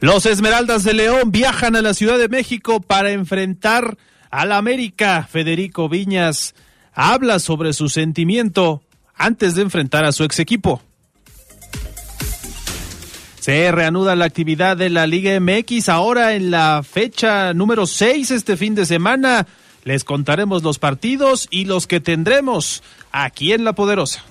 Los 0.00 0.26
Esmeraldas 0.26 0.84
de 0.84 0.94
León 0.94 1.32
viajan 1.32 1.74
a 1.74 1.82
la 1.82 1.92
Ciudad 1.92 2.18
de 2.18 2.28
México 2.28 2.80
para 2.80 3.10
enfrentar 3.10 3.98
al 4.30 4.52
América. 4.52 5.26
Federico 5.28 5.88
Viñas 5.88 6.54
habla 6.94 7.40
sobre 7.40 7.72
su 7.72 7.88
sentimiento 7.88 8.82
antes 9.16 9.56
de 9.56 9.62
enfrentar 9.62 10.04
a 10.04 10.12
su 10.12 10.22
ex 10.22 10.38
equipo. 10.38 10.80
Se 13.40 13.72
reanuda 13.72 14.14
la 14.14 14.26
actividad 14.26 14.76
de 14.76 14.90
la 14.90 15.08
Liga 15.08 15.38
MX 15.40 15.88
ahora 15.88 16.34
en 16.34 16.52
la 16.52 16.82
fecha 16.88 17.52
número 17.52 17.86
6 17.86 18.30
este 18.30 18.56
fin 18.56 18.76
de 18.76 18.86
semana. 18.86 19.48
Les 19.82 20.04
contaremos 20.04 20.62
los 20.62 20.78
partidos 20.78 21.48
y 21.50 21.64
los 21.64 21.88
que 21.88 21.98
tendremos 21.98 22.84
aquí 23.10 23.52
en 23.52 23.64
La 23.64 23.72
Poderosa. 23.72 24.22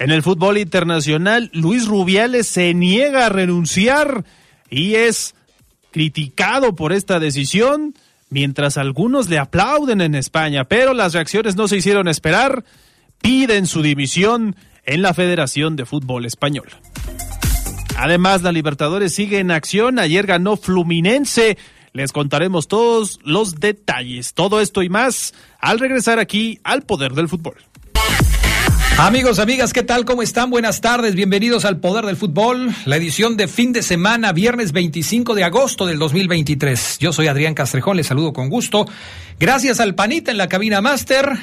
En 0.00 0.10
el 0.10 0.22
fútbol 0.22 0.58
internacional, 0.58 1.50
Luis 1.52 1.86
Rubiales 1.86 2.46
se 2.46 2.72
niega 2.72 3.26
a 3.26 3.30
renunciar 3.30 4.24
y 4.70 4.94
es 4.94 5.34
criticado 5.90 6.76
por 6.76 6.92
esta 6.92 7.18
decisión, 7.18 7.94
mientras 8.30 8.76
algunos 8.76 9.28
le 9.28 9.38
aplauden 9.38 10.00
en 10.00 10.14
España, 10.14 10.64
pero 10.64 10.94
las 10.94 11.14
reacciones 11.14 11.56
no 11.56 11.66
se 11.66 11.78
hicieron 11.78 12.06
esperar, 12.06 12.64
piden 13.20 13.66
su 13.66 13.82
dimisión 13.82 14.54
en 14.84 15.02
la 15.02 15.14
Federación 15.14 15.74
de 15.74 15.84
Fútbol 15.84 16.26
Español. 16.26 16.68
Además, 17.96 18.42
la 18.42 18.52
Libertadores 18.52 19.12
sigue 19.12 19.40
en 19.40 19.50
acción, 19.50 19.98
ayer 19.98 20.26
ganó 20.26 20.56
Fluminense, 20.56 21.58
les 21.92 22.12
contaremos 22.12 22.68
todos 22.68 23.18
los 23.24 23.56
detalles, 23.56 24.34
todo 24.34 24.60
esto 24.60 24.84
y 24.84 24.88
más 24.88 25.34
al 25.58 25.80
regresar 25.80 26.20
aquí 26.20 26.60
al 26.62 26.82
Poder 26.82 27.14
del 27.14 27.28
Fútbol. 27.28 27.56
Amigos, 29.00 29.38
amigas, 29.38 29.72
¿qué 29.72 29.84
tal? 29.84 30.04
¿Cómo 30.04 30.22
están? 30.22 30.50
Buenas 30.50 30.80
tardes, 30.80 31.14
bienvenidos 31.14 31.64
al 31.64 31.78
Poder 31.78 32.04
del 32.04 32.16
Fútbol, 32.16 32.74
la 32.84 32.96
edición 32.96 33.36
de 33.36 33.46
fin 33.46 33.72
de 33.72 33.84
semana, 33.84 34.32
viernes 34.32 34.72
25 34.72 35.36
de 35.36 35.44
agosto 35.44 35.86
del 35.86 36.00
2023. 36.00 36.98
Yo 36.98 37.12
soy 37.12 37.28
Adrián 37.28 37.54
Castrejón, 37.54 37.96
les 37.96 38.08
saludo 38.08 38.32
con 38.32 38.48
gusto. 38.48 38.86
Gracias 39.38 39.78
al 39.78 39.94
Panita 39.94 40.32
en 40.32 40.36
la 40.36 40.48
cabina 40.48 40.80
máster 40.80 41.38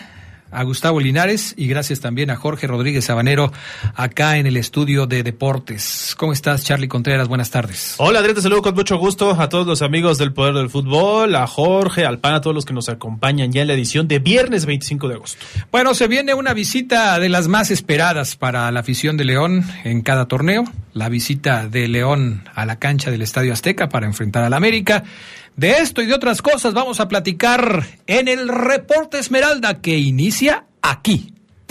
a 0.55 0.63
Gustavo 0.63 0.99
Linares 0.99 1.53
y 1.57 1.67
gracias 1.67 1.99
también 1.99 2.31
a 2.31 2.35
Jorge 2.35 2.67
Rodríguez 2.67 3.05
Sabanero 3.05 3.51
acá 3.93 4.37
en 4.37 4.47
el 4.47 4.57
estudio 4.57 5.05
de 5.05 5.21
deportes. 5.21 6.15
¿Cómo 6.17 6.33
estás, 6.33 6.63
Charlie 6.63 6.87
Contreras? 6.87 7.27
Buenas 7.27 7.51
tardes. 7.51 7.95
Hola, 7.97 8.19
Adrián, 8.19 8.35
te 8.35 8.41
saludo 8.41 8.61
con 8.61 8.73
mucho 8.73 8.97
gusto 8.97 9.31
a 9.39 9.49
todos 9.49 9.67
los 9.67 9.81
amigos 9.81 10.17
del 10.17 10.33
Poder 10.33 10.53
del 10.53 10.69
Fútbol, 10.69 11.35
a 11.35 11.45
Jorge, 11.45 12.05
al 12.05 12.19
PAN, 12.19 12.35
a 12.35 12.41
todos 12.41 12.55
los 12.55 12.65
que 12.65 12.73
nos 12.73 12.89
acompañan 12.89 13.51
ya 13.51 13.61
en 13.61 13.67
la 13.67 13.73
edición 13.73 14.07
de 14.07 14.19
viernes 14.19 14.65
25 14.65 15.09
de 15.09 15.15
agosto. 15.15 15.45
Bueno, 15.71 15.93
se 15.93 16.07
viene 16.07 16.33
una 16.33 16.53
visita 16.53 17.19
de 17.19 17.29
las 17.29 17.47
más 17.47 17.69
esperadas 17.71 18.35
para 18.35 18.71
la 18.71 18.79
afición 18.79 19.17
de 19.17 19.25
León 19.25 19.63
en 19.83 20.01
cada 20.01 20.27
torneo, 20.27 20.63
la 20.93 21.09
visita 21.09 21.67
de 21.67 21.87
León 21.87 22.43
a 22.55 22.65
la 22.65 22.79
cancha 22.79 23.11
del 23.11 23.21
Estadio 23.21 23.53
Azteca 23.53 23.89
para 23.89 24.05
enfrentar 24.05 24.43
al 24.43 24.53
América. 24.53 25.03
De 25.55 25.71
esto 25.77 26.01
y 26.01 26.05
de 26.05 26.13
otras 26.13 26.41
cosas 26.41 26.73
vamos 26.73 26.99
a 26.99 27.07
platicar 27.07 27.85
en 28.07 28.27
el 28.27 28.49
reporte 28.49 29.19
Esmeralda 29.19 29.81
que 29.81 29.97
inicia 29.97 30.65
aquí. 30.81 31.34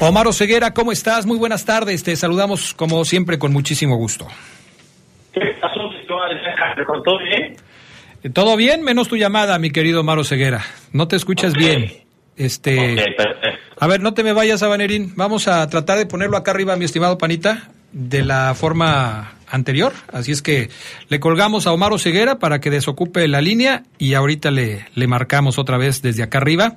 Omar 0.00 0.26
Oseguera, 0.26 0.72
¿cómo 0.72 0.92
estás? 0.92 1.26
Muy 1.26 1.36
buenas 1.36 1.64
tardes. 1.66 2.02
Te 2.02 2.16
saludamos 2.16 2.72
como 2.74 3.04
siempre 3.04 3.38
con 3.38 3.52
muchísimo 3.52 3.96
gusto. 3.96 4.26
¿Qué 5.32 5.40
pasó, 5.60 5.80
¿Todo 7.04 7.18
bien? 7.18 7.56
Eh, 8.22 8.30
Todo 8.30 8.56
bien, 8.56 8.82
menos 8.82 9.08
tu 9.08 9.16
llamada, 9.16 9.58
mi 9.58 9.70
querido 9.70 10.00
Omar 10.00 10.18
Oseguera. 10.18 10.64
No 10.92 11.06
te 11.06 11.16
escuchas 11.16 11.52
Okay. 11.52 11.66
bien. 11.66 11.92
Este, 12.36 12.96
a 13.78 13.86
ver, 13.86 14.00
no 14.00 14.14
te 14.14 14.24
me 14.24 14.32
vayas, 14.32 14.62
Abanerín. 14.62 15.12
Vamos 15.16 15.46
a 15.46 15.68
tratar 15.68 15.98
de 15.98 16.06
ponerlo 16.06 16.38
acá 16.38 16.52
arriba, 16.52 16.74
mi 16.76 16.86
estimado 16.86 17.18
Panita, 17.18 17.68
de 17.92 18.22
la 18.24 18.54
forma 18.54 19.34
anterior. 19.50 19.92
Así 20.10 20.32
es 20.32 20.40
que 20.40 20.70
le 21.10 21.20
colgamos 21.20 21.66
a 21.66 21.72
Omar 21.72 21.92
Oseguera 21.92 22.38
para 22.38 22.60
que 22.60 22.70
desocupe 22.70 23.28
la 23.28 23.42
línea 23.42 23.82
y 23.98 24.14
ahorita 24.14 24.50
le, 24.50 24.86
le 24.94 25.06
marcamos 25.06 25.58
otra 25.58 25.76
vez 25.76 26.00
desde 26.00 26.22
acá 26.22 26.38
arriba 26.38 26.76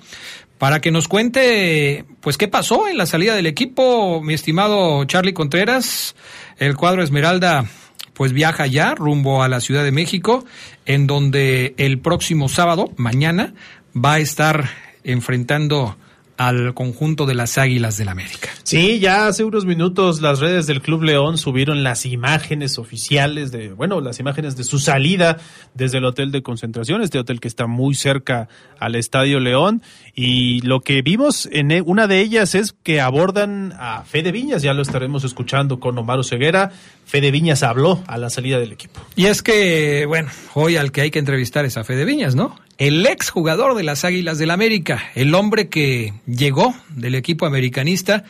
para 0.64 0.80
que 0.80 0.92
nos 0.92 1.10
cuente, 1.10 2.06
pues, 2.22 2.38
qué 2.38 2.48
pasó 2.48 2.88
en 2.88 2.98
la 2.98 3.06
salida 3.06 3.36
del 3.36 3.48
equipo, 3.48 4.22
mi 4.24 4.34
estimado 4.34 5.04
Charlie 5.04 5.34
Contreras. 5.34 6.16
El 6.58 6.78
cuadro 6.78 7.04
Esmeralda, 7.04 7.66
pues, 8.14 8.32
viaja 8.32 8.66
ya 8.66 8.96
rumbo 8.96 9.44
a 9.44 9.50
la 9.50 9.60
Ciudad 9.60 9.84
de 9.84 9.92
México, 9.92 10.46
en 10.86 11.06
donde 11.06 11.74
el 11.76 12.00
próximo 12.00 12.48
sábado, 12.48 12.94
mañana, 12.96 13.54
va 13.94 14.14
a 14.14 14.20
estar 14.20 14.70
enfrentando 15.04 15.98
al 16.38 16.74
conjunto 16.74 17.26
de 17.26 17.36
las 17.36 17.58
Águilas 17.58 17.98
del 17.98 18.10
América. 18.10 18.50
Sí, 18.64 19.00
ya 19.00 19.28
hace 19.28 19.44
unos 19.44 19.66
minutos 19.66 20.22
las 20.22 20.40
redes 20.40 20.66
del 20.66 20.82
Club 20.82 21.04
León 21.04 21.38
subieron 21.38 21.84
las 21.84 22.06
imágenes 22.06 22.80
oficiales 22.80 23.52
de, 23.52 23.72
bueno, 23.74 24.02
las 24.02 24.20
imágenes 24.20 24.56
de 24.56 24.64
su 24.64 24.80
salida 24.80 25.38
desde 25.74 26.00
el 26.00 26.06
hotel 26.06 26.32
de 26.32 26.42
concentración, 26.42 27.02
este 27.02 27.20
hotel 27.20 27.40
que 27.40 27.48
está 27.48 27.68
muy 27.68 27.94
cerca 27.94 28.48
al 28.80 28.96
Estadio 28.96 29.40
León. 29.40 29.82
Y 30.16 30.62
lo 30.62 30.82
que 30.82 31.02
vimos 31.02 31.48
en 31.52 31.72
e- 31.72 31.82
una 31.82 32.08
de 32.08 32.20
ellas 32.22 32.56
es 32.56 32.74
que 32.84 33.00
abordan 33.00 33.74
a 33.78 34.04
Fede 34.04 34.32
Viñas, 34.32 34.62
ya 34.64 34.74
lo 34.74 34.82
estaremos 34.82 35.24
escuchando 35.24 35.80
con 35.80 35.98
Omar 35.98 36.24
Ceguera. 36.24 36.72
Fede 37.06 37.32
Viñas 37.32 37.64
habló 37.64 38.04
a 38.08 38.18
la 38.18 38.30
salida 38.30 38.60
del 38.60 38.72
equipo. 38.72 39.02
Y 39.16 39.26
es 39.26 39.42
que, 39.42 40.06
bueno, 40.08 40.30
hoy 40.54 40.78
al 40.78 40.92
que 40.92 41.02
hay 41.02 41.12
que 41.12 41.20
entrevistar 41.20 41.66
es 41.66 41.78
a 41.78 41.84
Fede 41.84 42.06
Viñas, 42.06 42.36
¿no? 42.36 42.58
El 42.78 43.06
ex 43.06 43.30
jugador 43.30 43.76
de 43.76 43.84
las 43.84 44.04
Águilas 44.04 44.38
del 44.38 44.52
América, 44.52 45.12
el 45.16 45.36
hombre 45.36 45.70
que 45.70 46.14
llegó 46.26 46.74
del 46.90 47.16
equipo 47.16 47.46
americanista. 47.46 48.24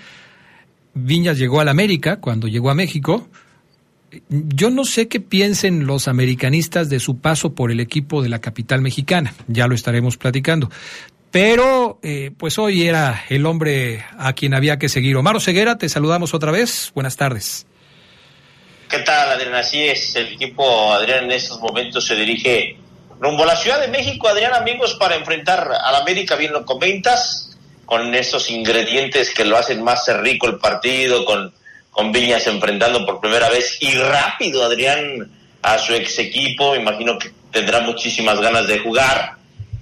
Viñas 0.93 1.37
llegó 1.37 1.61
al 1.61 1.69
América 1.69 2.17
cuando 2.19 2.47
llegó 2.47 2.69
a 2.69 2.75
México. 2.75 3.27
Yo 4.29 4.69
no 4.69 4.85
sé 4.85 5.07
qué 5.07 5.19
piensen 5.19 5.87
los 5.87 6.07
americanistas 6.07 6.89
de 6.89 6.99
su 6.99 7.17
paso 7.17 7.53
por 7.53 7.71
el 7.71 7.79
equipo 7.79 8.21
de 8.21 8.29
la 8.29 8.39
capital 8.39 8.81
mexicana, 8.81 9.33
ya 9.47 9.67
lo 9.67 9.73
estaremos 9.73 10.17
platicando. 10.17 10.69
Pero, 11.31 11.99
eh, 12.03 12.29
pues 12.37 12.59
hoy 12.59 12.83
era 12.83 13.23
el 13.29 13.47
hombre 13.47 14.03
a 14.19 14.33
quien 14.33 14.53
había 14.53 14.77
que 14.77 14.87
seguir. 14.87 15.17
Omar 15.17 15.41
Ceguera, 15.41 15.79
te 15.79 15.89
saludamos 15.89 16.35
otra 16.35 16.51
vez. 16.51 16.91
Buenas 16.93 17.17
tardes. 17.17 17.65
¿Qué 18.89 18.99
tal, 18.99 19.29
Adrián? 19.29 19.55
Así 19.55 19.83
es, 19.87 20.15
el 20.15 20.33
equipo, 20.33 20.93
Adrián, 20.93 21.25
en 21.25 21.31
estos 21.31 21.59
momentos 21.59 22.05
se 22.05 22.15
dirige 22.15 22.77
rumbo 23.19 23.43
a 23.43 23.47
la 23.47 23.55
Ciudad 23.55 23.79
de 23.79 23.87
México, 23.87 24.27
Adrián, 24.27 24.53
amigos, 24.53 24.95
para 24.95 25.15
enfrentar 25.15 25.71
al 25.83 25.95
América, 25.95 26.35
bien 26.35 26.53
lo 26.53 26.65
comentas, 26.65 27.57
con 27.85 28.13
esos 28.13 28.49
ingredientes 28.49 29.33
que 29.33 29.45
lo 29.45 29.57
hacen 29.57 29.83
más 29.83 30.05
rico 30.21 30.47
el 30.47 30.57
partido, 30.57 31.25
con, 31.25 31.53
con 31.89 32.11
Viñas 32.11 32.45
enfrentando 32.47 33.05
por 33.05 33.19
primera 33.19 33.49
vez 33.49 33.77
y 33.79 33.93
rápido, 33.95 34.63
Adrián, 34.63 35.31
a 35.61 35.77
su 35.79 35.93
ex 35.93 36.19
equipo, 36.19 36.75
imagino 36.75 37.17
que 37.17 37.31
tendrá 37.51 37.79
muchísimas 37.79 38.39
ganas 38.39 38.67
de 38.67 38.79
jugar. 38.79 39.37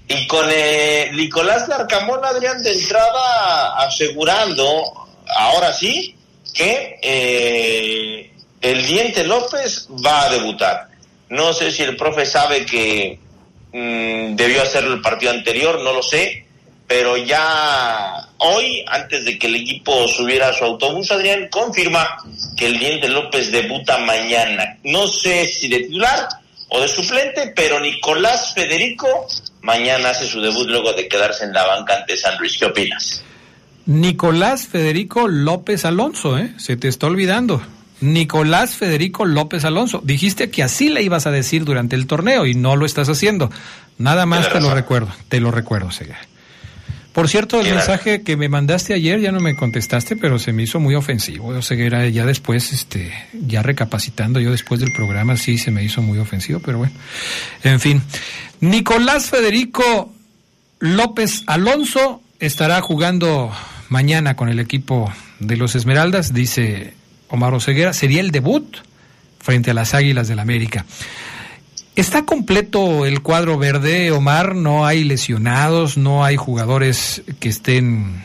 Y 0.07 0.27
con 0.27 0.45
eh, 0.49 1.09
Nicolás 1.13 1.67
Larcamón, 1.67 2.23
Adrián, 2.23 2.61
de 2.61 2.73
entrada 2.73 3.77
asegurando, 3.77 5.07
ahora 5.35 5.71
sí, 5.73 6.15
que 6.53 6.99
eh, 7.01 8.30
el 8.61 8.85
Diente 8.85 9.23
López 9.23 9.87
va 10.05 10.23
a 10.23 10.29
debutar. 10.29 10.87
No 11.29 11.53
sé 11.53 11.71
si 11.71 11.83
el 11.83 11.95
profe 11.95 12.25
sabe 12.25 12.65
que 12.65 13.19
mm, 13.73 14.35
debió 14.35 14.61
hacerlo 14.61 14.93
el 14.93 15.01
partido 15.01 15.31
anterior, 15.31 15.81
no 15.81 15.93
lo 15.93 16.03
sé, 16.03 16.45
pero 16.87 17.15
ya 17.15 18.27
hoy, 18.37 18.83
antes 18.87 19.23
de 19.23 19.39
que 19.39 19.47
el 19.47 19.55
equipo 19.55 20.07
subiera 20.07 20.49
a 20.49 20.53
su 20.53 20.65
autobús, 20.65 21.11
Adrián 21.11 21.47
confirma 21.49 22.17
que 22.57 22.67
el 22.67 22.79
Diente 22.79 23.07
López 23.07 23.51
debuta 23.51 23.97
mañana. 23.99 24.77
No 24.83 25.07
sé 25.07 25.47
si 25.47 25.69
de 25.69 25.79
titular 25.79 26.27
o 26.67 26.81
de 26.81 26.87
suplente, 26.87 27.53
pero 27.55 27.79
Nicolás 27.79 28.53
Federico 28.53 29.07
mañana 29.61 30.09
hace 30.09 30.27
su 30.27 30.41
debut 30.41 30.67
luego 30.67 30.93
de 30.93 31.07
quedarse 31.07 31.45
en 31.45 31.53
la 31.53 31.65
banca 31.65 31.95
ante 31.95 32.17
San 32.17 32.37
Luis. 32.37 32.57
¿Qué 32.57 32.65
opinas? 32.65 33.23
Nicolás 33.85 34.67
Federico 34.67 35.27
López 35.27 35.85
Alonso, 35.85 36.37
¿eh? 36.37 36.53
Se 36.57 36.75
te 36.75 36.87
está 36.87 37.07
olvidando. 37.07 37.61
Nicolás 38.01 38.75
Federico 38.75 39.25
López 39.25 39.63
Alonso. 39.63 40.01
Dijiste 40.03 40.49
que 40.49 40.63
así 40.63 40.89
le 40.89 41.03
ibas 41.03 41.27
a 41.27 41.31
decir 41.31 41.63
durante 41.63 41.95
el 41.95 42.07
torneo 42.07 42.45
y 42.45 42.55
no 42.55 42.75
lo 42.75 42.85
estás 42.85 43.07
haciendo. 43.09 43.49
Nada 43.97 44.25
más 44.25 44.51
te 44.51 44.59
lo 44.59 44.73
recuerdo, 44.73 45.11
te 45.29 45.39
lo 45.39 45.51
recuerdo, 45.51 45.91
Sega. 45.91 46.17
Por 47.13 47.27
cierto, 47.27 47.59
el 47.59 47.69
mensaje 47.69 48.21
que 48.21 48.37
me 48.37 48.47
mandaste 48.47 48.93
ayer 48.93 49.19
ya 49.19 49.33
no 49.33 49.41
me 49.41 49.55
contestaste, 49.55 50.15
pero 50.15 50.39
se 50.39 50.53
me 50.53 50.63
hizo 50.63 50.79
muy 50.79 50.95
ofensivo. 50.95 51.47
O 51.47 51.61
sea, 51.61 51.77
era 51.77 52.07
ya 52.07 52.25
después, 52.25 52.71
este, 52.71 53.11
ya 53.33 53.61
recapacitando, 53.61 54.39
yo 54.39 54.51
después 54.51 54.79
del 54.79 54.93
programa 54.93 55.35
sí 55.35 55.57
se 55.57 55.71
me 55.71 55.83
hizo 55.83 56.01
muy 56.01 56.19
ofensivo, 56.19 56.61
pero 56.61 56.77
bueno. 56.77 56.93
En 57.63 57.81
fin. 57.81 58.01
Nicolás 58.61 59.29
Federico 59.29 60.13
López 60.79 61.43
Alonso 61.47 62.21
estará 62.39 62.79
jugando 62.79 63.51
mañana 63.89 64.37
con 64.37 64.47
el 64.47 64.59
equipo 64.59 65.11
de 65.39 65.57
los 65.57 65.75
Esmeraldas, 65.75 66.33
dice 66.33 66.93
Omar 67.31 67.53
Oseguera. 67.53 67.93
Sería 67.93 68.21
el 68.21 68.31
debut 68.31 68.77
frente 69.39 69.71
a 69.71 69.73
las 69.73 69.93
Águilas 69.93 70.27
del 70.27 70.37
la 70.37 70.43
América. 70.43 70.85
¿Está 71.95 72.25
completo 72.25 73.05
el 73.05 73.21
cuadro 73.21 73.57
verde, 73.57 74.11
Omar? 74.11 74.55
¿No 74.55 74.85
hay 74.85 75.03
lesionados? 75.03 75.97
¿No 75.97 76.23
hay 76.23 76.37
jugadores 76.37 77.23
que 77.39 77.49
estén 77.49 78.23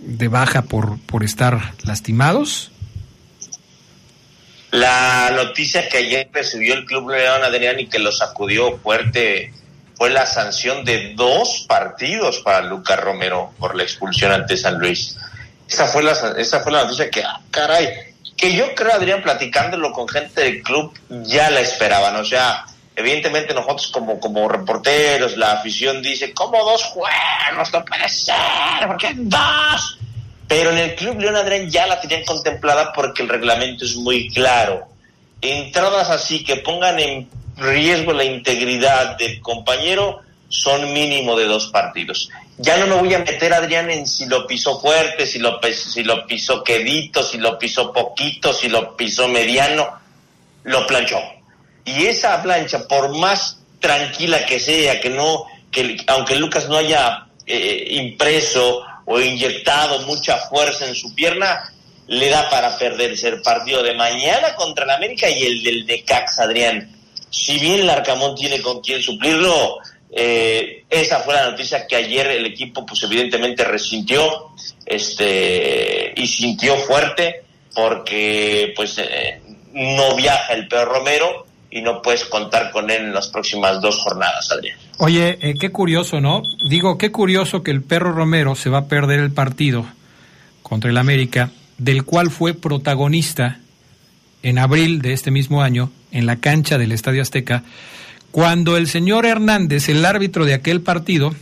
de 0.00 0.28
baja 0.28 0.62
por, 0.62 0.98
por 1.00 1.22
estar 1.22 1.74
lastimados? 1.84 2.72
La 4.72 5.32
noticia 5.34 5.88
que 5.88 5.98
ayer 5.98 6.28
recibió 6.32 6.74
el 6.74 6.84
Club 6.84 7.10
León 7.10 7.44
Adrián 7.44 7.78
y 7.78 7.86
que 7.86 7.98
lo 7.98 8.10
sacudió 8.10 8.76
fuerte 8.78 9.52
fue 9.94 10.10
la 10.10 10.26
sanción 10.26 10.84
de 10.84 11.14
dos 11.14 11.64
partidos 11.68 12.40
para 12.40 12.66
Lucas 12.66 13.00
Romero 13.00 13.54
por 13.58 13.74
la 13.76 13.84
expulsión 13.84 14.32
ante 14.32 14.56
San 14.56 14.78
Luis. 14.78 15.16
Esa 15.68 15.86
fue 15.86 16.02
la, 16.02 16.12
esa 16.36 16.60
fue 16.60 16.72
la 16.72 16.82
noticia 16.82 17.08
que, 17.08 17.22
ah, 17.22 17.40
caray, 17.50 17.88
que 18.36 18.54
yo 18.54 18.74
creo, 18.74 18.92
Adrián, 18.92 19.22
platicándolo 19.22 19.92
con 19.92 20.08
gente 20.08 20.42
del 20.42 20.62
club, 20.62 20.92
ya 21.08 21.50
la 21.50 21.60
esperaban. 21.60 22.16
O 22.16 22.24
sea, 22.24 22.66
Evidentemente 22.98 23.52
nosotros 23.52 23.88
como, 23.88 24.18
como 24.18 24.48
reporteros, 24.48 25.36
la 25.36 25.52
afición 25.52 26.02
dice, 26.02 26.32
¿cómo 26.32 26.64
dos 26.64 26.82
juegos? 26.84 27.70
No 27.70 27.84
puede 27.84 28.08
ser, 28.08 28.34
¿por 28.86 28.96
qué 28.96 29.12
dos? 29.14 29.98
Pero 30.48 30.70
en 30.70 30.78
el 30.78 30.94
Club 30.94 31.20
León 31.20 31.36
Adrián 31.36 31.68
ya 31.68 31.86
la 31.86 32.00
tenían 32.00 32.24
contemplada 32.24 32.94
porque 32.94 33.22
el 33.22 33.28
reglamento 33.28 33.84
es 33.84 33.96
muy 33.96 34.30
claro. 34.30 34.86
Entradas 35.42 36.08
así 36.08 36.42
que 36.42 36.56
pongan 36.56 36.98
en 36.98 37.28
riesgo 37.58 38.14
la 38.14 38.24
integridad 38.24 39.18
del 39.18 39.40
compañero 39.42 40.20
son 40.48 40.94
mínimo 40.94 41.36
de 41.36 41.44
dos 41.44 41.66
partidos. 41.66 42.30
Ya 42.58 42.78
no 42.78 42.86
me 42.86 42.96
voy 42.96 43.12
a 43.12 43.18
meter, 43.18 43.52
Adrián, 43.52 43.90
en 43.90 44.06
si 44.06 44.26
lo 44.26 44.46
pisó 44.46 44.80
fuerte, 44.80 45.26
si 45.26 45.38
lo, 45.38 45.60
si 45.72 46.02
lo 46.02 46.26
pisó 46.26 46.64
quedito, 46.64 47.22
si 47.22 47.38
lo 47.38 47.58
pisó 47.58 47.92
poquito, 47.92 48.52
si 48.52 48.68
lo 48.68 48.96
pisó 48.96 49.28
mediano. 49.28 49.86
Lo 50.64 50.86
planchó 50.86 51.20
y 51.86 52.06
esa 52.06 52.42
plancha, 52.42 52.86
por 52.86 53.16
más 53.16 53.58
tranquila 53.80 54.44
que 54.44 54.58
sea, 54.58 55.00
que 55.00 55.08
no, 55.08 55.46
que 55.70 55.96
aunque 56.08 56.34
Lucas 56.34 56.68
no 56.68 56.76
haya 56.76 57.28
eh, 57.46 57.86
impreso 57.92 58.82
o 59.06 59.20
inyectado 59.20 60.00
mucha 60.00 60.36
fuerza 60.48 60.86
en 60.86 60.96
su 60.96 61.14
pierna, 61.14 61.72
le 62.08 62.28
da 62.28 62.50
para 62.50 62.76
perderse 62.76 63.28
el 63.28 63.40
partido 63.40 63.84
de 63.84 63.94
mañana 63.94 64.54
contra 64.56 64.84
el 64.84 64.90
América 64.90 65.30
y 65.30 65.44
el 65.44 65.62
del 65.62 65.86
Necax, 65.86 66.40
Adrián. 66.40 66.92
Si 67.30 67.58
bien 67.60 67.80
el 67.80 67.90
Arcamón 67.90 68.34
tiene 68.34 68.60
con 68.60 68.80
quien 68.80 69.00
suplirlo, 69.00 69.78
eh, 70.10 70.84
esa 70.88 71.20
fue 71.20 71.34
la 71.34 71.50
noticia 71.50 71.86
que 71.86 71.96
ayer 71.96 72.26
el 72.28 72.46
equipo, 72.46 72.84
pues 72.86 73.02
evidentemente 73.02 73.64
resintió, 73.64 74.50
este, 74.84 76.12
y 76.16 76.26
sintió 76.26 76.76
fuerte, 76.76 77.42
porque 77.74 78.72
pues 78.74 78.98
eh, 78.98 79.40
no 79.72 80.14
viaja 80.16 80.54
el 80.54 80.68
Pedro 80.68 80.86
Romero, 80.86 81.46
y 81.76 81.82
no 81.82 82.00
puedes 82.00 82.24
contar 82.24 82.70
con 82.70 82.90
él 82.90 83.02
en 83.02 83.12
las 83.12 83.28
próximas 83.28 83.82
dos 83.82 83.98
jornadas, 83.98 84.50
Adrián. 84.50 84.78
Oye, 84.98 85.36
eh, 85.42 85.54
qué 85.60 85.70
curioso, 85.70 86.22
¿no? 86.22 86.40
Digo, 86.70 86.96
qué 86.96 87.12
curioso 87.12 87.62
que 87.62 87.70
el 87.70 87.82
perro 87.82 88.12
Romero 88.12 88.54
se 88.54 88.70
va 88.70 88.78
a 88.78 88.84
perder 88.86 89.20
el 89.20 89.30
partido 89.30 89.84
contra 90.62 90.90
el 90.90 90.96
América, 90.96 91.50
del 91.76 92.04
cual 92.04 92.30
fue 92.30 92.54
protagonista 92.54 93.58
en 94.42 94.58
abril 94.58 95.02
de 95.02 95.12
este 95.12 95.30
mismo 95.30 95.60
año 95.60 95.90
en 96.12 96.24
la 96.24 96.36
cancha 96.36 96.78
del 96.78 96.92
Estadio 96.92 97.20
Azteca, 97.20 97.62
cuando 98.36 98.76
el 98.76 98.86
señor 98.86 99.24
Hernández, 99.24 99.88
el 99.88 100.04
árbitro 100.04 100.44
de 100.44 100.52
aquel 100.52 100.82
partido, 100.82 101.34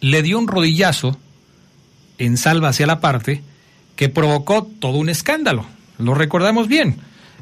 le 0.00 0.22
dio 0.22 0.38
un 0.38 0.48
rodillazo 0.48 1.18
en 2.16 2.38
salva 2.38 2.68
hacia 2.68 2.86
la 2.86 3.00
parte 3.00 3.42
que 3.96 4.08
provocó 4.08 4.66
todo 4.78 4.96
un 4.96 5.10
escándalo. 5.10 5.66
Lo 5.98 6.14
recordamos 6.14 6.68
bien. 6.68 6.96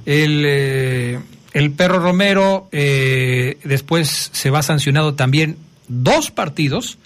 El, 0.06 0.42
eh, 0.44 1.20
el 1.52 1.70
perro 1.70 2.00
Romero 2.00 2.68
eh, 2.72 3.58
después 3.62 4.30
se 4.32 4.50
va 4.50 4.64
sancionado 4.64 5.14
también 5.14 5.56
dos 5.86 6.32
partidos. 6.32 6.98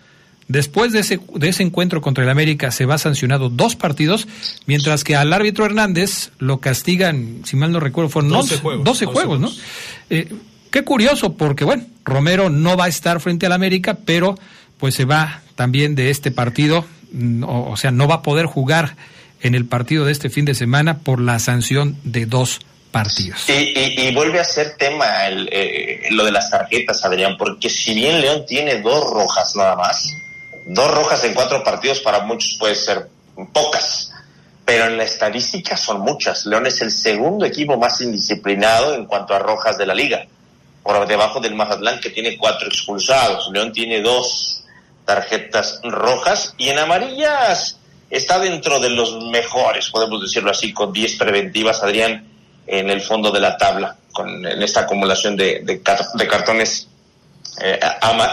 Después 0.49 0.93
de 0.93 1.01
ese, 1.01 1.21
de 1.35 1.51
ese 1.51 1.63
encuentro 1.63 2.01
contra 2.01 2.25
el 2.25 2.31
América 2.31 2.71
se 2.71 2.87
va 2.87 2.97
sancionado 2.97 3.51
dos 3.51 3.77
partidos, 3.77 4.27
mientras 4.65 5.05
que 5.05 5.17
al 5.17 5.35
árbitro 5.35 5.67
Hernández 5.67 6.31
lo 6.39 6.61
castigan, 6.61 7.43
si 7.45 7.57
mal 7.57 7.73
no 7.73 7.79
recuerdo, 7.79 8.09
fueron 8.09 8.31
12 8.31 8.57
juegos, 8.57 8.85
12 8.87 9.05
juegos, 9.05 9.39
¿no? 9.39 9.53
Eh, 10.09 10.33
qué 10.73 10.83
curioso, 10.83 11.35
porque 11.35 11.65
bueno, 11.65 11.85
Romero 12.05 12.51
no 12.51 12.77
va 12.77 12.87
a 12.87 12.89
estar 12.89 13.21
frente 13.21 13.47
al 13.47 13.53
América, 13.53 13.99
pero 14.05 14.37
pues 14.79 14.97
se 14.97 15.05
va 15.05 15.43
también 15.55 15.95
de 15.95 16.11
este 16.11 16.33
partido, 16.33 16.85
mm, 17.13 17.45
o, 17.45 17.77
sea, 17.77 17.93
no 17.93 18.09
va 18.09 18.17
a 18.17 18.23
poder 18.23 18.47
jugar 18.47 18.97
en 19.41 19.55
el 19.55 19.67
partido 19.67 20.05
de 20.05 20.13
este 20.13 20.31
fin 20.31 20.45
de 20.45 20.55
semana 20.55 20.99
por 20.99 21.21
la 21.21 21.39
sanción 21.39 21.97
de 22.03 22.27
dos 22.27 22.61
partidos. 22.91 23.49
Y, 23.49 24.13
vuelve 24.15 24.41
a 24.41 24.45
ser 24.45 24.77
tema 24.77 25.27
el, 25.27 25.49
eh, 25.53 26.09
lo 26.11 26.25
de 26.25 26.33
las 26.33 26.51
tarjetas, 26.51 27.05
Adrián, 27.05 27.37
porque 27.39 27.71
si 27.71 27.95
bien 27.95 28.21
León 28.21 28.45
tiene 28.47 28.81
dos 28.81 29.09
rojas 29.11 29.55
nada 29.57 29.77
más, 29.77 30.17
dos 30.67 30.91
rojas 30.91 31.25
en 31.25 31.35
cuatro 31.35 31.63
partidos 31.65 32.01
para 32.01 32.21
muchos 32.21 32.57
puede 32.59 32.75
ser 32.75 33.09
pocas, 33.53 34.13
pero 34.65 34.87
en 34.87 34.97
la 34.97 35.05
estadística 35.05 35.77
son 35.77 36.01
muchas. 36.01 36.47
León 36.47 36.67
es 36.67 36.81
el 36.83 36.91
segundo 36.91 37.45
equipo 37.45 37.77
más 37.77 38.01
indisciplinado 38.01 38.95
en 38.95 39.07
cuanto 39.07 39.35
a 39.35 39.39
rojas 39.39 39.79
de 39.79 39.87
la 39.87 39.95
liga, 39.95 40.27
por 40.83 41.07
debajo 41.07 41.41
del 41.41 41.55
Mazatlán 41.55 42.01
que 42.01 42.11
tiene 42.11 42.37
cuatro 42.37 42.69
expulsados. 42.69 43.51
León 43.53 43.73
tiene 43.73 44.01
dos 44.01 44.65
tarjetas 45.05 45.81
rojas 45.83 46.55
y 46.59 46.69
en 46.69 46.79
amarillas 46.79 47.79
está 48.11 48.39
dentro 48.39 48.79
de 48.79 48.91
los 48.91 49.25
mejores, 49.25 49.89
podemos 49.91 50.21
decirlo 50.21 50.51
así, 50.51 50.73
con 50.73 50.93
diez 50.93 51.17
preventivas, 51.17 51.83
Adrián 51.83 52.29
en 52.67 52.91
el 52.91 53.01
fondo 53.01 53.31
de 53.31 53.41
la 53.41 53.57
tabla, 53.57 53.97
con, 54.13 54.47
en 54.47 54.63
esta 54.63 54.81
acumulación 54.81 55.37
de, 55.37 55.61
de, 55.65 55.83
cartones 55.83 56.89
eh, 57.61 57.81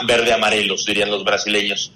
verde-amarelos, 0.06 0.86
dirían 0.86 1.10
los 1.10 1.24
brasileños. 1.24 1.92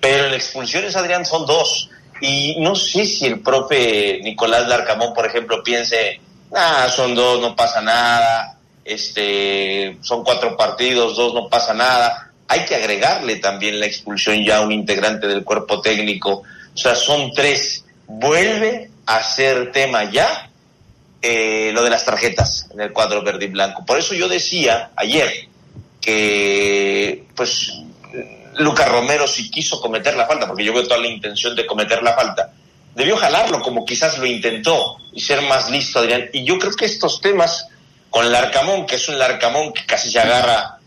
Pero 0.00 0.26
en 0.26 0.34
expulsiones, 0.34 0.96
Adrián, 0.96 1.24
son 1.24 1.46
dos. 1.46 1.90
Y 2.20 2.56
no 2.60 2.74
sé 2.74 3.06
si 3.06 3.26
el 3.26 3.40
profe 3.40 4.20
Nicolás 4.22 4.66
Larcamón, 4.68 5.14
por 5.14 5.26
ejemplo, 5.26 5.62
piense, 5.62 6.20
ah, 6.54 6.88
son 6.94 7.14
dos, 7.14 7.40
no 7.40 7.54
pasa 7.54 7.80
nada, 7.80 8.55
este, 8.86 9.98
son 10.00 10.22
cuatro 10.22 10.56
partidos, 10.56 11.16
dos, 11.16 11.34
no 11.34 11.48
pasa 11.48 11.74
nada. 11.74 12.30
Hay 12.48 12.64
que 12.64 12.76
agregarle 12.76 13.36
también 13.36 13.80
la 13.80 13.86
expulsión 13.86 14.44
ya 14.44 14.58
a 14.58 14.60
un 14.60 14.72
integrante 14.72 15.26
del 15.26 15.42
cuerpo 15.42 15.80
técnico. 15.80 16.44
O 16.74 16.76
sea, 16.78 16.94
son 16.94 17.32
tres. 17.32 17.84
Vuelve 18.06 18.90
a 19.06 19.22
ser 19.22 19.72
tema 19.72 20.04
ya 20.10 20.50
eh, 21.20 21.72
lo 21.74 21.82
de 21.82 21.90
las 21.90 22.04
tarjetas 22.04 22.68
en 22.72 22.80
el 22.80 22.92
cuadro 22.92 23.22
verde 23.22 23.46
y 23.46 23.48
blanco. 23.48 23.84
Por 23.84 23.98
eso 23.98 24.14
yo 24.14 24.28
decía 24.28 24.92
ayer 24.94 25.48
que, 26.00 27.24
pues, 27.34 27.72
Lucas 28.58 28.88
Romero 28.88 29.26
si 29.26 29.50
quiso 29.50 29.80
cometer 29.80 30.16
la 30.16 30.26
falta, 30.26 30.46
porque 30.46 30.64
yo 30.64 30.72
veo 30.72 30.84
toda 30.84 31.00
la 31.00 31.08
intención 31.08 31.56
de 31.56 31.66
cometer 31.66 32.02
la 32.04 32.14
falta, 32.14 32.52
debió 32.94 33.16
jalarlo 33.16 33.60
como 33.60 33.84
quizás 33.84 34.18
lo 34.18 34.26
intentó 34.26 34.98
y 35.12 35.20
ser 35.20 35.42
más 35.42 35.70
listo, 35.70 35.98
Adrián. 35.98 36.30
Y 36.32 36.44
yo 36.44 36.58
creo 36.58 36.72
que 36.72 36.84
estos 36.84 37.20
temas 37.20 37.66
con 38.16 38.24
el 38.24 38.34
Arcamón, 38.34 38.86
que 38.86 38.94
es 38.94 39.08
un 39.10 39.20
Arcamón 39.20 39.74
que 39.74 39.84
casi 39.84 40.10
se 40.10 40.18
agarra 40.18 40.78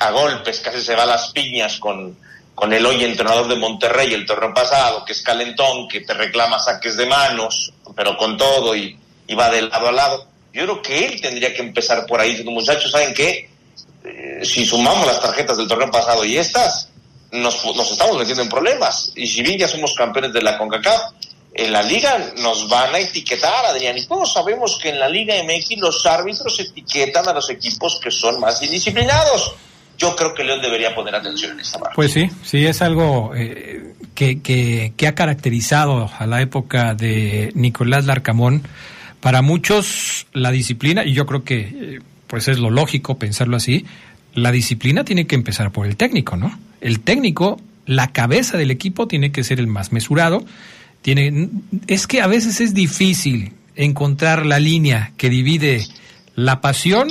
a 0.00 0.10
golpes, 0.10 0.60
casi 0.60 0.80
se 0.80 0.94
va 0.94 1.02
a 1.02 1.06
las 1.06 1.32
piñas 1.32 1.76
con, 1.78 2.18
con 2.54 2.72
el 2.72 2.86
hoy 2.86 3.04
entrenador 3.04 3.46
de 3.46 3.56
Monterrey 3.56 4.14
el 4.14 4.24
torneo 4.24 4.54
pasado, 4.54 5.04
que 5.04 5.12
es 5.12 5.20
calentón, 5.20 5.86
que 5.86 6.00
te 6.00 6.14
reclama 6.14 6.58
saques 6.58 6.96
de 6.96 7.04
manos, 7.04 7.74
pero 7.94 8.16
con 8.16 8.38
todo 8.38 8.74
y 8.74 8.98
y 9.28 9.34
va 9.34 9.50
de 9.50 9.62
lado 9.62 9.88
a 9.88 9.92
lado. 9.92 10.26
Yo 10.52 10.62
creo 10.62 10.82
que 10.82 11.06
él 11.06 11.20
tendría 11.20 11.54
que 11.54 11.60
empezar 11.60 12.06
por 12.06 12.20
ahí, 12.20 12.42
muchachos, 12.44 12.90
¿saben 12.90 13.14
qué? 13.14 13.50
Eh, 14.04 14.40
si 14.42 14.64
sumamos 14.64 15.06
las 15.06 15.20
tarjetas 15.20 15.58
del 15.58 15.68
torneo 15.68 15.90
pasado 15.90 16.24
y 16.24 16.38
estas, 16.38 16.88
nos, 17.30 17.64
nos 17.76 17.92
estamos 17.92 18.16
metiendo 18.16 18.42
en 18.42 18.48
problemas. 18.48 19.12
Y 19.14 19.26
si 19.26 19.42
bien 19.42 19.58
ya 19.58 19.68
somos 19.68 19.94
campeones 19.94 20.32
de 20.32 20.40
la 20.40 20.56
CONCACAF, 20.56 21.12
en 21.58 21.72
la 21.72 21.82
liga 21.82 22.32
nos 22.40 22.68
van 22.68 22.94
a 22.94 22.98
etiquetar, 23.00 23.66
Adrián. 23.66 23.98
Y 23.98 24.06
todos 24.06 24.32
sabemos 24.32 24.78
que 24.80 24.90
en 24.90 25.00
la 25.00 25.08
Liga 25.08 25.34
MX 25.42 25.78
los 25.78 26.06
árbitros 26.06 26.58
etiquetan 26.60 27.28
a 27.28 27.32
los 27.32 27.50
equipos 27.50 27.98
que 28.00 28.12
son 28.12 28.38
más 28.38 28.62
indisciplinados. 28.62 29.54
Yo 29.98 30.14
creo 30.14 30.32
que 30.32 30.44
León 30.44 30.62
debería 30.62 30.94
poner 30.94 31.16
atención 31.16 31.52
en 31.52 31.60
esta 31.60 31.80
parte. 31.80 31.96
Pues 31.96 32.12
sí, 32.12 32.30
sí, 32.44 32.64
es 32.64 32.80
algo 32.80 33.32
eh, 33.34 33.94
que, 34.14 34.40
que, 34.40 34.92
que 34.96 35.06
ha 35.08 35.16
caracterizado 35.16 36.08
a 36.16 36.26
la 36.28 36.40
época 36.40 36.94
de 36.94 37.50
Nicolás 37.54 38.06
Larcamón. 38.06 38.62
Para 39.20 39.42
muchos 39.42 40.28
la 40.32 40.52
disciplina, 40.52 41.04
y 41.04 41.12
yo 41.12 41.26
creo 41.26 41.42
que 41.42 41.58
eh, 41.58 41.98
pues 42.28 42.46
es 42.46 42.60
lo 42.60 42.70
lógico 42.70 43.18
pensarlo 43.18 43.56
así, 43.56 43.84
la 44.32 44.52
disciplina 44.52 45.02
tiene 45.02 45.26
que 45.26 45.34
empezar 45.34 45.72
por 45.72 45.86
el 45.88 45.96
técnico, 45.96 46.36
¿no? 46.36 46.56
El 46.80 47.00
técnico, 47.00 47.60
la 47.84 48.12
cabeza 48.12 48.56
del 48.56 48.70
equipo 48.70 49.08
tiene 49.08 49.32
que 49.32 49.42
ser 49.42 49.58
el 49.58 49.66
más 49.66 49.90
mesurado. 49.90 50.44
Tiene, 51.02 51.48
es 51.86 52.06
que 52.06 52.20
a 52.20 52.26
veces 52.26 52.60
es 52.60 52.74
difícil 52.74 53.52
encontrar 53.76 54.44
la 54.44 54.58
línea 54.58 55.12
que 55.16 55.30
divide 55.30 55.86
la 56.34 56.60
pasión 56.60 57.08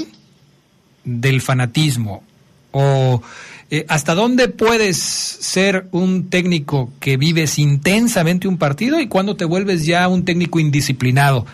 del 1.03 1.41
fanatismo 1.41 2.23
o 2.71 3.21
eh, 3.69 3.85
hasta 3.89 4.15
dónde 4.15 4.47
puedes 4.47 4.97
ser 4.97 5.87
un 5.91 6.29
técnico 6.29 6.91
que 6.99 7.17
vives 7.17 7.59
intensamente 7.59 8.47
un 8.47 8.57
partido 8.57 8.99
y 8.99 9.07
cuando 9.07 9.35
te 9.35 9.45
vuelves 9.45 9.85
ya 9.85 10.07
un 10.07 10.23
técnico 10.23 10.59
indisciplinado. 10.59 11.45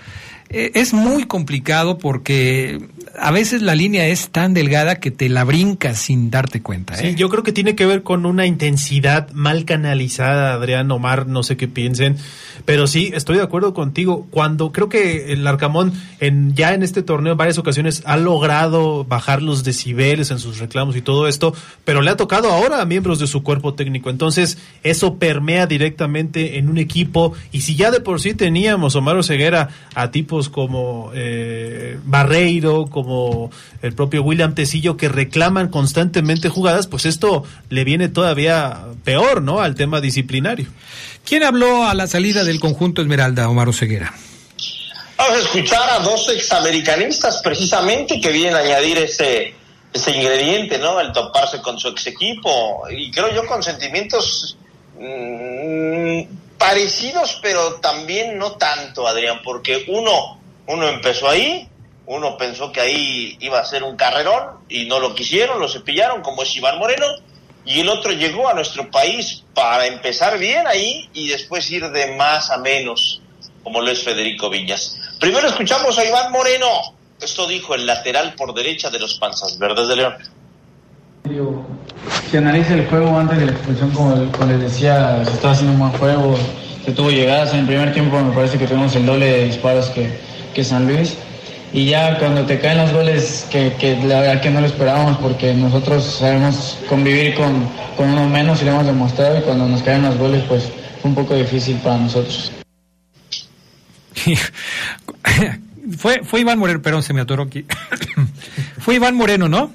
Eh, 0.50 0.72
es 0.76 0.94
muy 0.94 1.24
complicado 1.26 1.98
porque 1.98 2.80
a 3.20 3.32
veces 3.32 3.62
la 3.62 3.76
línea 3.76 4.08
es 4.08 4.30
tan 4.30 4.54
delgada 4.54 4.96
que 4.96 5.12
te 5.12 5.30
la 5.30 5.44
brincas 5.44 6.00
sin 6.00 6.32
darte 6.32 6.62
cuenta. 6.62 6.96
Sí, 6.96 7.08
¿eh? 7.08 7.16
yo 7.16 7.30
creo 7.30 7.44
que 7.44 7.52
tiene 7.52 7.76
que 7.76 7.86
ver 7.86 8.02
con 8.02 8.26
una 8.26 8.48
intensidad 8.48 9.30
mal 9.34 9.66
canalizada, 9.66 10.54
Adrián, 10.54 10.90
Omar, 10.90 11.28
no 11.28 11.44
sé 11.44 11.56
qué 11.56 11.68
piensen, 11.68 12.18
pero 12.66 12.88
sí, 12.88 13.12
estoy 13.14 13.38
de 13.38 13.44
acuerdo 13.44 13.74
contigo. 13.74 14.28
Cuando 14.32 14.72
creo 14.72 14.90
que 14.90 15.32
el 15.32 15.46
Arcamón 15.46 15.94
en, 16.20 16.56
ya 16.56 16.74
en 16.74 16.82
este 16.82 17.04
torneo 17.04 17.34
en 17.34 17.38
varias 17.38 17.58
ocasiones 17.60 18.02
ha 18.06 18.18
logrado 18.18 19.06
bajar 19.06 19.42
los 19.42 19.64
decibeles 19.64 20.32
en 20.32 20.40
sus 20.40 20.58
reclamos 20.58 20.96
y 20.96 21.02
todo 21.02 21.28
esto, 21.28 21.54
pero 21.86 22.02
le 22.02 22.10
ha 22.10 22.18
tocado 22.18 22.52
ahora 22.52 22.82
a 22.82 22.86
miembros 22.86 23.20
de 23.20 23.28
su 23.28 23.44
cuerpo 23.44 23.76
técnico. 23.76 24.10
Entonces, 24.10 24.58
eso 24.82 25.16
permea 25.16 25.68
directamente 25.68 26.58
en 26.58 26.70
un 26.70 26.80
equipo 26.80 27.34
y 27.52 27.62
si 27.62 27.76
ya 27.76 27.92
de 27.92 28.00
por 28.00 28.20
sí 28.20 28.34
teníamos, 28.34 28.96
Omar 28.96 29.24
Ceguera, 29.24 29.70
a 29.94 30.10
tipos 30.10 30.50
como 30.50 31.12
eh, 31.14 32.00
Barreiro, 32.06 32.88
como 32.88 33.03
el 33.82 33.94
propio 33.94 34.24
William 34.24 34.56
Tecillo, 34.56 34.98
que 34.98 35.10
reclaman 35.10 35.70
constantemente 35.70 36.50
jugadas, 36.50 36.88
pues 36.88 37.06
esto 37.06 37.44
le 37.70 37.84
viene 37.84 38.10
todavía 38.10 38.86
peor, 39.04 39.42
¿no? 39.42 39.62
Al 39.62 39.76
tema 39.76 40.02
disciplinario. 40.02 40.68
¿Quién 41.26 41.44
habló 41.44 41.86
a 41.86 41.94
la 41.94 42.08
salida 42.08 42.44
del 42.44 42.60
conjunto 42.60 43.02
Esmeralda, 43.02 43.50
Omar 43.50 43.74
Ceguera? 43.74 44.14
Vamos 45.18 45.38
a 45.38 45.40
escuchar 45.40 45.90
a 45.90 46.00
dos 46.00 46.28
examericanistas 46.30 47.42
precisamente 47.42 48.20
que 48.20 48.32
vienen 48.32 48.56
a 48.56 48.60
añadir 48.60 48.98
ese, 48.98 49.54
ese 49.94 50.12
ingrediente, 50.12 50.80
¿no? 50.80 51.00
El 51.00 51.12
toparse 51.14 51.62
con 51.62 51.80
su 51.80 51.88
ex 51.90 52.08
equipo. 52.08 52.84
Y 52.90 53.12
creo 53.12 53.34
yo 53.34 53.46
con 53.46 53.64
sentimientos 53.64 54.58
mmm, 55.00 56.24
parecidos, 56.58 57.40
pero 57.42 57.76
también 57.76 58.38
no 58.38 58.54
tanto, 58.54 59.08
Adrián, 59.08 59.40
porque 59.44 59.86
uno, 59.88 60.40
uno 60.68 60.90
empezó 60.90 61.30
ahí, 61.30 61.70
uno 62.06 62.38
pensó 62.38 62.72
que 62.72 62.82
ahí 62.82 63.38
iba 63.40 63.60
a 63.60 63.66
ser 63.66 63.84
un 63.84 63.96
carrerón 63.96 64.60
y 64.68 64.86
no 64.86 65.00
lo 65.00 65.16
quisieron, 65.16 65.60
lo 65.60 65.70
cepillaron, 65.70 66.22
como 66.22 66.44
es 66.44 66.56
Iván 66.56 66.78
Moreno, 66.78 67.06
y 67.66 67.80
el 67.80 67.90
otro 67.90 68.12
llegó 68.12 68.50
a 68.50 68.54
nuestro 68.54 68.92
país 68.92 69.44
para 69.54 69.88
empezar 69.88 70.38
bien 70.38 70.68
ahí 70.68 71.10
y 71.14 71.30
después 71.30 71.70
ir 71.72 71.90
de 71.90 72.16
más 72.16 72.52
a 72.52 72.58
menos, 72.58 73.22
como 73.64 73.82
lo 73.82 73.90
es 73.90 74.04
Federico 74.04 74.50
Viñas. 74.50 75.00
Primero 75.20 75.48
escuchamos 75.48 75.98
a 75.98 76.04
Iván 76.04 76.32
Moreno, 76.32 76.68
esto 77.22 77.48
dijo 77.48 77.74
el 77.74 77.86
lateral 77.86 78.34
por 78.36 78.54
derecha 78.54 78.90
de 78.90 79.00
los 79.00 79.16
Panzas 79.16 79.58
Verdes 79.58 79.88
de 79.88 79.96
León. 79.96 80.16
Si 82.30 82.36
analiza 82.36 82.74
el 82.74 82.86
juego 82.88 83.18
antes 83.18 83.40
de 83.40 83.46
la 83.46 83.52
expulsión, 83.54 83.92
como, 83.92 84.14
les 84.46 84.60
decía, 84.60 85.24
se 85.24 85.32
estaba 85.32 85.54
haciendo 85.54 85.72
un 85.72 85.80
buen 85.80 85.92
juego, 85.94 86.36
se 86.84 86.92
tuvo 86.92 87.12
llegadas. 87.12 87.54
En 87.54 87.62
el 87.62 87.66
primer 87.66 87.94
tiempo 87.94 88.20
me 88.20 88.36
parece 88.36 88.58
que 88.58 88.68
tuvimos 88.68 88.94
el 88.98 89.06
doble 89.06 89.26
de 89.26 89.46
disparos 89.46 89.90
que 89.90 90.64
San 90.66 90.86
Luis. 90.86 91.16
Y 91.74 91.86
ya 91.86 92.20
cuando 92.20 92.46
te 92.46 92.60
caen 92.60 92.78
los 92.78 92.94
goles, 92.94 93.48
que, 93.52 93.74
que, 93.80 93.98
la 94.06 94.22
verdad 94.22 94.42
que 94.42 94.52
no 94.52 94.62
lo 94.62 94.68
esperábamos, 94.68 95.18
porque 95.18 95.56
nosotros 95.56 96.06
sabemos 96.06 96.78
convivir 96.88 97.34
con, 97.34 97.68
con 97.98 98.10
uno 98.10 98.30
menos 98.30 98.62
y 98.62 98.66
lo 98.66 98.72
hemos 98.72 98.86
demostrado, 98.86 99.40
y 99.40 99.42
cuando 99.42 99.68
nos 99.68 99.82
caen 99.82 100.04
los 100.04 100.16
goles, 100.18 100.44
pues 100.48 100.70
fue 101.02 101.10
un 101.10 101.16
poco 101.16 101.36
difícil 101.36 101.78
para 101.78 101.98
nosotros. 101.98 102.52
fue, 105.98 106.24
fue 106.24 106.42
Iván 106.42 106.60
Moreno, 106.60 106.82
perdón, 106.82 107.02
se 107.02 107.14
me 107.14 107.22
atoró 107.22 107.44
aquí. 107.44 107.66
fue 108.78 108.96
Iván 108.96 109.16
Moreno, 109.16 109.50
¿no? 109.50 109.74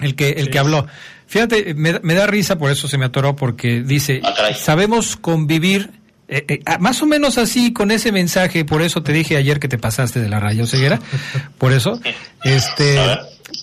El 0.00 0.16
que, 0.16 0.30
el 0.30 0.46
sí. 0.46 0.50
que 0.50 0.58
habló. 0.58 0.86
Fíjate, 1.28 1.74
me, 1.74 2.00
me, 2.00 2.14
da 2.14 2.26
risa, 2.26 2.58
por 2.58 2.70
eso 2.70 2.88
se 2.88 2.98
me 2.98 3.06
atoró, 3.06 3.36
porque 3.36 3.82
dice, 3.82 4.20
ah, 4.24 4.52
sabemos 4.54 5.16
convivir, 5.16 5.90
eh, 6.28 6.44
eh, 6.48 6.60
más 6.80 7.02
o 7.02 7.06
menos 7.06 7.38
así, 7.38 7.72
con 7.72 7.90
ese 7.90 8.10
mensaje, 8.10 8.64
por 8.64 8.82
eso 8.82 9.02
te 9.02 9.12
dije 9.12 9.36
ayer 9.36 9.60
que 9.60 9.68
te 9.68 9.78
pasaste 9.78 10.20
de 10.20 10.28
la 10.28 10.40
raya 10.40 10.66
ceguera, 10.66 11.00
por 11.58 11.72
eso, 11.72 12.00
este, 12.42 12.98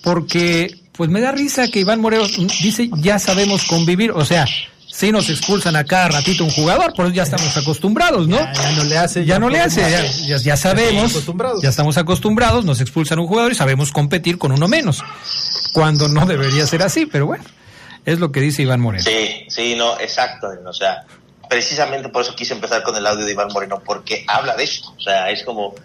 porque, 0.02 0.80
pues 0.94 1.10
me 1.10 1.20
da 1.20 1.32
risa 1.32 1.68
que 1.68 1.82
Iván 1.82 2.00
Moreno 2.00 2.26
dice, 2.62 2.90
ya 2.98 3.20
sabemos 3.20 3.66
convivir, 3.66 4.12
o 4.12 4.24
sea, 4.24 4.46
si 4.88 5.12
nos 5.12 5.30
expulsan 5.30 5.76
a 5.76 5.84
cada 5.84 6.08
ratito 6.08 6.46
un 6.46 6.52
jugador, 6.52 6.94
por 6.94 7.08
eso 7.08 7.16
ya 7.16 7.24
estamos 7.24 7.58
acostumbrados, 7.58 8.28
¿no? 8.28 8.38
Ya, 8.38 8.54
ya 8.54 8.72
no 8.72 8.84
le 8.84 8.98
hace. 8.98 9.20
Ya, 9.22 9.34
ya 9.34 9.40
no 9.40 9.50
le 9.50 9.60
hace, 9.60 9.82
ya, 9.82 10.06
ya, 10.06 10.38
ya 10.38 10.56
sabemos, 10.56 11.26
ya 11.62 11.70
estamos 11.70 11.98
acostumbrados, 11.98 12.64
nos 12.64 12.80
expulsan 12.80 13.20
un 13.20 13.28
jugador 13.28 13.52
y 13.52 13.56
sabemos 13.56 13.92
competir 13.92 14.38
con 14.38 14.54
uno 14.54 14.70
menos, 14.70 15.04
cuando 15.74 16.08
no 16.08 16.26
debería 16.26 16.66
ser 16.66 16.84
así, 16.84 17.08
pero 17.08 17.26
bueno, 17.26 17.44
es 18.06 18.20
lo 18.20 18.32
que 18.32 18.40
dice 18.40 18.62
Iván 18.62 18.80
Moreno. 18.80 19.04
Sí, 19.04 19.46
sí, 19.50 19.76
no, 19.76 20.00
exacto, 20.00 20.48
o 20.66 20.74
sea, 20.74 21.04
precisamente 21.54 22.10
por 22.10 22.24
eso 22.24 22.36
quise 22.36 22.56
empezar 22.56 22.82
con 22.82 22.96
el 22.96 23.06
audio 23.06 23.26
de 23.26 23.32
Iván 23.32 23.50
Moreno, 23.54 23.80
porque 23.86 24.26
habla 24.28 24.56
de 24.56 24.64
esto, 24.64 24.92
o 24.98 25.00
sea, 25.00 25.30
es 25.30 25.44
como, 25.44 25.76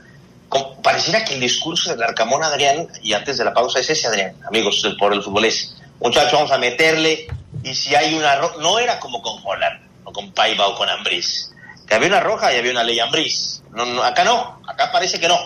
pareciera 0.82 1.26
que 1.26 1.34
el 1.34 1.40
discurso 1.40 1.90
del 1.90 2.02
Arcamón 2.02 2.42
Adrián, 2.42 2.88
y 3.02 3.12
antes 3.12 3.36
de 3.36 3.44
la 3.44 3.52
pausa 3.52 3.80
es 3.80 3.90
ese, 3.90 4.06
Adrián, 4.06 4.34
amigos, 4.46 4.82
por 4.98 5.12
el 5.12 5.22
fútbol 5.22 5.44
es, 5.44 5.76
muchachos, 6.00 6.32
vamos 6.32 6.52
a 6.52 6.56
meterle 6.56 7.26
y 7.62 7.74
si 7.74 7.94
hay 7.94 8.14
una 8.14 8.36
roja, 8.36 8.56
no 8.60 8.78
era 8.78 8.98
como 8.98 9.20
con 9.20 9.42
Holland, 9.44 9.78
o 10.04 10.10
con 10.10 10.32
Paiva 10.32 10.68
o 10.68 10.74
con 10.74 10.88
Ambriz, 10.88 11.50
que 11.86 11.94
había 11.94 12.08
una 12.08 12.20
roja 12.20 12.50
y 12.54 12.56
había 12.56 12.72
una 12.72 12.82
ley 12.82 12.98
Ambriz. 12.98 13.62
No, 13.70 13.84
no, 13.84 14.02
acá 14.02 14.24
no, 14.24 14.62
acá 14.66 14.90
parece 14.90 15.20
que 15.20 15.28
no. 15.28 15.38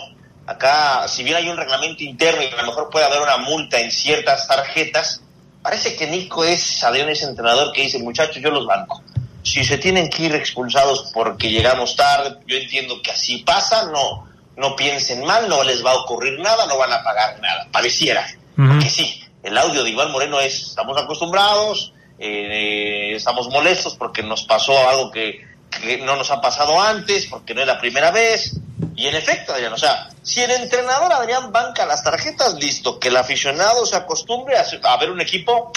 Acá, 0.45 1.05
si 1.09 1.23
bien 1.23 1.35
hay 1.35 1.49
un 1.49 1.57
reglamento 1.57 2.01
interno 2.01 2.41
y 2.41 2.47
a 2.47 2.61
lo 2.61 2.67
mejor 2.67 2.89
puede 2.89 3.05
haber 3.05 3.19
una 3.19 3.35
multa 3.37 3.81
en 3.81 3.91
ciertas 3.91 4.47
tarjetas, 4.47 5.21
parece 5.61 5.97
que 5.97 6.07
Nico 6.07 6.45
es, 6.45 6.81
Adrián 6.81 7.09
es 7.09 7.23
entrenador 7.23 7.73
que 7.73 7.81
dice, 7.81 7.99
muchachos, 7.99 8.41
yo 8.41 8.51
los 8.51 8.65
banco. 8.65 9.03
Si 9.43 9.63
se 9.63 9.77
tienen 9.77 10.09
que 10.09 10.23
ir 10.23 10.35
expulsados 10.35 11.11
porque 11.13 11.49
llegamos 11.49 11.95
tarde, 11.95 12.37
yo 12.47 12.57
entiendo 12.57 13.01
que 13.01 13.11
así 13.11 13.39
pasa, 13.39 13.91
no, 13.91 14.27
no 14.55 14.75
piensen 14.75 15.25
mal, 15.25 15.49
no 15.49 15.63
les 15.63 15.85
va 15.85 15.91
a 15.91 15.95
ocurrir 15.95 16.39
nada, 16.39 16.65
no 16.67 16.77
van 16.77 16.93
a 16.93 17.03
pagar 17.03 17.39
nada. 17.41 17.67
Pareciera 17.71 18.25
uh 18.57 18.61
-huh. 18.61 18.83
que 18.83 18.89
sí. 18.89 19.23
El 19.43 19.57
audio 19.57 19.83
de 19.83 19.89
Iván 19.89 20.11
Moreno 20.11 20.39
es, 20.39 20.61
estamos 20.61 20.97
acostumbrados, 20.97 21.93
eh, 22.17 23.13
estamos 23.15 23.49
molestos 23.49 23.95
porque 23.95 24.23
nos 24.23 24.43
pasó 24.43 24.87
algo 24.87 25.11
que, 25.11 25.45
que, 25.69 25.97
no 25.97 26.15
nos 26.15 26.31
ha 26.31 26.39
pasado 26.39 26.81
antes, 26.81 27.25
porque 27.25 27.53
no 27.53 27.61
es 27.61 27.67
la 27.67 27.79
primera 27.79 28.11
vez. 28.11 28.55
Y 28.95 29.07
en 29.07 29.15
efecto, 29.15 29.53
Adrián, 29.53 29.73
o 29.73 29.77
sea, 29.77 30.09
si 30.21 30.41
el 30.41 30.51
entrenador 30.51 31.11
Adrián 31.11 31.51
banca 31.51 31.85
las 31.85 32.03
tarjetas, 32.03 32.53
listo, 32.55 32.99
que 32.99 33.09
el 33.09 33.17
aficionado 33.17 33.85
se 33.85 33.95
acostumbre 33.95 34.55
a, 34.57 34.65
a 34.83 34.97
ver 34.97 35.11
un 35.11 35.19
equipo 35.19 35.71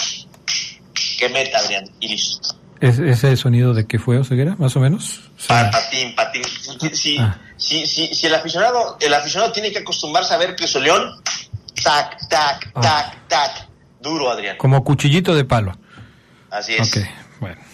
que 1.17 1.29
meta, 1.29 1.57
Adrián, 1.57 1.89
y 1.99 2.09
listo. 2.09 2.56
¿Es, 2.79 2.99
¿Ese 2.99 3.35
sonido 3.37 3.73
de 3.73 3.87
qué 3.87 3.99
fue, 3.99 4.17
Oseguera, 4.17 4.55
más 4.57 4.75
o 4.75 4.79
menos? 4.79 5.31
Pa, 5.47 5.69
patín, 5.71 6.15
patín. 6.15 6.43
Si, 6.93 7.17
ah. 7.17 7.39
si, 7.57 7.87
si, 7.87 8.07
si, 8.13 8.27
el 8.27 8.35
aficionado 8.35 8.97
el 8.99 9.13
aficionado 9.13 9.51
tiene 9.51 9.71
que 9.71 9.79
acostumbrarse 9.79 10.33
a 10.33 10.37
ver 10.37 10.55
que 10.55 10.67
su 10.67 10.79
león, 10.79 11.21
tac, 11.83 12.27
tac, 12.29 12.71
ah. 12.75 12.81
tac, 12.81 13.27
tac, 13.27 13.67
duro, 14.01 14.29
Adrián. 14.29 14.57
Como 14.57 14.83
cuchillito 14.83 15.35
de 15.35 15.45
palo. 15.45 15.77
Así 16.51 16.75
es. 16.75 16.87
Ok, 16.87 17.03
bueno. 17.39 17.66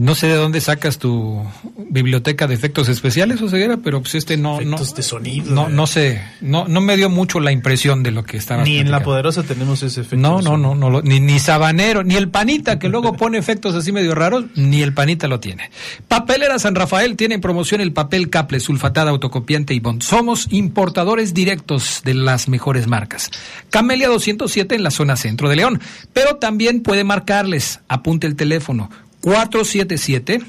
No 0.00 0.14
sé 0.14 0.28
de 0.28 0.34
dónde 0.36 0.62
sacas 0.62 0.96
tu 0.98 1.44
biblioteca 1.76 2.46
de 2.46 2.54
efectos 2.54 2.88
especiales, 2.88 3.42
Oseguera, 3.42 3.76
pero 3.84 4.00
pues 4.00 4.14
este 4.14 4.38
no... 4.38 4.58
Efectos 4.58 4.90
no, 4.90 4.96
de 4.96 5.02
sonido, 5.02 5.54
No, 5.54 5.68
eh. 5.68 5.72
no 5.72 5.86
sé, 5.86 6.22
no, 6.40 6.66
no 6.66 6.80
me 6.80 6.96
dio 6.96 7.10
mucho 7.10 7.38
la 7.38 7.52
impresión 7.52 8.02
de 8.02 8.10
lo 8.10 8.24
que 8.24 8.38
estaba 8.38 8.64
Ni 8.64 8.78
en 8.78 8.90
La 8.90 9.02
Poderosa 9.02 9.42
tenemos 9.42 9.82
ese 9.82 10.00
efecto. 10.00 10.16
No, 10.16 10.40
no, 10.40 10.56
no, 10.56 10.74
no 10.74 10.88
lo- 10.88 11.02
ni, 11.02 11.20
ni 11.20 11.38
Sabanero, 11.38 12.02
ni 12.02 12.14
el 12.16 12.30
Panita, 12.30 12.78
que 12.78 12.88
luego 12.88 13.12
pone 13.12 13.36
efectos 13.36 13.74
así 13.74 13.92
medio 13.92 14.14
raros, 14.14 14.46
ni 14.54 14.80
el 14.80 14.94
Panita 14.94 15.28
lo 15.28 15.38
tiene. 15.38 15.70
Papelera 16.08 16.58
San 16.58 16.74
Rafael 16.74 17.14
tiene 17.16 17.34
en 17.34 17.42
promoción 17.42 17.82
el 17.82 17.92
papel 17.92 18.30
Caple, 18.30 18.58
sulfatada, 18.60 19.10
autocopiante 19.10 19.74
y 19.74 19.80
bond. 19.80 20.00
Somos 20.02 20.46
importadores 20.50 21.34
directos 21.34 22.00
de 22.06 22.14
las 22.14 22.48
mejores 22.48 22.86
marcas. 22.86 23.30
Camelia 23.68 24.08
207 24.08 24.74
en 24.76 24.82
la 24.82 24.90
zona 24.90 25.16
centro 25.16 25.50
de 25.50 25.56
León, 25.56 25.78
pero 26.14 26.36
también 26.36 26.80
puede 26.80 27.04
marcarles, 27.04 27.80
apunte 27.86 28.26
el 28.26 28.34
teléfono, 28.34 28.88
477, 29.20 30.40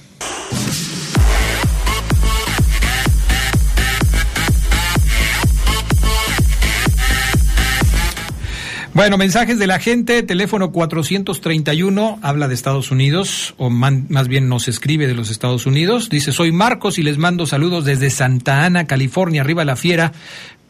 Bueno, 8.94 9.18
mensajes 9.18 9.58
de 9.58 9.66
la 9.66 9.80
gente, 9.80 10.22
teléfono 10.22 10.70
431, 10.70 12.20
habla 12.22 12.46
de 12.46 12.54
Estados 12.54 12.92
Unidos, 12.92 13.56
o 13.58 13.68
más 13.68 14.28
bien 14.28 14.48
nos 14.48 14.68
escribe 14.68 15.08
de 15.08 15.14
los 15.14 15.32
Estados 15.32 15.66
Unidos. 15.66 16.08
Dice, 16.10 16.30
soy 16.30 16.52
Marcos 16.52 16.96
y 17.00 17.02
les 17.02 17.18
mando 17.18 17.44
saludos 17.44 17.84
desde 17.84 18.08
Santa 18.10 18.64
Ana, 18.64 18.86
California, 18.86 19.40
arriba 19.40 19.64
la 19.64 19.74
fiera. 19.74 20.12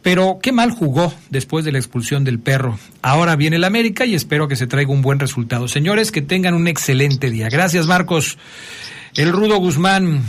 Pero 0.00 0.38
qué 0.40 0.52
mal 0.52 0.70
jugó 0.70 1.12
después 1.28 1.66
de 1.66 1.72
la 1.72 1.78
expulsión 1.78 2.24
del 2.24 2.38
perro. 2.38 2.78
Ahora 3.02 3.36
viene 3.36 3.56
el 3.56 3.64
América 3.64 4.06
y 4.06 4.14
espero 4.14 4.48
que 4.48 4.56
se 4.56 4.66
traiga 4.66 4.90
un 4.90 5.02
buen 5.02 5.18
resultado. 5.18 5.68
Señores, 5.68 6.10
que 6.10 6.22
tengan 6.22 6.54
un 6.54 6.66
excelente 6.66 7.30
día. 7.30 7.50
Gracias, 7.50 7.86
Marcos. 7.86 8.38
El 9.16 9.32
Rudo 9.32 9.58
Guzmán. 9.58 10.22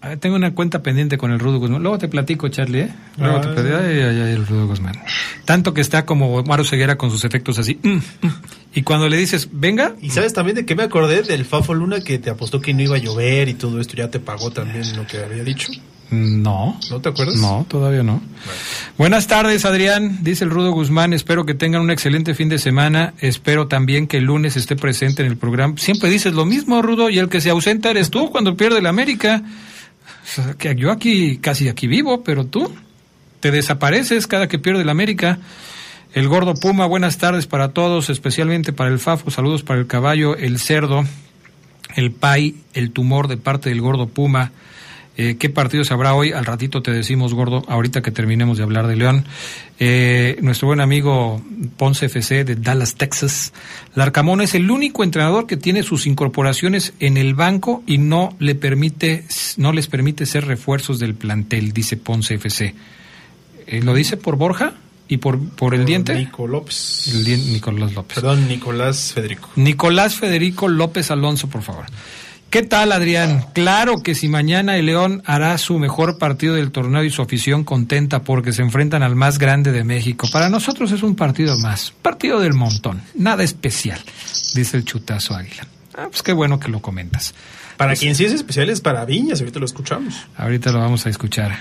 Ah, 0.00 0.16
Tengo 0.16 0.36
una 0.36 0.54
cuenta 0.54 0.80
pendiente 0.82 1.18
con 1.18 1.32
el 1.32 1.40
Rudo 1.40 1.58
Guzmán. 1.58 1.82
Luego 1.82 1.98
te 1.98 2.06
platico, 2.08 2.48
Charlie, 2.48 2.82
¿eh? 2.82 2.94
Luego 3.16 3.40
te 3.40 3.48
platico. 3.48 3.76
Ay, 3.76 3.98
ay, 4.00 4.20
ay, 4.20 4.32
el 4.32 4.46
Rudo 4.46 4.66
Guzmán. 4.68 4.94
Tanto 5.44 5.74
que 5.74 5.80
está 5.80 6.04
como 6.06 6.42
Maro 6.44 6.62
Ceguera 6.64 6.96
con 6.96 7.10
sus 7.10 7.24
efectos 7.24 7.58
así. 7.58 7.78
mm, 7.82 7.88
mm. 7.96 8.00
Y 8.74 8.82
cuando 8.82 9.08
le 9.08 9.16
dices, 9.16 9.48
venga, 9.50 9.94
¿Y 10.00 10.10
sabes 10.10 10.32
también 10.32 10.54
de 10.56 10.64
qué 10.66 10.76
me 10.76 10.84
acordé? 10.84 11.22
Del 11.22 11.44
Fafo 11.44 11.74
Luna 11.74 12.00
que 12.00 12.18
te 12.18 12.30
apostó 12.30 12.60
que 12.60 12.72
no 12.74 12.82
iba 12.82 12.94
a 12.96 12.98
llover 13.00 13.48
y 13.48 13.54
todo 13.54 13.80
esto. 13.80 13.96
Ya 13.96 14.08
te 14.10 14.20
pagó 14.20 14.52
también 14.52 14.84
lo 14.96 15.04
que 15.06 15.18
había 15.18 15.42
dicho. 15.42 15.72
no. 16.10 16.78
¿No 16.90 17.00
te 17.00 17.08
acuerdas? 17.08 17.34
No, 17.36 17.66
todavía 17.68 18.04
no. 18.04 18.22
Buenas 18.98 19.26
tardes, 19.26 19.64
Adrián. 19.64 20.18
Dice 20.22 20.44
el 20.44 20.50
Rudo 20.50 20.70
Guzmán. 20.70 21.12
Espero 21.12 21.44
que 21.44 21.54
tengan 21.54 21.80
un 21.82 21.90
excelente 21.90 22.34
fin 22.34 22.48
de 22.48 22.58
semana. 22.58 23.14
Espero 23.18 23.66
también 23.66 24.06
que 24.06 24.18
el 24.18 24.24
lunes 24.24 24.56
esté 24.56 24.76
presente 24.76 25.22
en 25.22 25.28
el 25.28 25.36
programa. 25.36 25.74
Siempre 25.76 26.08
dices 26.08 26.34
lo 26.34 26.44
mismo, 26.44 26.82
Rudo, 26.82 27.10
y 27.10 27.18
el 27.18 27.28
que 27.28 27.40
se 27.40 27.50
ausenta 27.50 27.90
eres 27.90 28.10
tú 28.10 28.30
cuando 28.30 28.56
pierde 28.56 28.80
la 28.80 28.90
América. 28.90 29.42
Que 30.58 30.74
yo 30.76 30.90
aquí, 30.90 31.38
casi 31.38 31.68
aquí 31.68 31.86
vivo, 31.86 32.22
pero 32.22 32.44
tú 32.44 32.72
te 33.40 33.50
desapareces 33.50 34.26
cada 34.26 34.48
que 34.48 34.58
pierde 34.58 34.84
la 34.84 34.92
América. 34.92 35.38
El 36.14 36.28
gordo 36.28 36.54
Puma, 36.54 36.86
buenas 36.86 37.18
tardes 37.18 37.46
para 37.46 37.70
todos, 37.70 38.10
especialmente 38.10 38.72
para 38.72 38.90
el 38.90 38.98
Fafo. 38.98 39.30
Saludos 39.30 39.62
para 39.62 39.80
el 39.80 39.86
caballo, 39.86 40.36
el 40.36 40.58
cerdo, 40.58 41.04
el 41.96 42.12
Pai, 42.12 42.56
el 42.74 42.92
tumor 42.92 43.28
de 43.28 43.36
parte 43.36 43.70
del 43.70 43.80
gordo 43.80 44.08
Puma. 44.08 44.52
Eh, 45.20 45.36
¿Qué 45.36 45.50
partidos 45.50 45.90
habrá 45.90 46.14
hoy? 46.14 46.30
Al 46.30 46.44
ratito 46.44 46.80
te 46.80 46.92
decimos, 46.92 47.34
gordo, 47.34 47.64
ahorita 47.66 48.02
que 48.02 48.12
terminemos 48.12 48.56
de 48.56 48.62
hablar 48.62 48.86
de 48.86 48.94
León. 48.94 49.24
Eh, 49.80 50.38
nuestro 50.42 50.68
buen 50.68 50.78
amigo 50.78 51.42
Ponce 51.76 52.06
FC 52.06 52.44
de 52.44 52.54
Dallas, 52.54 52.94
Texas. 52.94 53.52
Larcamón 53.96 54.42
es 54.42 54.54
el 54.54 54.70
único 54.70 55.02
entrenador 55.02 55.48
que 55.48 55.56
tiene 55.56 55.82
sus 55.82 56.06
incorporaciones 56.06 56.92
en 57.00 57.16
el 57.16 57.34
banco 57.34 57.82
y 57.84 57.98
no 57.98 58.36
le 58.38 58.54
permite, 58.54 59.24
no 59.56 59.72
les 59.72 59.88
permite 59.88 60.24
ser 60.24 60.46
refuerzos 60.46 61.00
del 61.00 61.16
plantel, 61.16 61.72
dice 61.72 61.96
Ponce 61.96 62.34
FC. 62.34 62.76
Eh, 63.66 63.82
¿Lo 63.82 63.94
dice 63.94 64.18
por 64.18 64.36
Borja 64.36 64.74
y 65.08 65.16
por, 65.16 65.40
por 65.50 65.74
el 65.74 65.84
diente? 65.84 66.14
Nico 66.14 66.46
López. 66.46 67.08
El 67.12 67.24
diente 67.24 67.50
Nicolás 67.50 67.92
López. 67.92 68.14
Perdón, 68.14 68.46
Nicolás 68.46 69.12
Federico. 69.14 69.50
Nicolás 69.56 70.14
Federico 70.14 70.68
López 70.68 71.10
Alonso, 71.10 71.48
por 71.48 71.62
favor. 71.62 71.86
¿Qué 72.50 72.62
tal, 72.62 72.92
Adrián? 72.92 73.44
Claro 73.52 74.02
que 74.02 74.14
si 74.14 74.26
mañana 74.26 74.78
el 74.78 74.86
León 74.86 75.22
hará 75.26 75.58
su 75.58 75.78
mejor 75.78 76.16
partido 76.16 76.54
del 76.54 76.70
torneo 76.70 77.04
y 77.04 77.10
su 77.10 77.20
afición 77.20 77.62
contenta 77.62 78.22
porque 78.22 78.54
se 78.54 78.62
enfrentan 78.62 79.02
al 79.02 79.14
más 79.16 79.38
grande 79.38 79.70
de 79.70 79.84
México. 79.84 80.26
Para 80.32 80.48
nosotros 80.48 80.90
es 80.92 81.02
un 81.02 81.14
partido 81.14 81.58
más, 81.58 81.92
partido 82.00 82.40
del 82.40 82.54
montón, 82.54 83.02
nada 83.14 83.42
especial, 83.42 84.00
dice 84.54 84.78
el 84.78 84.86
chutazo 84.86 85.34
Águila. 85.34 85.66
Ah, 85.94 86.06
pues 86.10 86.22
qué 86.22 86.32
bueno 86.32 86.58
que 86.58 86.68
lo 86.68 86.80
comentas. 86.80 87.34
Para 87.76 87.94
quien 87.94 88.14
sí 88.14 88.24
es 88.24 88.32
especial 88.32 88.70
es 88.70 88.80
para 88.80 89.04
Viñas, 89.04 89.40
ahorita 89.40 89.58
lo 89.58 89.66
escuchamos. 89.66 90.14
Ahorita 90.38 90.72
lo 90.72 90.78
vamos 90.78 91.04
a 91.04 91.10
escuchar. 91.10 91.54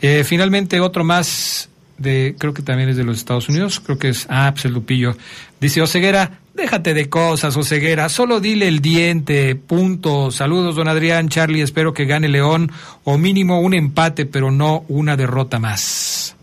Eh, 0.00 0.22
finalmente, 0.24 0.78
otro 0.78 1.02
más 1.02 1.68
de, 1.98 2.36
creo 2.38 2.54
que 2.54 2.62
también 2.62 2.88
es 2.88 2.96
de 2.96 3.04
los 3.04 3.18
Estados 3.18 3.48
Unidos, 3.48 3.80
creo 3.80 3.98
que 3.98 4.08
es, 4.08 4.26
ah, 4.30 4.50
pues 4.52 4.72
Lupillo. 4.72 5.16
Dice, 5.60 5.82
Oseguera, 5.82 6.40
déjate 6.54 6.94
de 6.94 7.08
cosas, 7.08 7.56
Oseguera, 7.56 8.08
solo 8.08 8.40
dile 8.40 8.68
el 8.68 8.80
diente, 8.80 9.54
punto. 9.56 10.30
Saludos, 10.30 10.76
don 10.76 10.88
Adrián, 10.88 11.28
Charlie, 11.28 11.62
espero 11.62 11.92
que 11.92 12.06
gane 12.06 12.28
León, 12.28 12.70
o 13.04 13.18
mínimo 13.18 13.60
un 13.60 13.74
empate, 13.74 14.26
pero 14.26 14.50
no 14.50 14.84
una 14.88 15.16
derrota 15.16 15.58
más. 15.58 16.36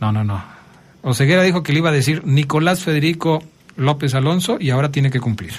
No, 0.00 0.12
no, 0.12 0.22
no. 0.22 0.44
Oseguera 1.02 1.42
dijo 1.42 1.62
que 1.62 1.72
le 1.72 1.78
iba 1.78 1.88
a 1.88 1.92
decir 1.92 2.24
Nicolás 2.24 2.82
Federico 2.82 3.42
López 3.76 4.14
Alonso 4.14 4.58
y 4.60 4.70
ahora 4.70 4.90
tiene 4.90 5.10
que 5.10 5.20
cumplir. 5.20 5.52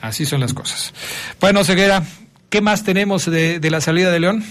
Así 0.00 0.26
son 0.26 0.40
las 0.40 0.52
cosas. 0.52 0.92
Bueno, 1.40 1.60
Oseguera, 1.60 2.02
¿qué 2.50 2.60
más 2.60 2.84
tenemos 2.84 3.24
de, 3.24 3.60
de 3.60 3.70
la 3.70 3.80
salida 3.80 4.10
de 4.10 4.20
León? 4.20 4.44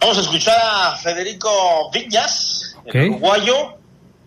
Vamos 0.00 0.18
a 0.18 0.20
escuchar 0.20 0.56
a 0.60 0.96
Federico 0.96 1.90
Viñas, 1.92 2.76
el 2.84 3.10
uruguayo, 3.10 3.76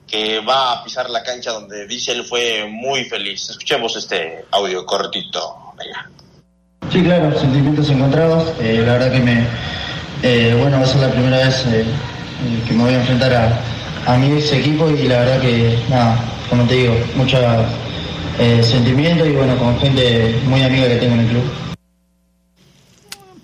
que 0.08 0.39
va 0.39 0.73
a 0.73 0.84
pisar 0.84 1.10
la 1.10 1.23
cancha 1.23 1.51
donde 1.51 1.88
dice 1.88 2.12
él 2.12 2.23
fue 2.25 2.67
muy 2.69 3.05
feliz. 3.05 3.49
Escuchemos 3.49 3.95
este 3.95 4.45
audio 4.51 4.86
cortito. 4.86 5.73
Venga. 5.77 6.10
Sí, 6.91 7.03
claro, 7.03 7.39
sentimientos 7.39 7.89
encontrados. 7.89 8.51
Eh, 8.60 8.84
la 8.86 8.93
verdad 8.93 9.12
que 9.12 9.19
me, 9.19 9.47
eh, 10.23 10.55
bueno, 10.60 10.79
va 10.79 10.84
a 10.84 10.88
ser 10.88 11.01
la 11.01 11.12
primera 11.12 11.38
vez 11.38 11.65
eh, 11.67 11.82
eh, 11.82 12.63
que 12.67 12.73
me 12.73 12.84
voy 12.84 12.93
a 12.93 12.99
enfrentar 12.99 13.34
a, 13.34 13.62
a 14.05 14.17
mi 14.17 14.38
ex 14.38 14.51
equipo 14.51 14.89
y 14.89 15.08
la 15.08 15.19
verdad 15.19 15.39
que, 15.39 15.77
nada, 15.88 16.19
como 16.49 16.65
te 16.65 16.73
digo, 16.73 16.95
mucho 17.15 17.38
eh, 18.39 18.63
sentimiento 18.63 19.25
y 19.25 19.34
bueno, 19.34 19.58
con 19.58 19.79
gente 19.79 20.41
muy 20.45 20.63
amiga 20.63 20.88
que 20.88 20.95
tengo 20.95 21.13
en 21.13 21.19
el 21.21 21.27
club. 21.27 21.68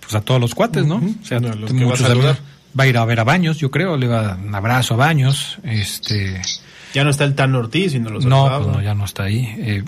Pues 0.06 0.16
a 0.16 0.22
todos 0.22 0.40
los 0.42 0.56
cuates, 0.56 0.86
¿no? 0.86 0.96
O 0.96 1.26
sea, 1.26 1.40
No, 1.40 1.54
los 1.56 1.72
que 1.72 1.78
va 1.78 1.82
a 1.82 1.86
muchos 1.90 2.08
saludar. 2.08 2.38
Va 2.78 2.84
a 2.84 2.88
ir 2.88 2.98
a 2.98 3.06
ver 3.06 3.20
a 3.20 3.24
Baños, 3.24 3.58
yo 3.58 3.72
creo, 3.72 3.96
le 3.98 4.08
va 4.08 4.20
a 4.20 4.24
dar 4.24 4.38
un 4.40 4.54
abrazo 4.54 4.96
a 4.96 4.98
Baños, 4.98 5.58
este, 5.64 6.42
Ya 6.94 7.04
no 7.06 7.10
está 7.10 7.24
el 7.24 7.34
Tan 7.36 7.56
Ortiz 7.56 7.94
y 7.94 8.00
no 8.00 8.10
lo 8.10 8.20
no, 8.20 8.48
pues 8.64 8.68
no, 8.76 8.82
ya 8.82 8.94
no 8.94 9.06
está 9.06 9.24
ahí. 9.24 9.46
Eh, 9.58 9.84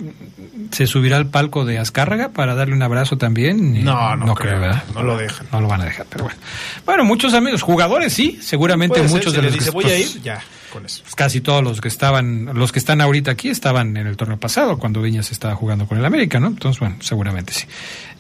¿Se 0.72 0.88
subirá 0.88 1.18
al 1.18 1.28
palco 1.28 1.64
de 1.66 1.80
Azcárraga 1.80 2.30
para 2.30 2.56
darle 2.56 2.74
un 2.76 2.82
abrazo 2.84 3.18
también? 3.18 3.76
Eh, 3.78 3.82
No, 3.84 4.16
no 4.16 4.36
creo, 4.36 4.52
creo, 4.52 4.60
¿verdad? 4.62 4.84
no 4.94 5.04
lo 5.04 5.18
dejan. 5.18 5.48
No 5.52 5.62
lo 5.62 5.68
van 5.68 5.82
a 5.82 5.86
dejar, 5.86 6.06
pero 6.10 6.26
bueno. 6.26 6.40
Bueno, 6.86 7.04
muchos 7.06 7.34
amigos, 7.34 7.62
jugadores 7.62 8.14
sí, 8.14 8.40
seguramente 8.42 9.00
Puede 9.00 9.10
muchos 9.10 9.34
de 9.34 9.42
los 9.42 9.54
dice, 9.54 9.66
que 9.66 9.72
voy 9.72 9.86
a 9.86 9.88
pues, 9.88 10.16
ir, 10.16 10.22
ya, 10.22 10.42
con 10.72 10.86
eso. 10.86 11.02
pues 11.04 11.16
casi 11.16 11.40
todos 11.42 11.64
los 11.64 11.80
que 11.82 11.88
estaban, 11.90 12.52
los 12.54 12.72
que 12.74 12.80
están 12.80 13.00
ahorita 13.02 13.32
aquí 13.32 13.50
estaban 13.50 13.96
en 13.98 14.08
el 14.08 14.16
torneo 14.18 14.38
pasado 14.38 14.78
cuando 14.78 15.02
Viñas 15.02 15.32
estaba 15.32 15.56
jugando 15.56 15.88
con 15.88 15.98
el 15.98 16.06
América, 16.06 16.40
¿no? 16.40 16.48
Entonces, 16.48 16.80
bueno, 16.80 16.96
seguramente 17.02 17.54
sí. 17.54 17.66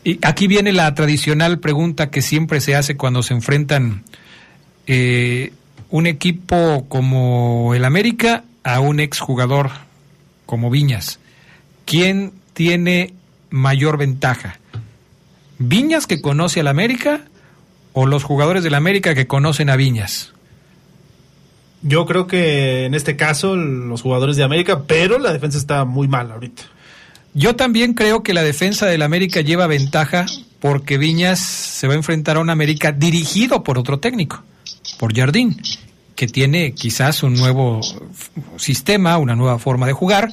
Y 0.07 0.19
aquí 0.21 0.47
viene 0.47 0.71
la 0.71 0.95
tradicional 0.95 1.59
pregunta 1.59 2.09
que 2.09 2.21
siempre 2.21 2.61
se 2.61 2.77
hace 2.77 2.95
cuando 2.95 3.23
se 3.23 3.33
enfrentan 3.33 4.05
eh, 4.85 5.51
un 5.89 6.07
equipo 6.07 6.85
como 6.87 7.73
el 7.75 7.83
América 7.83 8.45
a 8.63 8.79
un 8.79 9.01
exjugador 9.01 9.69
como 10.45 10.69
Viñas. 10.69 11.19
¿Quién 11.83 12.31
tiene 12.53 13.15
mayor 13.49 13.97
ventaja? 13.97 14.59
¿Viñas 15.59 16.07
que 16.07 16.21
conoce 16.21 16.61
al 16.61 16.67
América 16.67 17.23
o 17.91 18.05
los 18.05 18.23
jugadores 18.23 18.63
del 18.63 18.75
América 18.75 19.13
que 19.13 19.27
conocen 19.27 19.69
a 19.69 19.75
Viñas? 19.75 20.31
Yo 21.81 22.05
creo 22.05 22.27
que 22.27 22.85
en 22.85 22.93
este 22.93 23.17
caso 23.17 23.57
los 23.57 24.03
jugadores 24.03 24.37
de 24.37 24.45
América, 24.45 24.83
pero 24.87 25.19
la 25.19 25.33
defensa 25.33 25.57
está 25.57 25.83
muy 25.83 26.07
mal 26.07 26.31
ahorita. 26.31 26.63
Yo 27.37 27.55
también 27.55 27.93
creo 27.93 28.23
que 28.23 28.33
la 28.33 28.41
defensa 28.41 28.87
del 28.87 29.03
América 29.03 29.41
lleva 29.41 29.67
ventaja 29.67 30.25
porque 30.59 30.97
Viñas 30.97 31.37
se 31.37 31.85
va 31.85 31.93
a 31.93 31.97
enfrentar 31.97 32.37
a 32.37 32.39
un 32.39 32.49
América 32.49 32.91
dirigido 32.91 33.63
por 33.63 33.77
otro 33.77 33.99
técnico, 33.99 34.41
por 34.97 35.15
Jardín, 35.15 35.55
que 36.15 36.25
tiene 36.25 36.71
quizás 36.71 37.21
un 37.21 37.35
nuevo 37.35 37.81
sistema, 38.55 39.19
una 39.19 39.35
nueva 39.35 39.59
forma 39.59 39.85
de 39.85 39.93
jugar, 39.93 40.31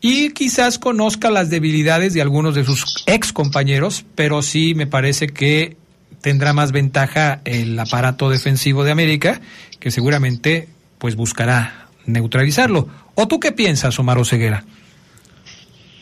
y 0.00 0.30
quizás 0.30 0.80
conozca 0.80 1.30
las 1.30 1.48
debilidades 1.48 2.12
de 2.12 2.22
algunos 2.22 2.56
de 2.56 2.64
sus 2.64 3.04
ex 3.06 3.32
compañeros, 3.32 4.04
pero 4.16 4.42
sí 4.42 4.74
me 4.74 4.88
parece 4.88 5.28
que 5.28 5.76
tendrá 6.22 6.52
más 6.52 6.72
ventaja 6.72 7.40
el 7.44 7.78
aparato 7.78 8.30
defensivo 8.30 8.82
de 8.82 8.90
América, 8.90 9.40
que 9.78 9.92
seguramente 9.92 10.68
pues 10.98 11.14
buscará 11.14 11.86
neutralizarlo. 12.04 12.88
¿O 13.14 13.28
tú 13.28 13.38
qué 13.38 13.52
piensas, 13.52 13.96
Omar 14.00 14.26
Ceguera? 14.26 14.64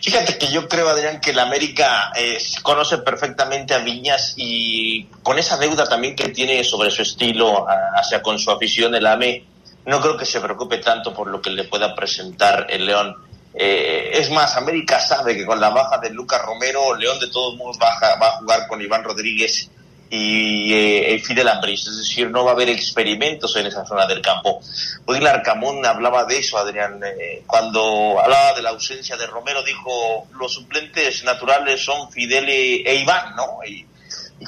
Fíjate 0.02 0.38
que 0.38 0.50
yo 0.50 0.66
creo, 0.66 0.88
Adrián, 0.88 1.20
que 1.20 1.30
el 1.30 1.38
América 1.38 2.12
eh, 2.16 2.38
conoce 2.62 2.98
perfectamente 2.98 3.74
a 3.74 3.78
Viñas 3.78 4.34
y 4.36 5.04
con 5.22 5.38
esa 5.38 5.58
deuda 5.58 5.86
también 5.86 6.16
que 6.16 6.30
tiene 6.30 6.64
sobre 6.64 6.90
su 6.90 7.02
estilo 7.02 7.66
hacia 7.94 8.22
con 8.22 8.38
su 8.38 8.50
afición, 8.50 8.94
el 8.94 9.06
AME, 9.06 9.44
no 9.84 10.00
creo 10.00 10.16
que 10.16 10.24
se 10.24 10.40
preocupe 10.40 10.78
tanto 10.78 11.12
por 11.12 11.28
lo 11.28 11.42
que 11.42 11.50
le 11.50 11.64
pueda 11.64 11.94
presentar 11.94 12.66
el 12.70 12.86
León. 12.86 13.14
Eh, 13.52 14.10
es 14.14 14.30
más, 14.30 14.56
América 14.56 15.00
sabe 15.00 15.36
que 15.36 15.44
con 15.44 15.60
la 15.60 15.70
baja 15.70 15.98
de 15.98 16.10
Lucas 16.10 16.40
Romero, 16.42 16.94
León 16.94 17.18
de 17.20 17.28
todos 17.28 17.56
modos 17.56 17.78
va 17.82 17.98
a 17.98 18.38
jugar 18.38 18.68
con 18.68 18.80
Iván 18.80 19.04
Rodríguez 19.04 19.68
y 20.12 20.74
eh, 20.74 21.22
Fidel 21.24 21.46
Ambris, 21.46 21.86
es 21.86 21.98
decir, 21.98 22.28
no 22.28 22.44
va 22.44 22.50
a 22.50 22.54
haber 22.54 22.68
experimentos 22.68 23.54
en 23.54 23.66
esa 23.66 23.86
zona 23.86 24.06
del 24.08 24.20
campo. 24.20 24.60
Hoy 25.06 25.20
Larcamón 25.20 25.86
hablaba 25.86 26.24
de 26.24 26.38
eso, 26.38 26.58
Adrián, 26.58 27.00
eh, 27.04 27.44
cuando 27.46 28.18
hablaba 28.20 28.52
de 28.54 28.62
la 28.62 28.70
ausencia 28.70 29.16
de 29.16 29.28
Romero, 29.28 29.62
dijo, 29.62 30.26
los 30.36 30.52
suplentes 30.52 31.22
naturales 31.22 31.84
son 31.84 32.10
Fidel 32.10 32.48
e 32.48 32.94
Iván, 32.96 33.36
¿no? 33.36 33.60
Y, 33.64 33.86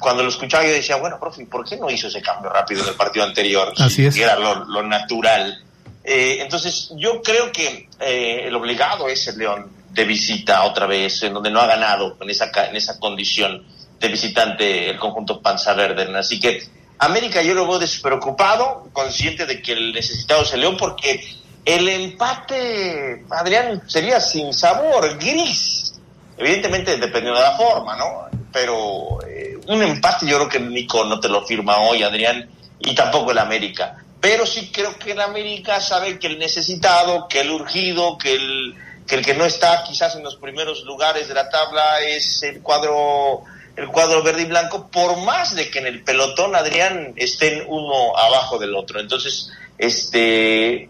cuando 0.01 0.23
lo 0.23 0.31
escuchaba 0.31 0.65
yo 0.65 0.73
decía, 0.73 0.97
bueno, 0.97 1.21
profe, 1.21 1.45
¿por 1.45 1.69
qué 1.69 1.77
no 1.77 1.91
hizo 1.91 2.09
ese 2.09 2.23
cambio 2.23 2.51
rápido 2.51 2.83
en 2.83 2.89
el 2.89 2.95
partido 2.95 3.27
anterior? 3.27 3.75
Así 3.77 4.07
es. 4.07 4.17
era 4.17 4.37
lo, 4.37 4.83
natural. 4.83 5.63
Eh, 6.03 6.39
entonces, 6.41 6.91
yo 6.97 7.21
creo 7.23 7.53
que 7.53 7.91
eh, 8.01 8.45
el 8.47 8.57
obligado 8.57 9.07
es 9.07 9.29
el 9.29 9.37
León 9.37 9.71
de 9.91 10.05
visita 10.07 10.63
otra 10.65 10.87
vez, 10.87 11.23
en 11.23 11.35
donde 11.35 11.51
no 11.51 11.61
ha 11.61 11.67
ganado 11.67 12.17
en 12.23 12.31
esa, 12.31 12.51
en 12.69 12.75
esa 12.75 12.99
condición 12.99 13.67
de 14.03 14.09
visitante 14.09 14.91
el 14.91 14.99
conjunto 14.99 15.41
Panza 15.41 15.73
Verde. 15.75 16.07
Así 16.19 16.41
que 16.41 16.63
América 16.99 17.41
yo 17.41 17.55
lo 17.55 17.67
veo 17.67 17.79
despreocupado, 17.79 18.89
consciente 18.93 19.47
de 19.47 19.63
que 19.63 19.73
el 19.73 19.93
necesitado 19.93 20.43
es 20.43 20.53
el 20.53 20.61
León, 20.61 20.77
porque 20.77 21.25
el 21.65 21.89
empate, 21.89 23.25
Adrián, 23.31 23.83
sería 23.87 24.21
sin 24.21 24.53
sabor, 24.53 25.17
gris. 25.19 25.95
Evidentemente 26.37 26.97
dependiendo 26.97 27.39
de 27.39 27.47
la 27.47 27.57
forma, 27.57 27.97
¿no? 27.97 28.27
Pero 28.53 29.19
eh, 29.27 29.59
un 29.69 29.83
empate 29.83 30.27
yo 30.27 30.37
creo 30.39 30.49
que 30.49 30.61
Nico 30.61 31.05
no 31.05 31.21
te 31.21 31.29
lo 31.29 31.47
firma 31.47 31.79
hoy, 31.79 32.03
Adrián, 32.03 32.51
y 32.81 32.95
tampoco 32.95 33.31
el 33.31 33.39
América. 33.39 33.97
Pero 34.21 34.47
sí 34.47 34.71
creo 34.73 34.99
que 34.99 35.13
el 35.13 35.21
América 35.21 35.81
sabe 35.81 36.19
que 36.19 36.27
el 36.27 36.39
necesitado, 36.39 37.29
que 37.29 37.41
el 37.41 37.51
urgido, 37.51 38.19
que 38.19 38.35
el 38.35 38.75
que 39.07 39.17
el 39.17 39.25
que 39.25 39.35
no 39.35 39.45
está 39.45 39.83
quizás 39.83 40.15
en 40.15 40.23
los 40.23 40.37
primeros 40.37 40.85
lugares 40.85 41.29
de 41.29 41.35
la 41.35 41.51
tabla 41.51 42.01
es 42.01 42.43
el 42.45 42.63
cuadro 42.63 43.43
el 43.77 43.89
cuadro 43.89 44.23
verde 44.23 44.43
y 44.43 44.47
blanco, 44.47 44.89
por 44.89 45.19
más 45.23 45.55
de 45.55 45.71
que 45.71 45.79
en 45.79 45.87
el 45.87 46.03
pelotón, 46.03 46.55
Adrián, 46.55 47.15
estén 47.17 47.65
uno 47.67 48.17
abajo 48.17 48.59
del 48.59 48.75
otro. 48.75 49.01
Entonces, 49.01 49.51
este, 49.79 50.89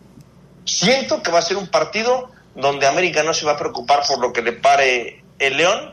siento 0.64 1.22
que 1.22 1.30
va 1.30 1.38
a 1.38 1.42
ser 1.42 1.56
un 1.56 1.68
partido 1.68 2.30
donde 2.54 2.86
América 2.86 3.22
no 3.22 3.34
se 3.34 3.46
va 3.46 3.52
a 3.52 3.58
preocupar 3.58 4.02
por 4.06 4.18
lo 4.18 4.32
que 4.32 4.42
le 4.42 4.52
pare 4.52 5.22
el 5.38 5.56
León, 5.56 5.92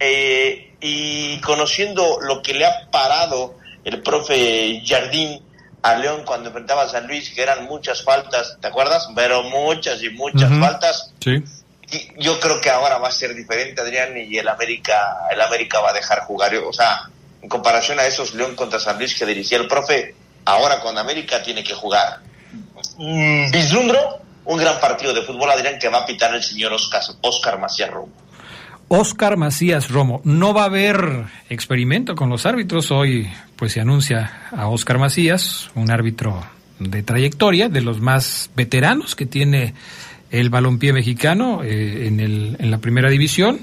eh, 0.00 0.74
y 0.80 1.40
conociendo 1.40 2.18
lo 2.20 2.40
que 2.40 2.54
le 2.54 2.64
ha 2.64 2.88
parado 2.90 3.56
el 3.84 4.00
profe 4.02 4.80
Jardín 4.86 5.42
a 5.82 5.94
León 5.96 6.22
cuando 6.24 6.48
enfrentaba 6.48 6.82
a 6.82 6.88
San 6.88 7.08
Luis, 7.08 7.30
que 7.30 7.42
eran 7.42 7.64
muchas 7.64 8.02
faltas, 8.02 8.58
¿te 8.60 8.68
acuerdas? 8.68 9.08
Pero 9.14 9.42
muchas 9.44 10.02
y 10.02 10.10
muchas 10.10 10.50
faltas. 10.58 11.12
Sí 11.20 11.42
yo 12.18 12.38
creo 12.40 12.60
que 12.60 12.70
ahora 12.70 12.98
va 12.98 13.08
a 13.08 13.12
ser 13.12 13.34
diferente, 13.34 13.80
Adrián, 13.80 14.16
y 14.16 14.36
el 14.36 14.48
América, 14.48 15.26
el 15.30 15.40
América 15.40 15.80
va 15.80 15.90
a 15.90 15.94
dejar 15.94 16.20
jugar. 16.20 16.54
O 16.56 16.72
sea, 16.72 17.08
en 17.42 17.48
comparación 17.48 17.98
a 17.98 18.06
esos 18.06 18.34
León 18.34 18.54
contra 18.54 18.78
San 18.78 18.98
Luis 18.98 19.14
que 19.14 19.26
dirigía 19.26 19.58
el 19.58 19.68
profe, 19.68 20.14
ahora 20.44 20.80
con 20.80 20.96
América 20.98 21.42
tiene 21.42 21.62
que 21.62 21.74
jugar. 21.74 22.20
Mm, 22.98 23.50
vislumbro 23.50 24.20
un 24.44 24.58
gran 24.58 24.80
partido 24.80 25.12
de 25.12 25.22
fútbol, 25.22 25.50
Adrián, 25.50 25.78
que 25.78 25.88
va 25.88 25.98
a 25.98 26.06
pitar 26.06 26.34
el 26.34 26.42
señor 26.42 26.72
Oscar, 26.72 27.02
Oscar 27.20 27.58
Macías 27.58 27.90
Romo. 27.90 28.12
Oscar 28.88 29.36
Macías 29.36 29.90
Romo. 29.90 30.22
No 30.24 30.54
va 30.54 30.62
a 30.62 30.66
haber 30.66 31.26
experimento 31.50 32.14
con 32.14 32.30
los 32.30 32.46
árbitros. 32.46 32.90
Hoy 32.90 33.30
pues 33.56 33.72
se 33.72 33.80
anuncia 33.80 34.48
a 34.50 34.68
Oscar 34.68 34.98
Macías, 34.98 35.70
un 35.74 35.90
árbitro 35.90 36.42
de 36.78 37.02
trayectoria, 37.02 37.68
de 37.68 37.82
los 37.82 38.00
más 38.00 38.50
veteranos 38.56 39.14
que 39.14 39.26
tiene 39.26 39.74
el 40.30 40.50
balompié 40.50 40.92
mexicano 40.92 41.62
eh, 41.62 42.06
en, 42.06 42.20
el, 42.20 42.56
en, 42.58 42.70
la 42.70 42.78
primera 42.78 43.10
división. 43.10 43.60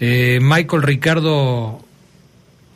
Eh, 0.00 0.38
Michael 0.40 0.82
Ricardo 0.82 1.84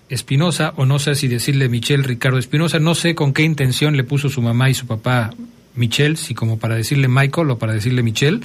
Espinosa, 0.09 0.73
o 0.77 0.87
no 0.87 0.99
sé 0.99 1.15
si 1.15 1.29
decirle 1.29 1.69
Michel 1.69 2.05
Ricardo 2.05 2.39
Espinosa, 2.39 2.79
no 2.79 2.95
sé 2.95 3.15
con 3.15 3.33
qué 3.33 3.43
intención 3.43 3.97
le 3.97 4.05
puso 4.05 4.29
su 4.29 4.41
mamá 4.41 4.71
y 4.71 4.75
su 4.75 4.87
papá 4.87 5.35
Michel, 5.75 6.17
si 6.17 6.35
como 6.35 6.59
para 6.59 6.75
decirle 6.75 7.09
Michael 7.09 7.51
o 7.51 7.59
para 7.59 7.73
decirle 7.73 8.03
Michel, 8.03 8.43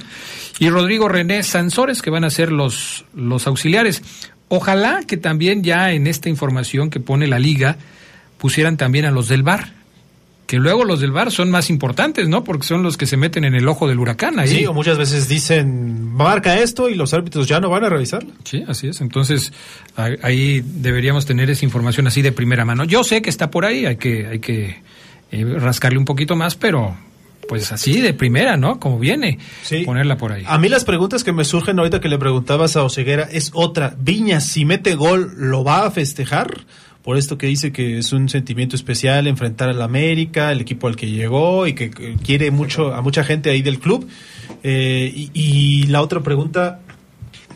y 0.58 0.70
Rodrigo 0.70 1.08
René 1.08 1.42
Sansores, 1.42 2.02
que 2.02 2.10
van 2.10 2.24
a 2.24 2.30
ser 2.30 2.52
los, 2.52 3.04
los 3.14 3.46
auxiliares. 3.46 4.02
Ojalá 4.48 5.02
que 5.06 5.16
también 5.16 5.62
ya 5.62 5.92
en 5.92 6.06
esta 6.06 6.28
información 6.28 6.90
que 6.90 7.00
pone 7.00 7.26
la 7.26 7.38
liga 7.38 7.76
pusieran 8.38 8.76
también 8.76 9.04
a 9.04 9.10
los 9.10 9.28
del 9.28 9.42
bar, 9.42 9.72
que 10.46 10.58
luego 10.58 10.84
los 10.84 11.00
del 11.00 11.10
bar 11.10 11.30
son 11.30 11.50
más 11.50 11.70
importantes, 11.70 12.28
¿no? 12.28 12.44
Porque 12.44 12.66
son 12.66 12.82
los 12.82 12.96
que 12.96 13.06
se 13.06 13.16
meten 13.16 13.44
en 13.44 13.54
el 13.54 13.66
ojo 13.66 13.88
del 13.88 13.98
huracán 13.98 14.38
ahí. 14.38 14.48
Sí, 14.48 14.66
o 14.66 14.74
muchas 14.74 14.98
veces 14.98 15.28
dicen, 15.28 16.12
marca 16.12 16.58
esto 16.58 16.88
y 16.88 16.94
los 16.94 17.14
árbitros 17.14 17.48
ya 17.48 17.60
no 17.60 17.70
van 17.70 17.84
a 17.84 17.88
revisarlo. 17.88 18.30
Sí, 18.44 18.62
así 18.68 18.88
es. 18.88 19.00
Entonces, 19.00 19.52
ahí 19.96 20.62
deberíamos 20.64 21.24
tener 21.24 21.48
esa 21.48 21.64
información 21.64 22.06
así 22.06 22.20
de 22.20 22.32
primera 22.32 22.64
mano. 22.64 22.84
Yo 22.84 23.04
sé 23.04 23.22
que 23.22 23.30
está 23.30 23.50
por 23.50 23.64
ahí, 23.64 23.86
hay 23.86 23.96
que, 23.96 24.26
hay 24.26 24.38
que 24.38 24.82
eh, 25.32 25.44
rascarle 25.58 25.98
un 25.98 26.04
poquito 26.04 26.36
más, 26.36 26.56
pero 26.56 26.94
pues 27.48 27.72
así 27.72 28.00
de 28.00 28.14
primera, 28.14 28.56
¿no? 28.56 28.80
Como 28.80 28.98
viene, 28.98 29.38
sí. 29.62 29.84
ponerla 29.84 30.16
por 30.16 30.32
ahí. 30.32 30.44
A 30.46 30.58
mí 30.58 30.68
las 30.68 30.84
preguntas 30.84 31.24
que 31.24 31.32
me 31.32 31.44
surgen 31.44 31.78
ahorita 31.78 32.00
que 32.00 32.08
le 32.08 32.18
preguntabas 32.18 32.76
a 32.76 32.84
Oseguera 32.84 33.28
es 33.30 33.50
otra. 33.54 33.94
Viña, 33.98 34.40
si 34.40 34.64
mete 34.64 34.94
gol, 34.94 35.32
¿lo 35.36 35.64
va 35.64 35.86
a 35.86 35.90
festejar? 35.90 36.64
Por 37.04 37.18
esto 37.18 37.36
que 37.36 37.46
dice 37.46 37.70
que 37.70 37.98
es 37.98 38.12
un 38.14 38.30
sentimiento 38.30 38.74
especial 38.76 39.26
enfrentar 39.26 39.68
al 39.68 39.82
América, 39.82 40.50
el 40.50 40.62
equipo 40.62 40.88
al 40.88 40.96
que 40.96 41.10
llegó 41.10 41.66
y 41.66 41.74
que 41.74 41.90
quiere 41.90 42.50
mucho 42.50 42.94
a 42.94 43.02
mucha 43.02 43.22
gente 43.22 43.50
ahí 43.50 43.60
del 43.60 43.78
club. 43.78 44.08
Eh, 44.62 45.28
y, 45.34 45.86
la 45.88 46.00
otra 46.00 46.22
pregunta 46.22 46.80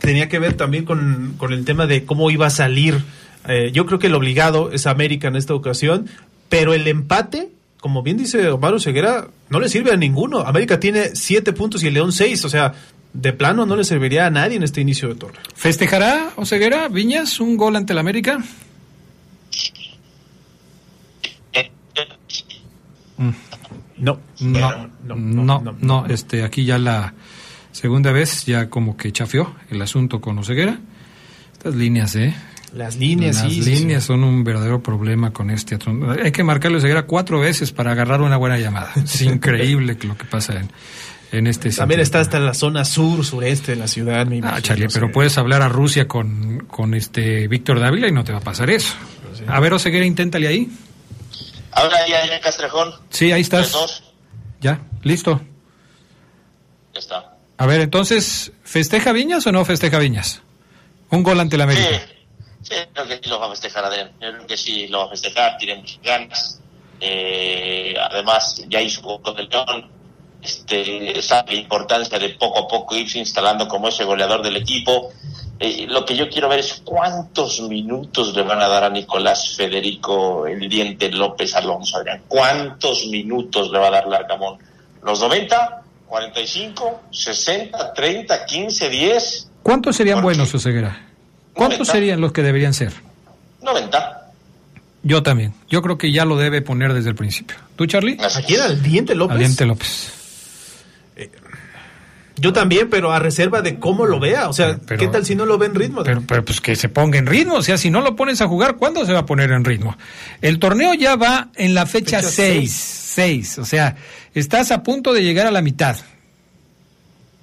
tenía 0.01 0.29
que 0.29 0.39
ver 0.39 0.53
también 0.53 0.85
con, 0.85 1.39
el 1.51 1.65
tema 1.65 1.87
de 1.87 2.05
cómo 2.05 2.31
iba 2.31 2.47
a 2.47 2.51
salir. 2.51 3.03
Eh, 3.49 3.71
yo 3.73 3.87
creo 3.87 3.99
que 3.99 4.09
el 4.09 4.15
obligado 4.15 4.71
es 4.71 4.87
América 4.87 5.29
en 5.29 5.37
esta 5.37 5.55
ocasión, 5.55 6.11
pero 6.51 6.75
el 6.75 6.87
empate, 6.87 7.49
como 7.81 8.03
bien 8.03 8.19
dice 8.19 8.51
Omar 8.51 8.79
Ceguera, 8.83 9.29
no 9.49 9.61
le 9.61 9.71
sirve 9.71 9.93
a 9.93 9.97
ninguno. 9.97 10.41
América 10.41 10.79
tiene 10.79 11.17
siete 11.17 11.55
puntos 11.55 11.83
y 11.83 11.87
el 11.87 11.95
León 11.95 12.13
seis, 12.13 12.45
o 12.45 12.51
sea, 12.51 12.75
de 13.15 13.33
plano 13.33 13.65
no 13.65 13.77
le 13.77 13.85
serviría 13.85 14.27
a 14.27 14.31
nadie 14.31 14.59
en 14.59 14.63
este 14.63 14.83
inicio 14.83 15.09
de 15.09 15.15
torneo. 15.15 15.41
¿Festejará 15.55 16.33
Oseguera 16.37 16.89
Viñas 16.89 17.41
un 17.41 17.57
gol 17.57 17.77
ante 17.77 17.95
el 17.95 17.99
América? 17.99 18.45
No, 23.99 24.21
no, 24.41 24.91
no, 25.05 25.61
no, 25.61 25.77
no, 25.81 26.07
este, 26.07 26.45
aquí 26.45 26.65
ya 26.65 26.79
la 26.79 27.15
segunda 27.73 28.13
vez 28.13 28.45
ya 28.47 28.69
como 28.71 28.97
que 28.97 29.13
chafió 29.13 29.55
el 29.71 29.83
asunto 29.83 30.21
con 30.21 30.39
Oseguera. 30.39 30.79
Estas 31.53 31.75
líneas, 31.75 32.15
¿eh? 32.17 32.35
Las 32.75 32.97
líneas, 32.97 33.43
Las 33.43 33.53
líneas 33.53 34.05
son 34.05 34.23
un 34.25 34.45
verdadero 34.45 34.83
problema 34.83 35.33
con 35.33 35.51
este 35.51 35.79
Hay 36.23 36.33
que 36.33 36.45
marcarle 36.45 36.79
Oseguera 36.79 37.05
cuatro 37.05 37.41
veces 37.41 37.73
para 37.73 37.93
agarrar 37.93 38.21
una 38.21 38.37
buena 38.37 38.59
llamada. 38.59 38.93
Es 38.97 39.23
increíble 39.23 39.97
lo 40.03 40.17
que 40.17 40.25
pasa 40.25 40.61
en, 40.61 40.71
en 41.33 41.47
este 41.47 41.71
También 41.71 42.01
está 42.01 42.21
hasta 42.21 42.39
la 42.39 42.55
zona 42.55 42.85
sur, 42.85 43.25
sureste 43.25 43.73
de 43.73 43.79
la 43.79 43.89
ciudad. 43.89 44.27
Mi 44.27 44.41
ah, 44.43 44.59
Charlie, 44.61 44.89
pero 44.93 45.11
puedes 45.11 45.39
hablar 45.39 45.63
a 45.63 45.69
Rusia 45.69 46.07
con, 46.07 46.67
con 46.69 46.95
este 46.95 47.49
Víctor 47.49 47.81
Dávila 47.81 48.09
y 48.09 48.13
no 48.13 48.25
te 48.25 48.33
va 48.33 48.39
a 48.39 48.43
pasar 48.43 48.71
eso. 48.71 48.95
A 49.47 49.61
ver, 49.61 49.73
Oseguera, 49.73 50.05
inténtale 50.05 50.49
ahí. 50.49 50.71
Ahora 51.73 52.07
ya 52.07 52.25
en 52.25 52.41
Castrejón. 52.41 52.95
Sí, 53.11 53.33
ahí 53.33 53.43
estás. 53.43 54.03
Ya, 54.61 54.81
listo. 55.03 55.41
Ya 56.93 57.01
está. 57.01 57.37
A 57.57 57.67
ver, 57.67 57.81
entonces, 57.81 58.53
¿festeja 58.63 59.13
Viñas 59.13 59.47
o 59.47 59.53
no 59.53 59.65
festeja 59.65 59.99
Viñas? 59.99 60.43
Un 61.11 61.23
gol 61.23 61.41
ante 61.41 61.57
la 61.57 61.65
América. 61.65 61.89
Sí, 62.63 62.75
sí, 62.75 62.75
creo 62.93 63.07
que 63.07 63.21
sí 63.23 63.29
lo 63.29 63.41
va 63.41 63.47
a 63.47 63.51
festejar 63.51 63.85
Adrián. 63.85 64.13
creo 64.19 64.47
que 64.47 64.57
sí 64.57 64.89
lo 64.89 65.01
va 65.01 65.05
a 65.07 65.11
festejar, 65.11 65.57
tiene 65.59 65.77
muchas 65.77 66.01
ganas. 66.03 66.61
Eh, 67.01 67.95
además, 68.01 68.63
ya 68.69 68.81
hizo 68.81 69.03
con 69.21 69.39
el 69.39 69.49
León. 69.49 69.91
Este, 70.43 71.21
sabe 71.21 71.55
la 71.55 71.61
importancia 71.61 72.19
de 72.19 72.29
poco 72.31 72.61
a 72.61 72.69
poco 72.69 72.95
irse 72.95 73.19
instalando 73.19 73.67
como 73.67 73.89
ese 73.89 74.05
goleador 74.05 74.43
del 74.43 74.57
equipo. 74.57 75.13
Eh, 75.61 75.87
lo 75.89 76.05
que 76.05 76.17
yo 76.17 76.29
quiero 76.29 76.49
ver 76.49 76.61
es 76.61 76.83
cuántos 76.85 77.61
minutos 77.63 78.35
le 78.35 78.43
van 78.43 78.61
a 78.61 78.69
dar 78.69 78.85
a 78.85 78.91
Nicolás 78.91 79.57
Federico 79.57 80.47
el 80.47 80.69
diente 80.69 81.11
López 81.11 81.55
Alonso, 81.55 81.97
Adrián. 81.97 82.23
¿Cuántos 82.29 83.07
minutos 83.07 83.71
le 83.71 83.79
va 83.79 83.89
a 83.89 83.91
dar 83.91 84.07
Larcamón? 84.07 84.59
¿Los 85.03 85.21
90 85.21 85.83
45, 86.09 87.03
60, 87.11 87.93
30, 87.93 88.47
15, 88.47 88.89
10. 88.89 89.51
¿Cuántos 89.63 89.97
serían 89.97 90.23
buenos, 90.23 90.55
Oseguera? 90.55 91.07
¿Cuántos 91.53 91.81
90. 91.81 91.93
serían 91.93 92.21
los 92.21 92.33
que 92.33 92.43
deberían 92.43 92.73
ser? 92.73 92.93
90. 93.61 94.33
Yo 95.03 95.23
también. 95.23 95.53
Yo 95.69 95.83
creo 95.83 95.99
que 95.99 96.11
ya 96.11 96.25
lo 96.25 96.37
debe 96.37 96.63
poner 96.63 96.95
desde 96.95 97.11
el 97.11 97.15
principio. 97.15 97.57
¿Tú, 97.77 97.87
Charlie? 97.87 98.17
Aquí 98.21 98.55
es. 98.55 98.59
era 98.59 98.67
el 98.67 98.83
diente 98.83 99.15
López. 99.15 99.37
Aliente 99.37 99.67
López. 99.67 100.13
Yo 102.41 102.53
también, 102.53 102.89
pero 102.91 103.13
a 103.13 103.19
reserva 103.19 103.63
de 103.63 103.79
cómo 103.79 104.07
lo 104.07 104.21
vea. 104.21 104.49
O 104.49 104.53
sea, 104.53 104.79
Pero- 104.87 105.01
¿qué 105.01 105.09
tal 105.09 105.25
si 105.27 105.35
no 105.35 105.45
lo 105.47 105.59
ve 105.59 105.67
en 105.67 105.75
ritmo? 105.75 106.03
Pero, 106.05 106.23
pero 106.27 106.45
pues 106.45 106.61
que 106.61 106.77
se 106.77 106.89
ponga 106.89 107.19
en 107.19 107.27
ritmo. 107.27 107.55
O 107.55 107.63
sea, 107.63 107.77
si 107.79 107.91
no 107.91 108.01
lo 108.01 108.17
pones 108.17 108.41
a 108.41 108.49
jugar, 108.49 108.77
¿cuándo 108.77 109.05
se 109.07 109.13
va 109.13 109.21
a 109.21 109.27
poner 109.27 109.51
en 109.53 109.65
ritmo? 109.65 109.97
El 110.41 110.59
torneo 110.59 110.95
ya 110.95 111.17
va 111.17 111.49
en 111.57 111.75
la 111.75 111.87
fecha 111.87 112.19
Fecha 112.19 112.31
6. 112.31 112.73
6. 113.15 113.59
O 113.59 113.65
sea, 113.65 113.97
estás 114.35 114.71
a 114.71 114.83
punto 114.83 115.13
de 115.13 115.23
llegar 115.23 115.47
a 115.47 115.51
la 115.51 115.63
mitad. 115.63 115.97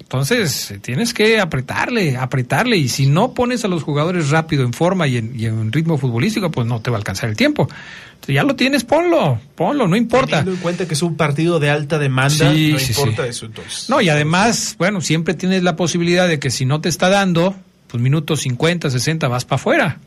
Entonces, 0.05 0.73
tienes 0.81 1.15
que 1.15 1.39
apretarle, 1.39 2.15
apretarle. 2.15 2.77
Y 2.77 2.89
si 2.89 3.07
no 3.07 3.33
pones 3.33 3.65
a 3.65 3.67
los 3.67 3.81
jugadores 3.81 4.29
rápido, 4.29 4.63
en 4.63 4.71
forma 4.71 5.07
y 5.07 5.17
en, 5.17 5.33
y 5.37 5.45
en 5.47 5.71
ritmo 5.71 5.97
futbolístico, 5.97 6.51
pues 6.51 6.67
no 6.67 6.79
te 6.79 6.91
va 6.91 6.97
a 6.97 6.99
alcanzar 6.99 7.27
el 7.27 7.35
tiempo. 7.35 7.67
Entonces, 8.13 8.35
ya 8.35 8.43
lo 8.43 8.55
tienes, 8.55 8.83
ponlo, 8.83 9.39
ponlo, 9.55 9.87
no 9.87 9.95
importa. 9.95 10.27
Teniendo 10.37 10.51
en 10.51 10.57
cuenta 10.59 10.87
que 10.87 10.93
es 10.93 11.01
un 11.01 11.17
partido 11.17 11.59
de 11.59 11.71
alta 11.71 11.97
demanda, 11.97 12.53
Sí, 12.53 12.71
no 12.73 12.79
sí, 12.79 12.93
importa 12.95 13.23
sí. 13.23 13.29
eso 13.29 13.45
entonces. 13.47 13.89
No, 13.89 13.99
y 13.99 14.09
además, 14.09 14.75
bueno, 14.77 15.01
siempre 15.01 15.33
tienes 15.33 15.63
la 15.63 15.75
posibilidad 15.75 16.27
de 16.27 16.37
que 16.39 16.51
si 16.51 16.65
no 16.65 16.81
te 16.81 16.89
está 16.89 17.09
dando, 17.09 17.55
pues 17.87 18.01
minutos 18.01 18.41
50, 18.41 18.91
60 18.91 19.27
vas 19.27 19.43
para 19.45 19.55
afuera. 19.59 19.99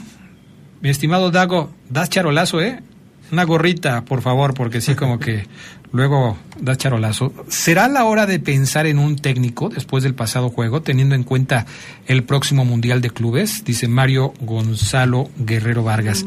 Mi 0.81 0.91
estimado 0.91 1.31
Dago, 1.31 1.71
das 1.89 2.09
charolazo, 2.11 2.61
¿eh? 2.61 2.81
Una 3.33 3.45
gorrita, 3.45 4.05
por 4.05 4.23
favor, 4.23 4.55
porque 4.55 4.81
sí, 4.81 4.95
como 4.95 5.19
que 5.19 5.47
luego 5.93 6.37
das 6.61 6.79
charolazo. 6.79 7.33
¿Será 7.49 7.89
la 7.89 8.05
hora 8.05 8.27
de 8.27 8.39
pensar 8.39 8.87
en 8.87 8.99
un 8.99 9.17
técnico 9.17 9.69
después 9.69 10.05
del 10.05 10.15
pasado 10.15 10.49
juego, 10.51 10.83
teniendo 10.83 11.15
en 11.15 11.23
cuenta 11.25 11.67
el 12.07 12.23
próximo 12.25 12.65
Mundial 12.65 13.01
de 13.01 13.11
Clubes? 13.11 13.65
Dice 13.65 13.89
Mario 13.89 14.33
Gonzalo 14.41 15.29
Guerrero 15.39 15.83
Vargas. 15.83 16.25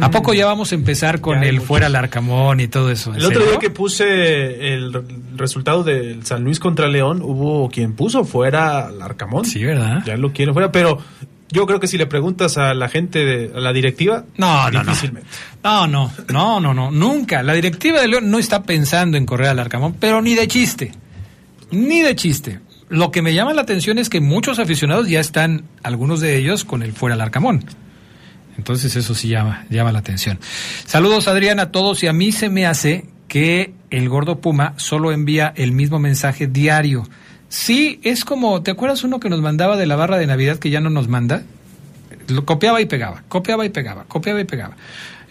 ¿A 0.00 0.10
poco 0.10 0.34
ya 0.34 0.46
vamos 0.46 0.72
a 0.72 0.74
empezar 0.74 1.20
con 1.20 1.44
el 1.44 1.60
fuera 1.60 1.86
al 1.86 1.94
Arcamón 1.96 2.60
y 2.60 2.66
todo 2.68 2.90
eso? 2.90 3.10
¿En 3.12 3.20
El 3.20 3.26
otro 3.26 3.44
día 3.44 3.58
que 3.60 3.70
puse 3.70 4.74
el 4.74 4.92
re- 4.92 5.02
resultado 5.36 5.84
del 5.84 6.24
San 6.26 6.42
Luis 6.44 6.58
contra 6.58 6.88
León, 6.88 7.20
hubo 7.22 7.68
quien 7.70 7.92
puso 7.92 8.24
fuera 8.24 8.86
al 8.88 9.00
Arcamón. 9.00 9.44
Sí, 9.44 9.62
¿verdad? 9.64 10.02
Ya 10.04 10.16
lo 10.16 10.32
quiere 10.32 10.52
fuera, 10.52 10.72
pero 10.72 10.98
yo 11.52 11.66
creo 11.66 11.78
que 11.78 11.86
si 11.86 11.98
le 11.98 12.06
preguntas 12.06 12.58
a 12.58 12.74
la 12.74 12.88
gente, 12.88 13.24
de, 13.24 13.52
a 13.54 13.60
la 13.60 13.72
directiva, 13.72 14.24
No, 14.36 14.70
no, 14.70 14.82
no. 14.82 14.90
difícilmente. 14.90 15.28
No, 15.62 15.86
no, 15.86 16.12
no, 16.28 16.60
no, 16.60 16.74
no, 16.74 16.90
nunca. 16.90 17.42
La 17.42 17.52
directiva 17.54 18.00
de 18.00 18.08
León 18.08 18.30
no 18.30 18.38
está 18.38 18.62
pensando 18.64 19.16
en 19.16 19.26
correr 19.26 19.48
al 19.48 19.58
Arcamón, 19.58 19.94
pero 20.00 20.22
ni 20.22 20.34
de 20.34 20.48
chiste. 20.48 20.92
Ni 21.70 22.00
de 22.00 22.16
chiste. 22.16 22.60
Lo 22.88 23.10
que 23.10 23.22
me 23.22 23.32
llama 23.32 23.54
la 23.54 23.62
atención 23.62 23.98
es 23.98 24.10
que 24.10 24.20
muchos 24.20 24.58
aficionados 24.58 25.08
ya 25.08 25.20
están, 25.20 25.64
algunos 25.82 26.20
de 26.20 26.36
ellos, 26.36 26.64
con 26.64 26.82
el 26.82 26.92
fuera 26.92 27.14
al 27.14 27.20
Arcamón. 27.20 27.64
Entonces 28.58 28.94
eso 28.96 29.14
sí 29.14 29.28
llama, 29.28 29.64
llama 29.70 29.92
la 29.92 30.00
atención. 30.00 30.38
Saludos 30.84 31.26
Adrián 31.26 31.58
a 31.58 31.70
todos 31.70 32.02
y 32.02 32.06
a 32.06 32.12
mí 32.12 32.32
se 32.32 32.50
me 32.50 32.66
hace 32.66 33.06
que 33.28 33.72
el 33.88 34.08
gordo 34.10 34.40
Puma 34.42 34.74
solo 34.76 35.10
envía 35.10 35.52
el 35.56 35.72
mismo 35.72 35.98
mensaje 35.98 36.46
diario. 36.46 37.08
Sí, 37.52 38.00
es 38.02 38.24
como, 38.24 38.62
¿te 38.62 38.70
acuerdas 38.70 39.04
uno 39.04 39.20
que 39.20 39.28
nos 39.28 39.42
mandaba 39.42 39.76
de 39.76 39.84
la 39.84 39.94
barra 39.94 40.16
de 40.16 40.26
Navidad 40.26 40.56
que 40.56 40.70
ya 40.70 40.80
no 40.80 40.88
nos 40.88 41.08
manda? 41.08 41.42
Lo 42.28 42.46
copiaba 42.46 42.80
y 42.80 42.86
pegaba, 42.86 43.24
copiaba 43.28 43.66
y 43.66 43.68
pegaba, 43.68 44.04
copiaba 44.04 44.40
y 44.40 44.44
pegaba. 44.44 44.74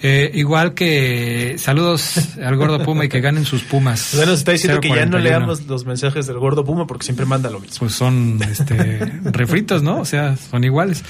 Eh, 0.04 0.30
igual 0.36 0.76
que 0.76 1.56
saludos 1.58 2.36
al 2.38 2.56
gordo 2.58 2.84
Puma 2.84 3.06
y 3.06 3.10
que 3.10 3.22
ganen 3.22 3.44
sus 3.44 3.64
Pumas. 3.64 4.14
O 4.14 4.18
sea, 4.18 4.28
nos 4.28 4.38
está 4.38 4.52
diciendo 4.52 4.80
que 4.80 4.90
ya 4.90 5.08
no 5.08 5.18
041. 5.18 5.24
leamos 5.24 5.66
los 5.66 5.84
mensajes 5.86 6.28
del 6.28 6.38
gordo 6.38 6.64
Puma 6.64 6.86
porque 6.86 7.06
siempre 7.06 7.26
manda 7.26 7.50
lo 7.50 7.60
mismo. 7.60 7.78
Pues 7.80 7.94
son 7.94 8.40
este, 8.48 9.00
refritos, 9.24 9.82
¿no? 9.82 10.00
O 10.00 10.06
sea, 10.06 10.38
son 10.38 10.64
iguales. 10.64 11.04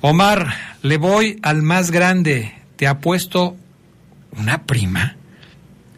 Omar, 0.00 0.52
le 0.82 0.96
voy 0.96 1.38
al 1.42 1.62
más 1.62 1.92
grande. 1.92 2.52
Te 2.74 2.88
ha 2.88 2.98
puesto 2.98 3.54
una 4.36 4.64
prima. 4.64 5.14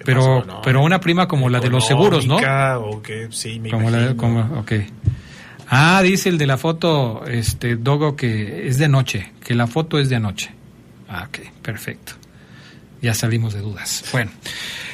¿Qué 0.05 0.13
Pero? 0.13 0.45
No, 0.45 0.61
pero 0.63 0.83
una 0.83 1.01
prima 1.01 1.27
como 1.27 1.49
la 1.49 1.61
de 1.61 1.71
los 1.71 1.87
seguros, 1.87 2.27
¿no? 2.27 2.37
O 2.37 3.01
que, 3.03 3.29
sí, 3.31 3.59
me 3.59 3.71
Como 3.71 3.91
la, 3.91 3.99
imagino. 3.99 4.17
como, 4.17 4.61
ok. 4.61 4.73
Ah, 5.69 6.03
dice 6.03 6.29
el 6.29 6.37
de 6.37 6.47
la 6.47 6.59
foto, 6.59 7.25
este, 7.27 7.77
Dogo, 7.77 8.15
que 8.17 8.69
es 8.69 8.79
de 8.79 8.89
noche, 8.89 9.33
que 9.43 9.55
la 9.55 9.67
foto 9.67 9.99
es 9.99 10.09
de 10.11 10.17
anoche. 10.17 10.51
Ah, 11.09 11.27
ok, 11.29 11.39
perfecto. 11.63 12.13
Ya 13.01 13.15
salimos 13.15 13.55
de 13.55 13.61
dudas. 13.61 14.05
Bueno, 14.13 14.31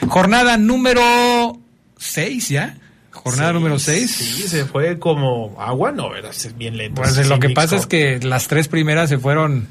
jornada 0.08 0.56
número 0.56 1.58
6 1.96 2.48
ya. 2.48 2.76
Jornada 3.10 3.50
Sí, 3.50 3.54
número 3.54 3.78
6. 3.78 4.10
Sí, 4.10 4.42
se 4.48 4.64
fue 4.64 4.98
como 4.98 5.60
agua, 5.60 5.92
no, 5.92 6.14
era 6.14 6.30
bien 6.56 6.76
lento. 6.76 7.02
Pues 7.02 7.28
lo 7.28 7.38
que 7.38 7.50
pasa 7.50 7.76
es 7.76 7.86
que 7.86 8.20
las 8.20 8.48
tres 8.48 8.68
primeras 8.68 9.08
se 9.08 9.18
fueron 9.18 9.66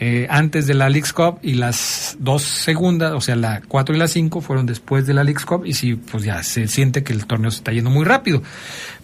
eh, 0.00 0.28
antes 0.30 0.66
de 0.68 0.74
la 0.74 0.88
Leagues 0.88 1.12
Cup 1.12 1.40
y 1.42 1.54
las 1.54 2.16
dos 2.20 2.42
segundas, 2.42 3.12
o 3.12 3.20
sea, 3.20 3.34
la 3.34 3.62
cuatro 3.66 3.96
y 3.96 3.98
la 3.98 4.06
cinco 4.06 4.40
fueron 4.40 4.64
después 4.64 5.06
de 5.06 5.14
la 5.14 5.24
Leagues 5.24 5.44
Cup 5.44 5.66
y 5.66 5.74
sí, 5.74 5.94
pues 5.94 6.22
ya 6.22 6.42
se 6.44 6.68
siente 6.68 7.02
que 7.02 7.12
el 7.12 7.26
torneo 7.26 7.50
se 7.50 7.58
está 7.58 7.72
yendo 7.72 7.90
muy 7.90 8.04
rápido. 8.04 8.42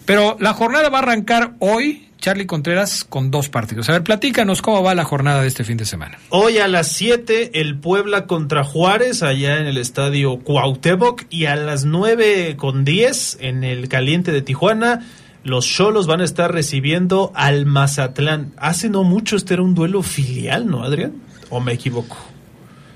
Pero 0.05 0.37
la 0.39 0.53
jornada 0.53 0.89
va 0.89 0.99
a 0.99 1.01
arrancar 1.01 1.53
hoy, 1.59 2.09
Charlie 2.19 2.45
Contreras, 2.45 3.03
con 3.03 3.29
dos 3.29 3.49
partidos. 3.49 3.89
A 3.89 3.93
ver, 3.93 4.03
platícanos 4.03 4.61
cómo 4.61 4.83
va 4.83 4.95
la 4.95 5.03
jornada 5.03 5.41
de 5.41 5.47
este 5.47 5.65
fin 5.65 5.75
de 5.75 5.85
semana. 5.85 6.17
Hoy 6.29 6.59
a 6.59 6.67
las 6.69 6.91
7 6.93 7.59
el 7.59 7.77
Puebla 7.77 8.25
contra 8.25 8.63
Juárez 8.63 9.21
allá 9.21 9.57
en 9.57 9.67
el 9.67 9.77
estadio 9.77 10.39
Cuauhtémoc 10.39 11.23
y 11.29 11.45
a 11.45 11.57
las 11.57 11.83
9 11.83 12.55
con 12.55 12.85
10 12.85 13.39
en 13.41 13.65
el 13.65 13.89
Caliente 13.89 14.31
de 14.31 14.41
Tijuana 14.41 15.05
los 15.45 15.65
Cholos 15.65 16.07
van 16.07 16.19
a 16.21 16.25
estar 16.25 16.51
recibiendo 16.51 17.31
al 17.35 17.65
Mazatlán. 17.65 18.51
Hace 18.57 18.89
no 18.89 19.03
mucho 19.03 19.37
este 19.37 19.53
era 19.53 19.63
un 19.63 19.75
duelo 19.75 20.01
filial, 20.01 20.67
¿no, 20.67 20.83
Adrián? 20.83 21.13
¿O 21.49 21.61
me 21.61 21.71
equivoco? 21.73 22.17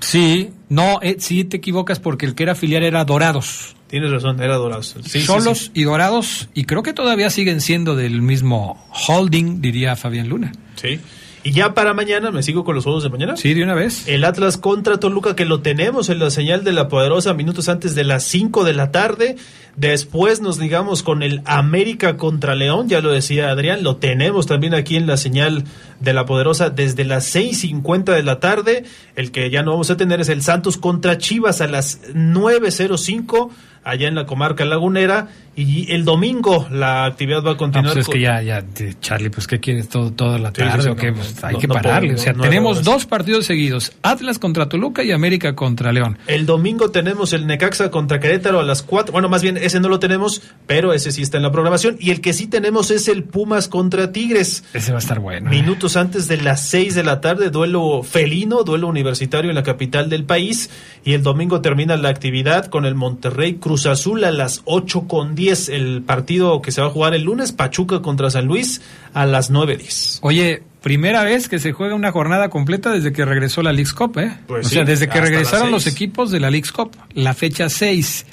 Sí, 0.00 0.50
No, 0.68 0.98
eh, 1.02 1.16
sí 1.18 1.44
te 1.44 1.56
equivocas 1.58 2.00
porque 2.00 2.26
el 2.26 2.34
que 2.34 2.42
era 2.42 2.54
filial 2.54 2.82
era 2.82 3.04
Dorados. 3.04 3.76
Tienes 3.88 4.10
razón, 4.10 4.40
era 4.42 4.56
Dorados. 4.56 4.96
Sí, 5.04 5.20
Solos 5.20 5.58
sí, 5.58 5.64
sí. 5.66 5.70
y 5.74 5.84
Dorados, 5.84 6.48
y 6.54 6.64
creo 6.64 6.82
que 6.82 6.92
todavía 6.92 7.28
siguen 7.30 7.60
siendo 7.60 7.96
del 7.96 8.20
mismo 8.22 8.84
holding, 9.08 9.60
diría 9.60 9.96
Fabián 9.96 10.28
Luna. 10.28 10.52
Sí. 10.76 11.00
Y 11.42 11.52
ya 11.52 11.72
para 11.72 11.94
mañana, 11.94 12.30
¿me 12.30 12.42
sigo 12.42 12.64
con 12.64 12.74
los 12.74 12.84
juegos 12.84 13.02
de 13.02 13.08
mañana? 13.08 13.36
Sí, 13.36 13.54
de 13.54 13.64
una 13.64 13.74
vez. 13.74 14.06
El 14.06 14.24
Atlas 14.24 14.58
contra 14.58 15.00
Toluca, 15.00 15.34
que 15.34 15.46
lo 15.46 15.62
tenemos 15.62 16.10
en 16.10 16.18
la 16.18 16.30
señal 16.30 16.64
de 16.64 16.72
la 16.72 16.88
poderosa 16.88 17.32
minutos 17.32 17.68
antes 17.70 17.94
de 17.94 18.04
las 18.04 18.24
5 18.24 18.64
de 18.64 18.74
la 18.74 18.90
tarde. 18.90 19.36
Después 19.76 20.42
nos 20.42 20.58
digamos 20.58 21.02
con 21.02 21.22
el 21.22 21.40
América 21.46 22.18
contra 22.18 22.54
León, 22.54 22.88
ya 22.88 23.00
lo 23.00 23.10
decía 23.10 23.50
Adrián, 23.50 23.82
lo 23.82 23.96
tenemos 23.96 24.46
también 24.46 24.74
aquí 24.74 24.96
en 24.96 25.06
la 25.06 25.16
señal 25.16 25.64
de 26.00 26.12
la 26.12 26.26
poderosa 26.26 26.68
desde 26.68 27.04
las 27.04 27.34
6.50 27.34 28.14
de 28.14 28.22
la 28.22 28.40
tarde. 28.40 28.84
El 29.16 29.30
que 29.30 29.48
ya 29.48 29.62
no 29.62 29.70
vamos 29.70 29.90
a 29.90 29.96
tener 29.96 30.20
es 30.20 30.28
el 30.28 30.42
Santos 30.42 30.76
contra 30.76 31.16
Chivas 31.16 31.62
a 31.62 31.68
las 31.68 32.02
9.05 32.12 33.50
allá 33.84 34.08
en 34.08 34.14
la 34.14 34.26
comarca 34.26 34.64
lagunera. 34.64 35.28
Y 35.56 35.92
el 35.92 36.04
domingo 36.04 36.68
la 36.70 37.04
actividad 37.04 37.42
va 37.44 37.50
a 37.50 37.52
No, 37.54 37.58
continuar. 37.58 37.92
pues 37.92 38.02
es 38.02 38.06
con- 38.06 38.14
que 38.14 38.20
ya, 38.20 38.40
ya, 38.40 38.64
Charlie, 39.00 39.28
pues 39.30 39.46
¿qué 39.46 39.58
quieres 39.60 39.88
todo, 39.88 40.10
toda 40.12 40.38
la 40.38 40.50
Sí, 40.50 40.54
sí, 40.56 40.62
tarde 40.62 40.82
sí, 40.84 40.88
o 40.88 40.96
qué? 40.96 41.12
Pues, 41.12 41.42
no, 41.42 41.48
hay 41.48 41.56
que 41.56 41.68
pararle. 41.68 42.14
o 42.14 42.18
sea, 42.18 42.32
tenemos 42.34 42.82
dos 42.84 43.04
partidos 43.04 43.44
seguidos, 43.46 43.92
Atlas 44.02 44.38
contra 44.38 44.68
Toluca 44.68 45.02
y 45.02 45.10
América 45.12 45.54
contra 45.56 45.92
León. 45.92 46.16
El 46.28 46.46
domingo 46.46 46.90
tenemos 46.92 47.32
el 47.34 47.46
Necaxa 47.46 47.90
contra 47.90 48.20
Querétaro 48.20 48.60
a 48.60 48.62
las 48.62 48.82
4. 48.82 49.12
Bueno, 49.12 49.28
más 49.28 49.42
bien 49.42 49.56
ese 49.58 49.80
no 49.80 49.88
lo 49.88 49.98
tenemos, 49.98 50.40
pero 50.66 50.94
ese 50.94 51.10
sí 51.12 51.20
está 51.20 51.36
en 51.36 51.42
la 51.42 51.52
programación. 51.52 51.96
Y 51.98 52.10
el 52.10 52.20
que 52.22 52.32
sí 52.32 52.46
tenemos 52.46 52.90
es 52.90 53.08
el 53.08 53.24
Pumas 53.24 53.68
contra 53.68 54.12
Tigres. 54.12 54.64
Ese 54.72 54.92
va 54.92 54.98
a 54.98 55.00
estar 55.00 55.18
bueno. 55.18 55.48
¿eh? 55.48 55.54
Minutos 55.54 55.96
antes 55.96 56.26
de 56.28 56.40
las 56.40 56.66
6 56.68 56.94
de 56.94 57.02
la 57.02 57.20
tarde, 57.20 57.50
duelo 57.50 58.02
felino, 58.02 58.62
duelo 58.62 58.86
universitario 58.86 59.50
en 59.50 59.56
la 59.56 59.62
capital 59.64 60.08
del 60.08 60.24
país. 60.24 60.70
Y 61.04 61.12
el 61.14 61.22
domingo 61.22 61.60
termina 61.60 61.96
la 61.96 62.08
actividad 62.08 62.66
con 62.66 62.86
el 62.86 62.94
Monterrey 62.94 63.54
Cruz 63.54 63.69
Azul 63.86 64.24
a 64.24 64.30
las 64.30 64.62
8 64.64 65.06
con 65.08 65.34
10. 65.34 65.68
El 65.70 66.02
partido 66.02 66.62
que 66.62 66.72
se 66.72 66.80
va 66.80 66.88
a 66.88 66.90
jugar 66.90 67.14
el 67.14 67.22
lunes, 67.22 67.52
Pachuca 67.52 68.02
contra 68.02 68.30
San 68.30 68.46
Luis 68.46 68.80
a 69.14 69.26
las 69.26 69.50
9.10. 69.52 70.18
Oye, 70.22 70.62
primera 70.82 71.24
vez 71.24 71.48
que 71.48 71.58
se 71.58 71.72
juega 71.72 71.94
una 71.94 72.12
jornada 72.12 72.48
completa 72.48 72.90
desde 72.90 73.12
que 73.12 73.24
regresó 73.24 73.62
la 73.62 73.72
League's 73.72 73.92
Cup, 73.92 74.18
¿eh? 74.18 74.36
Pues 74.46 74.66
o 74.66 74.68
sí, 74.68 74.74
sea, 74.76 74.84
desde 74.84 75.08
que 75.08 75.20
regresaron 75.20 75.70
los 75.70 75.86
equipos 75.86 76.30
de 76.30 76.40
la 76.40 76.50
League's 76.50 76.72
Cup, 76.72 76.96
la 77.14 77.34
fecha 77.34 77.68
6. 77.68 78.26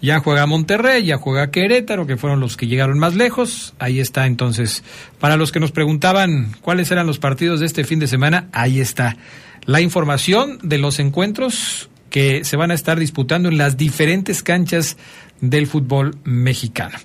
Ya 0.00 0.20
juega 0.20 0.44
Monterrey, 0.44 1.04
ya 1.04 1.16
juega 1.16 1.50
Querétaro, 1.50 2.06
que 2.06 2.18
fueron 2.18 2.38
los 2.40 2.58
que 2.58 2.66
llegaron 2.66 2.98
más 2.98 3.14
lejos. 3.14 3.72
Ahí 3.78 4.00
está, 4.00 4.26
entonces. 4.26 4.84
Para 5.18 5.36
los 5.36 5.50
que 5.50 5.60
nos 5.60 5.72
preguntaban 5.72 6.54
cuáles 6.60 6.90
eran 6.90 7.06
los 7.06 7.18
partidos 7.18 7.60
de 7.60 7.66
este 7.66 7.84
fin 7.84 8.00
de 8.00 8.06
semana, 8.06 8.48
ahí 8.52 8.80
está. 8.80 9.16
La 9.64 9.80
información 9.80 10.58
de 10.62 10.76
los 10.76 10.98
encuentros 10.98 11.88
que 12.14 12.44
se 12.44 12.56
van 12.56 12.70
a 12.70 12.74
estar 12.74 13.00
disputando 13.00 13.48
en 13.48 13.58
las 13.58 13.76
diferentes 13.76 14.44
canchas 14.44 14.96
del 15.40 15.66
fútbol 15.66 16.16
mexicano. 16.22 16.96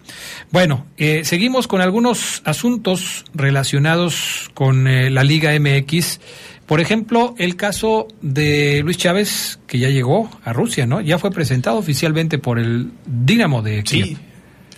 Bueno, 0.51 0.85
eh, 0.97 1.21
seguimos 1.25 1.67
con 1.67 1.81
algunos 1.81 2.43
asuntos 2.45 3.25
relacionados 3.33 4.51
con 4.53 4.87
eh, 4.87 5.09
la 5.09 5.23
Liga 5.23 5.59
MX. 5.59 6.19
Por 6.67 6.79
ejemplo, 6.79 7.33
el 7.39 7.55
caso 7.55 8.07
de 8.21 8.83
Luis 8.83 8.97
Chávez, 8.97 9.59
que 9.65 9.79
ya 9.79 9.89
llegó 9.89 10.29
a 10.43 10.53
Rusia, 10.53 10.85
¿no? 10.85 11.01
Ya 11.01 11.17
fue 11.17 11.31
presentado 11.31 11.79
oficialmente 11.79 12.37
por 12.37 12.59
el 12.59 12.91
Dinamo 13.07 13.63
de 13.63 13.81
Kiev. 13.81 14.05
Sí. 14.09 14.17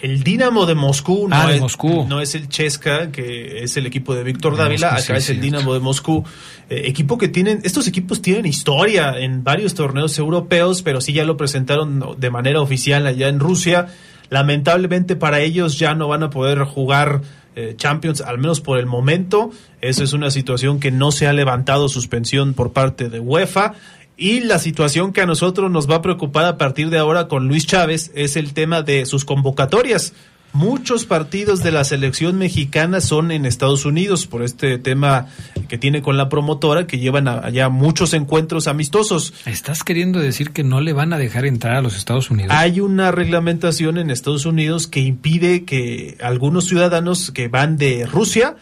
El 0.01 0.23
Dinamo 0.23 0.65
de 0.65 0.73
Moscú, 0.75 1.27
no, 1.27 1.35
Ah, 1.35 1.47
de 1.47 1.55
es, 1.55 1.61
Moscú. 1.61 2.05
no 2.07 2.21
es 2.21 2.33
el 2.35 2.49
Chesca, 2.49 3.11
que 3.11 3.63
es 3.63 3.77
el 3.77 3.85
equipo 3.85 4.15
de 4.15 4.23
Víctor 4.23 4.57
Dávila, 4.57 4.91
Moscú, 4.93 5.03
acá 5.11 5.21
sí, 5.21 5.25
es 5.25 5.29
el. 5.37 5.41
Dinamo 5.41 5.73
de 5.73 5.79
Moscú. 5.79 6.25
Eh, 6.69 6.83
equipo 6.85 7.17
que 7.17 7.27
tienen, 7.27 7.59
estos 7.63 7.87
equipos 7.87 8.21
tienen 8.21 8.45
historia 8.45 9.17
en 9.19 9.43
varios 9.43 9.73
torneos 9.75 10.17
europeos, 10.17 10.81
pero 10.81 11.01
sí 11.01 11.13
ya 11.13 11.23
lo 11.23 11.37
presentaron 11.37 12.15
de 12.17 12.29
manera 12.31 12.61
oficial 12.61 13.05
allá 13.05 13.27
en 13.27 13.39
Rusia. 13.39 13.87
Lamentablemente 14.29 15.15
para 15.15 15.41
ellos 15.41 15.77
ya 15.77 15.93
no 15.93 16.07
van 16.07 16.23
a 16.23 16.29
poder 16.29 16.59
jugar 16.63 17.21
eh, 17.55 17.73
Champions, 17.75 18.21
al 18.21 18.37
menos 18.37 18.61
por 18.61 18.79
el 18.79 18.85
momento. 18.85 19.51
Eso 19.81 20.03
es 20.05 20.13
una 20.13 20.31
situación 20.31 20.79
que 20.79 20.89
no 20.89 21.11
se 21.11 21.27
ha 21.27 21.33
levantado 21.33 21.89
suspensión 21.89 22.53
por 22.53 22.71
parte 22.71 23.09
de 23.09 23.19
UEFA. 23.19 23.73
Y 24.21 24.41
la 24.41 24.59
situación 24.59 25.13
que 25.13 25.21
a 25.21 25.25
nosotros 25.25 25.71
nos 25.71 25.89
va 25.89 25.95
a 25.95 26.01
preocupar 26.03 26.45
a 26.45 26.55
partir 26.59 26.91
de 26.91 26.99
ahora 26.99 27.27
con 27.27 27.47
Luis 27.47 27.65
Chávez 27.65 28.11
es 28.13 28.35
el 28.35 28.53
tema 28.53 28.83
de 28.83 29.07
sus 29.07 29.25
convocatorias. 29.25 30.13
Muchos 30.53 31.05
partidos 31.07 31.63
de 31.63 31.71
la 31.71 31.83
selección 31.83 32.37
mexicana 32.37 33.01
son 33.01 33.31
en 33.31 33.47
Estados 33.47 33.83
Unidos 33.83 34.27
por 34.27 34.43
este 34.43 34.77
tema 34.77 35.25
que 35.67 35.79
tiene 35.79 36.03
con 36.03 36.17
la 36.17 36.29
promotora 36.29 36.85
que 36.85 36.99
llevan 36.99 37.27
allá 37.27 37.69
muchos 37.69 38.13
encuentros 38.13 38.67
amistosos. 38.67 39.33
¿Estás 39.47 39.83
queriendo 39.83 40.19
decir 40.19 40.51
que 40.51 40.63
no 40.63 40.81
le 40.81 40.93
van 40.93 41.13
a 41.13 41.17
dejar 41.17 41.47
entrar 41.47 41.77
a 41.77 41.81
los 41.81 41.97
Estados 41.97 42.29
Unidos? 42.29 42.53
Hay 42.55 42.79
una 42.79 43.09
reglamentación 43.09 43.97
en 43.97 44.11
Estados 44.11 44.45
Unidos 44.45 44.85
que 44.85 44.99
impide 44.99 45.65
que 45.65 46.19
algunos 46.21 46.67
ciudadanos 46.67 47.31
que 47.31 47.47
van 47.47 47.75
de 47.75 48.05
Rusia 48.05 48.55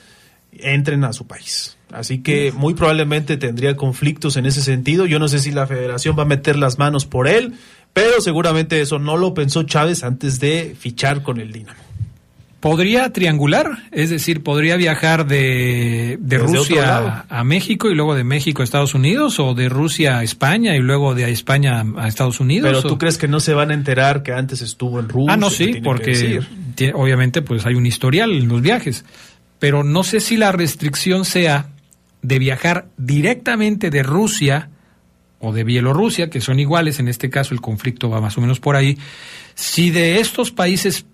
entren 0.53 1.03
a 1.03 1.11
su 1.11 1.27
país. 1.27 1.75
Así 1.91 2.19
que 2.19 2.51
muy 2.51 2.73
probablemente 2.75 3.37
tendría 3.37 3.75
conflictos 3.75 4.37
en 4.37 4.45
ese 4.45 4.61
sentido. 4.61 5.05
Yo 5.07 5.17
no 5.19 5.27
sé 5.27 5.39
si 5.39 5.51
la 5.51 5.65
federación 5.67 6.15
va 6.17 6.23
a 6.23 6.25
meter 6.27 6.55
las 6.55 6.77
manos 6.77 7.05
por 7.05 7.27
él, 7.27 7.53
pero 7.93 8.21
seguramente 8.21 8.79
eso 8.81 8.99
no 8.99 9.17
lo 9.17 9.33
pensó 9.33 9.63
Chávez 9.63 10.03
antes 10.03 10.39
de 10.39 10.75
fichar 10.79 11.23
con 11.23 11.39
el 11.39 11.51
Dinamo. 11.51 11.79
¿Podría 12.59 13.11
triangular? 13.13 13.69
Es 13.91 14.09
decir, 14.09 14.43
¿podría 14.43 14.75
viajar 14.75 15.25
de, 15.25 16.17
de 16.19 16.37
Rusia 16.39 17.25
a 17.29 17.43
México 17.45 17.89
y 17.89 17.95
luego 17.95 18.15
de 18.15 18.25
México 18.25 18.61
a 18.61 18.65
Estados 18.65 18.93
Unidos? 18.93 19.39
¿O 19.39 19.53
de 19.53 19.69
Rusia 19.69 20.17
a 20.19 20.23
España 20.23 20.75
y 20.75 20.79
luego 20.79 21.15
de 21.15 21.31
España 21.31 21.85
a 21.95 22.07
Estados 22.09 22.41
Unidos? 22.41 22.67
Pero 22.69 22.79
¿O- 22.79 22.83
tú 22.83 22.97
crees 22.97 23.17
que 23.17 23.29
no 23.29 23.39
se 23.39 23.53
van 23.53 23.71
a 23.71 23.73
enterar 23.73 24.23
que 24.23 24.33
antes 24.33 24.61
estuvo 24.61 24.99
en 24.99 25.07
Rusia. 25.07 25.33
Ah, 25.33 25.37
no, 25.37 25.49
sí, 25.49 25.79
porque 25.81 26.41
obviamente 26.93 27.41
pues 27.41 27.65
hay 27.65 27.75
un 27.75 27.85
historial 27.85 28.31
en 28.33 28.49
los 28.49 28.61
viajes. 28.61 29.05
Pero 29.57 29.85
no 29.85 30.03
sé 30.03 30.19
si 30.19 30.35
la 30.35 30.51
restricción 30.51 31.23
sea 31.23 31.69
de 32.21 32.39
viajar 32.39 32.87
directamente 32.97 33.89
de 33.89 34.03
Rusia 34.03 34.69
o 35.39 35.53
de 35.53 35.63
Bielorrusia, 35.63 36.29
que 36.29 36.41
son 36.41 36.59
iguales, 36.59 36.99
en 36.99 37.07
este 37.07 37.29
caso 37.29 37.53
el 37.53 37.61
conflicto 37.61 38.09
va 38.09 38.21
más 38.21 38.37
o 38.37 38.41
menos 38.41 38.59
por 38.59 38.75
ahí. 38.75 38.97
Si 39.55 39.89
de 39.89 40.19
estos 40.19 40.51
países 40.51 41.05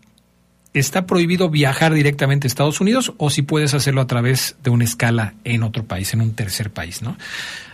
está 0.74 1.06
prohibido 1.06 1.50
viajar 1.50 1.94
directamente 1.94 2.48
a 2.48 2.50
Estados 2.50 2.82
Unidos 2.82 3.14
o 3.18 3.30
si 3.30 3.44
puedes 3.44 3.74
hacerlo 3.74 4.02
a 4.02 4.08
través 4.08 4.58
de 4.64 4.70
una 4.70 4.84
escala 4.84 5.36
en 5.44 5.64
otro 5.64 5.86
país, 5.86 6.14
en 6.14 6.22
un 6.22 6.34
tercer 6.34 6.72
país, 6.72 7.02
¿no? 7.02 7.18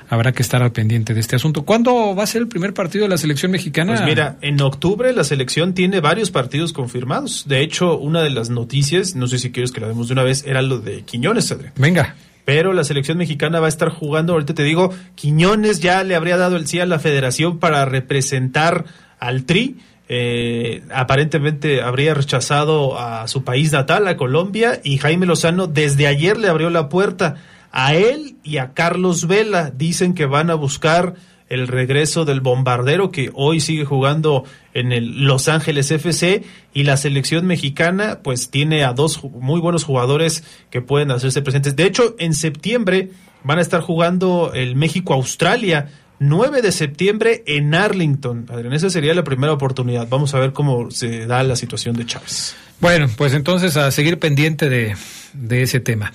Habrá 0.10 0.34
que 0.34 0.44
estar 0.44 0.62
al 0.62 0.74
pendiente 0.74 1.14
de 1.14 1.22
este 1.22 1.38
asunto. 1.38 1.64
¿Cuándo 1.64 2.14
va 2.14 2.24
a 2.24 2.28
ser 2.28 2.42
el 2.42 2.50
primer 2.50 2.74
partido 2.74 3.06
de 3.06 3.10
la 3.10 3.18
selección 3.18 3.50
mexicana? 3.50 3.94
Pues 3.94 4.06
mira, 4.06 4.38
en 4.42 4.62
octubre 4.62 5.14
la 5.14 5.24
selección 5.24 5.74
tiene 5.74 6.02
varios 6.02 6.32
partidos 6.32 6.74
confirmados. 6.74 7.48
De 7.48 7.62
hecho, 7.62 7.98
una 7.98 8.22
de 8.22 8.30
las 8.30 8.50
noticias, 8.50 9.16
no 9.16 9.28
sé 9.28 9.40
si 9.40 9.52
quieres 9.52 9.72
que 9.72 9.80
la 9.80 9.88
demos 9.88 10.10
de 10.10 10.14
una 10.14 10.24
vez, 10.24 10.44
era 10.46 10.62
lo 10.62 10.80
de 10.80 11.04
Quiñones, 11.04 11.50
Adrián. 11.54 11.72
Venga. 11.78 12.16
Pero 12.46 12.74
la 12.74 12.84
selección 12.84 13.18
mexicana 13.18 13.60
va 13.60 13.68
a 13.68 13.70
estar 13.70 13.90
jugando, 13.90 14.34
ahorita 14.34 14.54
te 14.54 14.64
digo, 14.64 14.94
Quiñones 15.16 15.80
ya 15.80 16.04
le 16.04 16.16
habría 16.16 16.38
dado 16.38 16.56
el 16.56 16.68
sí 16.68 16.80
a 16.80 16.86
la 16.86 17.00
federación 17.00 17.60
para 17.60 17.86
representar 17.86 18.86
al 19.20 19.46
Tri. 19.46 19.78
Eh, 20.10 20.84
aparentemente 20.94 21.82
habría 21.82 22.14
rechazado 22.14 23.00
a 23.00 23.28
su 23.28 23.44
país 23.44 23.72
natal, 23.72 24.08
a 24.08 24.18
Colombia, 24.18 24.82
y 24.84 24.98
Jaime 24.98 25.26
Lozano 25.26 25.68
desde 25.68 26.08
ayer 26.08 26.38
le 26.38 26.50
abrió 26.50 26.70
la 26.70 26.90
puerta 26.90 27.36
a 27.72 27.96
él 27.96 28.36
y 28.44 28.58
a 28.58 28.74
Carlos 28.74 29.28
Vela. 29.28 29.72
Dicen 29.72 30.14
que 30.14 30.26
van 30.26 30.50
a 30.50 30.56
buscar 30.56 31.16
el 31.52 31.68
regreso 31.68 32.24
del 32.24 32.40
bombardero 32.40 33.12
que 33.12 33.30
hoy 33.34 33.60
sigue 33.60 33.84
jugando 33.84 34.46
en 34.74 34.94
el 34.94 35.26
Los 35.26 35.50
Ángeles 35.50 35.92
FC 35.92 36.44
y 36.74 36.84
la 36.84 36.96
selección 36.96 37.46
mexicana 37.46 38.20
pues 38.24 38.50
tiene 38.50 38.86
a 38.86 38.94
dos 38.94 39.22
muy 39.24 39.60
buenos 39.60 39.84
jugadores 39.84 40.46
que 40.70 40.82
pueden 40.82 41.12
hacerse 41.12 41.42
presentes. 41.42 41.76
De 41.76 41.84
hecho, 41.84 42.16
en 42.20 42.34
septiembre 42.34 43.10
van 43.44 43.60
a 43.60 43.62
estar 43.62 43.82
jugando 43.82 44.54
el 44.54 44.76
México-Australia. 44.76 45.90
9 46.20 46.62
de 46.62 46.72
septiembre 46.72 47.44
en 47.48 47.74
Arlington. 47.74 48.46
Adrián, 48.50 48.74
esa 48.74 48.92
sería 48.92 49.14
la 49.16 49.24
primera 49.24 49.54
oportunidad. 49.54 50.08
Vamos 50.08 50.36
a 50.36 50.40
ver 50.40 50.54
cómo 50.54 50.92
se 50.92 51.26
da 51.26 51.42
la 51.42 51.56
situación 51.56 51.96
de 51.96 52.06
Chávez. 52.06 52.56
Bueno, 52.80 53.10
pues 53.18 53.34
entonces 53.34 53.76
a 53.76 53.90
seguir 53.90 54.20
pendiente 54.20 54.70
de, 54.70 54.96
de 55.34 55.64
ese 55.64 55.80
tema. 55.80 56.14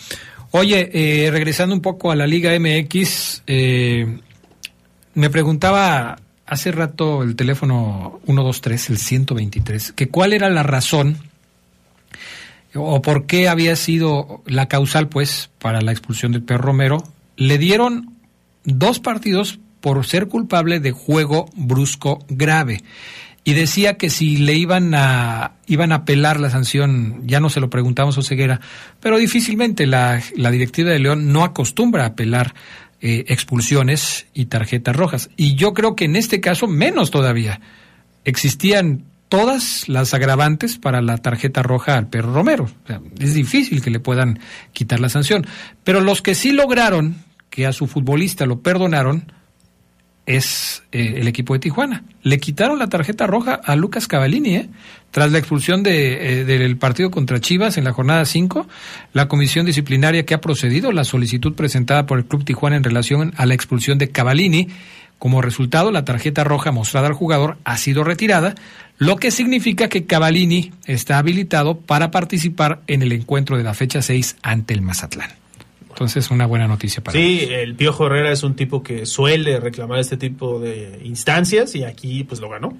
Oye, 0.52 0.90
eh, 0.94 1.30
regresando 1.30 1.74
un 1.74 1.82
poco 1.82 2.12
a 2.12 2.16
la 2.16 2.26
Liga 2.26 2.56
MX, 2.58 3.42
eh, 3.46 4.20
me 5.16 5.30
preguntaba 5.30 6.18
hace 6.46 6.70
rato 6.70 7.22
el 7.22 7.36
teléfono 7.36 8.20
123, 8.26 8.90
el 8.90 8.98
123, 8.98 9.92
que 9.92 10.08
cuál 10.08 10.34
era 10.34 10.50
la 10.50 10.62
razón 10.62 11.16
o 12.74 13.00
por 13.00 13.24
qué 13.24 13.48
había 13.48 13.74
sido 13.76 14.42
la 14.44 14.68
causal, 14.68 15.08
pues, 15.08 15.50
para 15.58 15.80
la 15.80 15.92
expulsión 15.92 16.32
del 16.32 16.42
perro 16.42 16.64
Romero. 16.64 17.02
Le 17.36 17.56
dieron 17.56 18.14
dos 18.64 19.00
partidos 19.00 19.58
por 19.80 20.04
ser 20.04 20.28
culpable 20.28 20.80
de 20.80 20.92
juego 20.92 21.46
brusco 21.54 22.18
grave 22.28 22.84
y 23.42 23.54
decía 23.54 23.96
que 23.96 24.10
si 24.10 24.36
le 24.36 24.54
iban 24.54 24.92
a 24.94 25.52
iban 25.66 25.92
a 25.92 25.96
apelar 25.96 26.40
la 26.40 26.50
sanción, 26.50 27.22
ya 27.26 27.38
no 27.38 27.48
se 27.48 27.60
lo 27.60 27.70
preguntamos 27.70 28.18
a 28.18 28.22
Ceguera, 28.22 28.60
pero 29.00 29.18
difícilmente 29.18 29.86
la, 29.86 30.20
la 30.34 30.50
directiva 30.50 30.90
de 30.90 30.98
León 30.98 31.32
no 31.32 31.44
acostumbra 31.44 32.02
a 32.02 32.08
apelar 32.08 32.54
eh, 33.00 33.24
expulsiones 33.28 34.26
y 34.32 34.46
tarjetas 34.46 34.96
rojas. 34.96 35.30
Y 35.36 35.54
yo 35.54 35.74
creo 35.74 35.96
que 35.96 36.06
en 36.06 36.16
este 36.16 36.40
caso 36.40 36.66
menos 36.66 37.10
todavía. 37.10 37.60
Existían 38.24 39.04
todas 39.28 39.88
las 39.88 40.14
agravantes 40.14 40.78
para 40.78 41.02
la 41.02 41.18
tarjeta 41.18 41.62
roja 41.62 41.96
al 41.96 42.08
perro 42.08 42.32
Romero. 42.32 42.68
es 43.18 43.34
difícil 43.34 43.82
que 43.82 43.90
le 43.90 44.00
puedan 44.00 44.40
quitar 44.72 45.00
la 45.00 45.08
sanción. 45.08 45.46
Pero 45.84 46.00
los 46.00 46.22
que 46.22 46.34
sí 46.34 46.52
lograron 46.52 47.16
que 47.50 47.66
a 47.66 47.72
su 47.72 47.86
futbolista 47.86 48.46
lo 48.46 48.60
perdonaron 48.60 49.32
es 50.26 50.82
eh, 50.92 51.14
el 51.16 51.28
equipo 51.28 51.54
de 51.54 51.60
Tijuana. 51.60 52.04
Le 52.22 52.38
quitaron 52.38 52.78
la 52.78 52.88
tarjeta 52.88 53.26
roja 53.26 53.54
a 53.54 53.76
Lucas 53.76 54.08
Cavallini, 54.08 54.56
¿eh? 54.56 54.68
Tras 55.12 55.32
la 55.32 55.38
expulsión 55.38 55.82
de, 55.82 56.40
eh, 56.40 56.44
del 56.44 56.76
partido 56.76 57.10
contra 57.10 57.40
Chivas 57.40 57.78
en 57.78 57.84
la 57.84 57.92
jornada 57.92 58.24
5, 58.24 58.66
la 59.14 59.28
comisión 59.28 59.64
disciplinaria 59.64 60.26
que 60.26 60.34
ha 60.34 60.40
procedido 60.40 60.92
la 60.92 61.04
solicitud 61.04 61.54
presentada 61.54 62.04
por 62.06 62.18
el 62.18 62.26
Club 62.26 62.44
Tijuana 62.44 62.76
en 62.76 62.84
relación 62.84 63.32
a 63.36 63.46
la 63.46 63.54
expulsión 63.54 63.96
de 63.98 64.10
Cavallini, 64.10 64.68
como 65.18 65.40
resultado, 65.40 65.92
la 65.92 66.04
tarjeta 66.04 66.44
roja 66.44 66.72
mostrada 66.72 67.06
al 67.06 67.14
jugador 67.14 67.56
ha 67.64 67.78
sido 67.78 68.04
retirada, 68.04 68.54
lo 68.98 69.16
que 69.16 69.30
significa 69.30 69.88
que 69.88 70.04
Cavallini 70.04 70.72
está 70.84 71.18
habilitado 71.18 71.78
para 71.78 72.10
participar 72.10 72.82
en 72.86 73.02
el 73.02 73.12
encuentro 73.12 73.56
de 73.56 73.64
la 73.64 73.72
fecha 73.72 74.02
6 74.02 74.36
ante 74.42 74.74
el 74.74 74.82
Mazatlán. 74.82 75.45
Entonces, 75.96 76.30
una 76.30 76.44
buena 76.44 76.68
noticia 76.68 77.02
para 77.02 77.18
Sí, 77.18 77.48
el 77.50 77.74
Piojo 77.74 78.04
Herrera 78.04 78.30
es 78.30 78.42
un 78.42 78.54
tipo 78.54 78.82
que 78.82 79.06
suele 79.06 79.58
reclamar 79.58 79.98
este 79.98 80.18
tipo 80.18 80.60
de 80.60 81.00
instancias 81.02 81.74
y 81.74 81.84
aquí 81.84 82.22
pues 82.22 82.38
lo 82.38 82.50
ganó. 82.50 82.76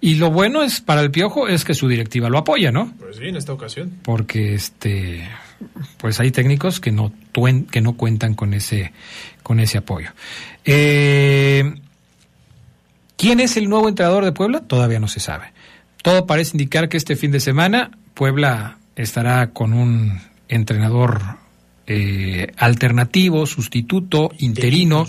Y 0.00 0.16
lo 0.16 0.32
bueno 0.32 0.64
es 0.64 0.80
para 0.80 1.00
el 1.00 1.12
Piojo 1.12 1.46
es 1.46 1.64
que 1.64 1.74
su 1.74 1.86
directiva 1.86 2.28
lo 2.28 2.38
apoya, 2.38 2.72
¿no? 2.72 2.92
Pues 2.98 3.18
sí, 3.18 3.28
en 3.28 3.36
esta 3.36 3.52
ocasión. 3.52 4.00
Porque 4.02 4.52
este 4.52 5.28
pues 5.98 6.18
hay 6.18 6.32
técnicos 6.32 6.80
que 6.80 6.90
no 6.90 7.12
que 7.70 7.80
no 7.80 7.96
cuentan 7.96 8.34
con 8.34 8.52
ese 8.52 8.92
con 9.44 9.60
ese 9.60 9.78
apoyo. 9.78 10.10
Eh, 10.64 11.72
¿Quién 13.16 13.38
es 13.38 13.56
el 13.56 13.68
nuevo 13.68 13.88
entrenador 13.88 14.24
de 14.24 14.32
Puebla? 14.32 14.62
Todavía 14.66 14.98
no 14.98 15.06
se 15.06 15.20
sabe. 15.20 15.52
Todo 16.02 16.26
parece 16.26 16.50
indicar 16.54 16.88
que 16.88 16.96
este 16.96 17.14
fin 17.14 17.30
de 17.30 17.38
semana 17.38 17.92
Puebla 18.14 18.78
estará 18.96 19.50
con 19.50 19.72
un 19.72 20.20
entrenador 20.48 21.40
eh, 21.86 22.52
alternativo, 22.56 23.46
sustituto, 23.46 24.30
interino. 24.38 25.06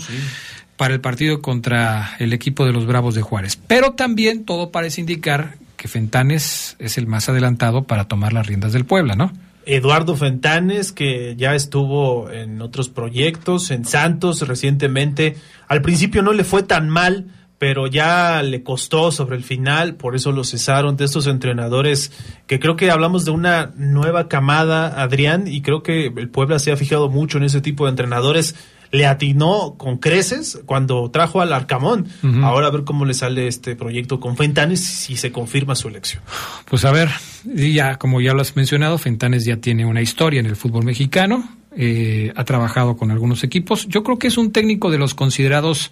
para 0.76 0.92
el 0.92 1.00
partido 1.00 1.40
contra 1.40 2.16
el 2.18 2.32
equipo 2.32 2.66
de 2.66 2.72
los 2.72 2.84
Bravos 2.84 3.14
de 3.14 3.22
Juárez. 3.22 3.56
Pero 3.68 3.92
también 3.92 4.44
todo 4.44 4.72
parece 4.72 5.00
indicar 5.00 5.54
que 5.76 5.86
Fentanes 5.86 6.74
es 6.80 6.98
el 6.98 7.06
más 7.06 7.28
adelantado 7.28 7.84
para 7.84 8.06
tomar 8.06 8.32
las 8.32 8.48
riendas 8.48 8.72
del 8.72 8.84
Puebla, 8.84 9.14
¿no? 9.14 9.32
Eduardo 9.66 10.16
Fentanes, 10.16 10.92
que 10.92 11.36
ya 11.36 11.54
estuvo 11.54 12.30
en 12.30 12.60
otros 12.60 12.88
proyectos, 12.88 13.70
en 13.70 13.84
Santos 13.84 14.46
recientemente. 14.46 15.36
Al 15.68 15.82
principio 15.82 16.22
no 16.22 16.32
le 16.32 16.44
fue 16.44 16.62
tan 16.62 16.88
mal, 16.88 17.26
pero 17.64 17.86
ya 17.86 18.42
le 18.42 18.62
costó 18.62 19.10
sobre 19.10 19.36
el 19.36 19.42
final, 19.42 19.94
por 19.94 20.14
eso 20.14 20.32
lo 20.32 20.44
cesaron 20.44 20.98
de 20.98 21.06
estos 21.06 21.26
entrenadores, 21.26 22.12
que 22.46 22.60
creo 22.60 22.76
que 22.76 22.90
hablamos 22.90 23.24
de 23.24 23.30
una 23.30 23.72
nueva 23.74 24.28
camada, 24.28 25.00
Adrián, 25.00 25.48
y 25.48 25.62
creo 25.62 25.82
que 25.82 26.12
el 26.14 26.28
Puebla 26.28 26.58
se 26.58 26.72
ha 26.72 26.76
fijado 26.76 27.08
mucho 27.08 27.38
en 27.38 27.44
ese 27.44 27.62
tipo 27.62 27.86
de 27.86 27.90
entrenadores. 27.92 28.54
Le 28.90 29.06
atinó 29.06 29.76
con 29.78 29.96
creces 29.96 30.60
cuando 30.66 31.10
trajo 31.10 31.40
al 31.40 31.54
Arcamón. 31.54 32.06
Ahora 32.42 32.66
a 32.66 32.70
ver 32.70 32.84
cómo 32.84 33.06
le 33.06 33.14
sale 33.14 33.48
este 33.48 33.76
proyecto 33.76 34.20
con 34.20 34.36
Fentanes 34.36 34.84
si 34.84 35.16
se 35.16 35.32
confirma 35.32 35.74
su 35.74 35.88
elección. 35.88 36.22
Pues 36.66 36.84
a 36.84 36.92
ver, 36.92 37.08
ya 37.44 37.96
como 37.96 38.20
ya 38.20 38.34
lo 38.34 38.42
has 38.42 38.56
mencionado, 38.56 38.98
Fentanes 38.98 39.46
ya 39.46 39.56
tiene 39.56 39.86
una 39.86 40.02
historia 40.02 40.38
en 40.38 40.46
el 40.46 40.56
fútbol 40.56 40.84
mexicano, 40.84 41.48
eh, 41.74 42.30
ha 42.36 42.44
trabajado 42.44 42.98
con 42.98 43.10
algunos 43.10 43.42
equipos. 43.42 43.86
Yo 43.88 44.02
creo 44.02 44.18
que 44.18 44.26
es 44.26 44.36
un 44.36 44.52
técnico 44.52 44.90
de 44.90 44.98
los 44.98 45.14
considerados 45.14 45.90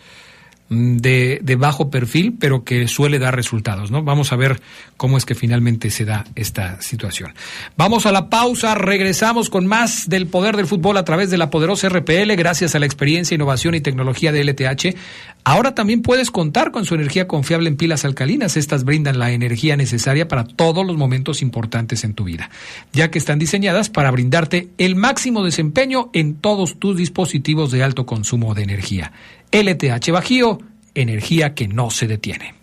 de, 0.73 1.57
bajo 1.59 1.91
perfil, 1.91 2.37
pero 2.39 2.65
que 2.65 2.89
suele 2.89 3.19
dar 3.19 3.37
resultados, 3.37 3.91
¿no? 3.91 4.03
Vamos 4.03 4.33
a 4.33 4.37
ver 4.37 4.61
cómo 4.97 5.19
es 5.19 5.25
que 5.25 5.35
finalmente 5.35 5.91
se 5.91 6.05
da 6.05 6.25
esta 6.35 6.81
situación. 6.81 7.35
Vamos 7.77 8.07
a 8.07 8.13
la 8.13 8.29
pausa, 8.31 8.75
regresamos 8.75 9.51
con 9.51 9.67
más 9.67 10.09
del 10.09 10.27
poder 10.27 10.57
del 10.57 10.67
fútbol 10.67 10.97
a 10.97 11.05
través 11.05 11.31
de 11.31 11.39
la 11.39 11.51
poderosa 11.51 11.89
RPL, 11.89 12.35
gracias 12.37 12.75
a 12.75 12.79
la 12.79 12.87
experiencia, 12.87 13.35
innovación 13.35 13.75
y 13.75 13.81
tecnología 13.81 14.33
de 14.33 14.45
LTH. 14.45 14.97
Ahora 15.45 15.75
también 15.75 16.03
puedes 16.03 16.31
contar 16.31 16.71
con 16.71 16.85
su 16.85 16.95
energía 16.95 17.27
confiable 17.27 17.69
en 17.69 17.77
pilas 17.77 18.05
alcalinas. 18.05 18.57
Estas 18.57 18.85
brindan 18.85 19.19
la 19.19 19.33
energía 19.33 19.77
necesaria 19.77 20.29
para 20.29 20.45
todos 20.45 20.87
los 20.87 20.97
momentos 20.97 21.43
importantes 21.43 22.05
en 22.05 22.15
tu 22.15 22.25
vida, 22.25 22.51
ya 22.93 23.11
que 23.11 23.19
están 23.19 23.39
diseñadas 23.39 23.91
para 23.91 24.11
brindarte 24.11 24.69
el 24.79 24.95
máximo 24.95 25.45
desempeño 25.45 26.11
en 26.13 26.37
todos 26.37 26.79
tus 26.79 26.97
dispositivos 26.97 27.73
de 27.73 27.83
alto 27.83 28.07
consumo 28.07 28.55
de 28.55 28.63
energía. 28.63 29.13
LTH 29.53 30.11
Bajío, 30.11 30.59
energía 30.95 31.55
que 31.55 31.69
no 31.69 31.91
se 31.91 32.07
detiene. 32.07 32.62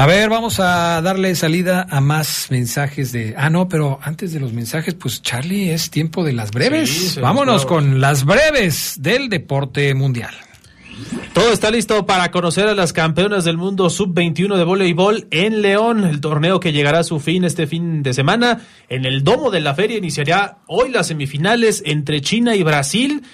A 0.00 0.06
ver, 0.06 0.30
vamos 0.30 0.60
a 0.60 1.02
darle 1.02 1.34
salida 1.34 1.84
a 1.90 2.00
más 2.00 2.52
mensajes 2.52 3.10
de... 3.10 3.34
Ah, 3.36 3.50
no, 3.50 3.68
pero 3.68 3.98
antes 4.00 4.32
de 4.32 4.38
los 4.38 4.52
mensajes, 4.52 4.94
pues 4.94 5.22
Charlie, 5.22 5.72
es 5.72 5.90
tiempo 5.90 6.22
de 6.22 6.32
las 6.32 6.52
breves. 6.52 7.18
Vámonos 7.20 7.66
con 7.66 8.00
las 8.00 8.24
breves 8.24 9.02
del 9.02 9.28
deporte 9.28 9.92
mundial. 9.94 10.32
Todo 11.32 11.52
está 11.52 11.72
listo 11.72 12.06
para 12.06 12.30
conocer 12.30 12.68
a 12.68 12.76
las 12.76 12.92
campeonas 12.92 13.44
del 13.44 13.56
mundo 13.56 13.90
sub-21 13.90 14.56
de 14.56 14.62
voleibol 14.62 15.26
en 15.32 15.62
León, 15.62 16.04
el 16.04 16.20
torneo 16.20 16.60
que 16.60 16.70
llegará 16.70 17.00
a 17.00 17.04
su 17.04 17.18
fin 17.18 17.42
este 17.42 17.66
fin 17.66 18.04
de 18.04 18.14
semana. 18.14 18.60
En 18.88 19.04
el 19.04 19.24
domo 19.24 19.50
de 19.50 19.58
la 19.58 19.74
feria 19.74 19.98
iniciará 19.98 20.58
hoy 20.68 20.90
las 20.90 21.08
semifinales 21.08 21.82
entre 21.84 22.20
China 22.20 22.54
y 22.54 22.62
Brasil 22.62 23.24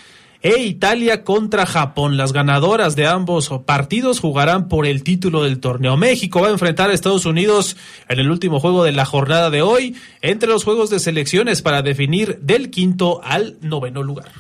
e 0.45 0.63
Italia 0.63 1.25
contra 1.25 1.65
Japón. 1.65 2.19
Las 2.19 2.35
ganadoras 2.35 2.95
de 2.97 3.07
ambos 3.07 3.51
partidos 3.65 4.21
jugarán 4.21 4.69
por 4.69 4.87
el 4.87 5.03
título 5.03 5.43
del 5.43 5.59
torneo. 5.59 5.97
México 5.97 6.43
va 6.43 6.49
a 6.49 6.53
enfrentar 6.53 6.91
a 6.91 6.93
Estados 6.93 7.25
Unidos 7.25 7.79
en 8.11 8.21
el 8.21 8.31
último 8.31 8.61
juego 8.61 8.85
de 8.85 8.93
la 8.93 9.07
jornada 9.07 9.49
de 9.49 9.63
hoy 9.63 9.97
entre 10.21 10.47
los 10.47 10.63
juegos 10.63 10.91
de 10.91 11.01
selecciones 11.01 11.63
para 11.63 11.81
definir 11.81 12.39
del 12.43 12.69
quinto 12.69 13.23
al 13.25 13.57
noveno 13.63 14.03
lugar. 14.03 14.31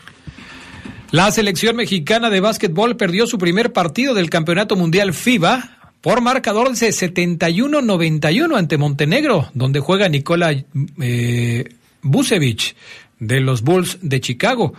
La 1.10 1.30
selección 1.30 1.76
mexicana 1.76 2.28
de 2.28 2.40
básquetbol 2.40 2.98
perdió 2.98 3.26
su 3.26 3.38
primer 3.38 3.72
partido 3.72 4.12
del 4.12 4.28
Campeonato 4.28 4.76
Mundial 4.76 5.14
FIBA 5.14 5.78
por 6.02 6.20
marcador 6.20 6.68
de 6.76 6.88
71-91 6.88 8.58
ante 8.58 8.76
Montenegro, 8.76 9.48
donde 9.54 9.80
juega 9.80 10.10
Nikola 10.10 10.52
eh, 11.00 11.64
Busevich 12.02 12.76
de 13.18 13.40
los 13.40 13.62
Bulls 13.62 13.98
de 14.02 14.20
Chicago. 14.20 14.74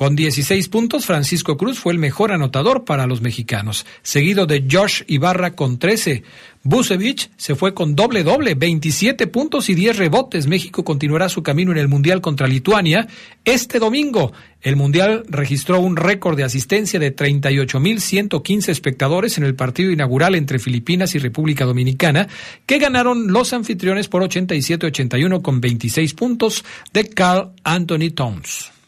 Con 0.00 0.16
16 0.16 0.70
puntos, 0.70 1.04
Francisco 1.04 1.58
Cruz 1.58 1.78
fue 1.78 1.92
el 1.92 1.98
mejor 1.98 2.32
anotador 2.32 2.86
para 2.86 3.06
los 3.06 3.20
mexicanos, 3.20 3.84
seguido 4.00 4.46
de 4.46 4.64
Josh 4.66 5.02
Ibarra 5.08 5.50
con 5.50 5.78
13. 5.78 6.22
Busevich 6.62 7.30
se 7.36 7.54
fue 7.54 7.74
con 7.74 7.94
doble 7.94 8.22
doble, 8.22 8.54
27 8.54 9.26
puntos 9.26 9.68
y 9.68 9.74
10 9.74 9.98
rebotes. 9.98 10.46
México 10.46 10.84
continuará 10.84 11.28
su 11.28 11.42
camino 11.42 11.70
en 11.70 11.76
el 11.76 11.88
Mundial 11.88 12.22
contra 12.22 12.46
Lituania. 12.46 13.08
Este 13.44 13.78
domingo, 13.78 14.32
el 14.62 14.74
Mundial 14.74 15.24
registró 15.28 15.80
un 15.80 15.96
récord 15.96 16.34
de 16.34 16.44
asistencia 16.44 16.98
de 16.98 17.14
38.115 17.14 18.70
espectadores 18.70 19.36
en 19.36 19.44
el 19.44 19.54
partido 19.54 19.90
inaugural 19.90 20.34
entre 20.34 20.58
Filipinas 20.58 21.14
y 21.14 21.18
República 21.18 21.66
Dominicana, 21.66 22.26
que 22.64 22.78
ganaron 22.78 23.34
los 23.34 23.52
anfitriones 23.52 24.08
por 24.08 24.22
87-81 24.22 25.42
con 25.42 25.60
26 25.60 26.14
puntos 26.14 26.64
de 26.94 27.06
Carl 27.06 27.52
Anthony 27.64 28.12
Towns. 28.14 28.79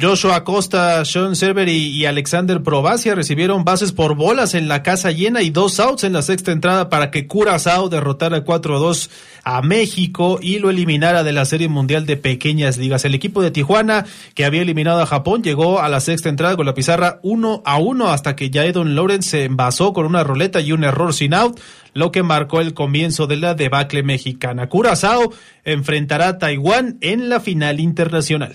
Joshua 0.00 0.36
Acosta, 0.36 1.04
Sean 1.06 1.36
Server 1.36 1.68
y, 1.68 2.04
Alexander 2.04 2.62
Provacia 2.62 3.14
recibieron 3.14 3.64
bases 3.64 3.92
por 3.92 4.14
bolas 4.14 4.54
en 4.54 4.68
la 4.68 4.82
casa 4.82 5.10
llena 5.10 5.40
y 5.40 5.50
dos 5.50 5.80
outs 5.80 6.04
en 6.04 6.12
la 6.12 6.20
sexta 6.20 6.52
entrada 6.52 6.90
para 6.90 7.10
que 7.10 7.26
Curazao 7.26 7.88
derrotara 7.88 8.44
4-2 8.44 9.08
a 9.42 9.62
México 9.62 10.38
y 10.42 10.58
lo 10.58 10.68
eliminara 10.68 11.24
de 11.24 11.32
la 11.32 11.46
Serie 11.46 11.68
Mundial 11.68 12.04
de 12.04 12.18
Pequeñas 12.18 12.76
Ligas. 12.76 13.04
El 13.06 13.14
equipo 13.14 13.42
de 13.42 13.50
Tijuana, 13.50 14.04
que 14.34 14.44
había 14.44 14.62
eliminado 14.62 15.00
a 15.00 15.06
Japón, 15.06 15.42
llegó 15.42 15.80
a 15.80 15.88
la 15.88 16.00
sexta 16.00 16.28
entrada 16.28 16.56
con 16.56 16.66
la 16.66 16.74
pizarra 16.74 17.18
1 17.22 17.62
a 17.64 17.78
1 17.78 18.08
hasta 18.08 18.36
que 18.36 18.50
Jaedon 18.52 18.94
Lawrence 18.94 19.30
se 19.30 19.44
envasó 19.44 19.92
con 19.92 20.04
una 20.04 20.24
roleta 20.24 20.60
y 20.60 20.72
un 20.72 20.84
error 20.84 21.14
sin 21.14 21.32
out 21.32 21.58
lo 21.94 22.12
que 22.12 22.22
marcó 22.22 22.60
el 22.60 22.74
comienzo 22.74 23.26
de 23.26 23.36
la 23.36 23.54
debacle 23.54 24.02
mexicana. 24.02 24.68
Curazao 24.68 25.32
enfrentará 25.64 26.28
a 26.28 26.38
Taiwán 26.38 26.98
en 27.00 27.30
la 27.30 27.40
final 27.40 27.80
internacional. 27.80 28.54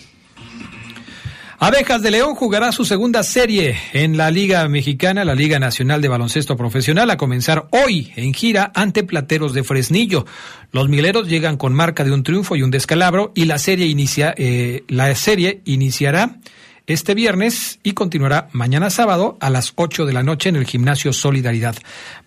Abejas 1.64 2.01
de 2.01 2.09
León 2.09 2.34
jugará 2.34 2.72
su 2.72 2.86
segunda 2.86 3.22
serie 3.22 3.78
en 3.93 4.18
la 4.18 4.32
Liga 4.32 4.68
Mexicana, 4.68 5.24
la 5.24 5.36
Liga 5.36 5.59
Nacional 5.59 6.01
de 6.01 6.07
Baloncesto 6.07 6.57
Profesional, 6.57 7.12
a 7.12 7.18
comenzar 7.18 7.68
hoy 7.70 8.12
en 8.16 8.34
gira 8.34 8.72
ante 8.74 9.03
Plateros 9.03 9.53
de 9.53 9.64
Fresnillo. 9.64 10.26
Los 10.72 10.89
mileros 10.89 11.28
llegan 11.28 11.57
con 11.57 11.74
marca 11.74 12.03
de 12.03 12.14
un 12.14 12.24
triunfo 12.24 12.55
y 12.55 12.64
un 12.64 12.72
descalabro 12.72 13.32
y 13.36 13.45
la 13.45 13.59
serie, 13.59 13.86
inicia, 13.86 14.34
eh, 14.38 14.86
la 14.88 15.14
serie 15.14 15.62
iniciará 15.66 16.39
este 16.88 17.13
viernes 17.13 17.79
y 17.84 17.93
continuará 17.93 18.49
mañana 18.51 18.89
sábado 18.89 19.38
a 19.39 19.49
las 19.49 19.73
8 19.75 20.05
de 20.05 20.13
la 20.13 20.23
noche 20.23 20.49
en 20.49 20.55
el 20.55 20.65
gimnasio 20.65 21.13
Solidaridad. 21.13 21.75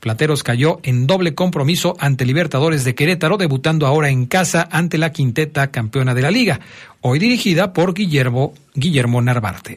Plateros 0.01 0.43
cayó 0.43 0.81
en 0.83 1.07
doble 1.07 1.35
compromiso 1.35 1.97
ante 1.99 2.25
Libertadores 2.25 2.85
de 2.85 2.95
Querétaro, 2.95 3.37
debutando 3.37 3.87
ahora 3.87 4.11
en 4.11 4.27
casa 4.27 4.69
ante 4.71 4.99
la 4.99 5.13
quinteta 5.13 5.71
campeona 5.71 6.15
de 6.15 6.23
la 6.23 6.31
liga, 6.31 6.61
hoy 7.01 7.19
dirigida 7.19 7.73
por 7.73 7.95
Guillermo, 7.95 8.55
Guillermo 8.75 9.21
Narvarte. 9.21 9.77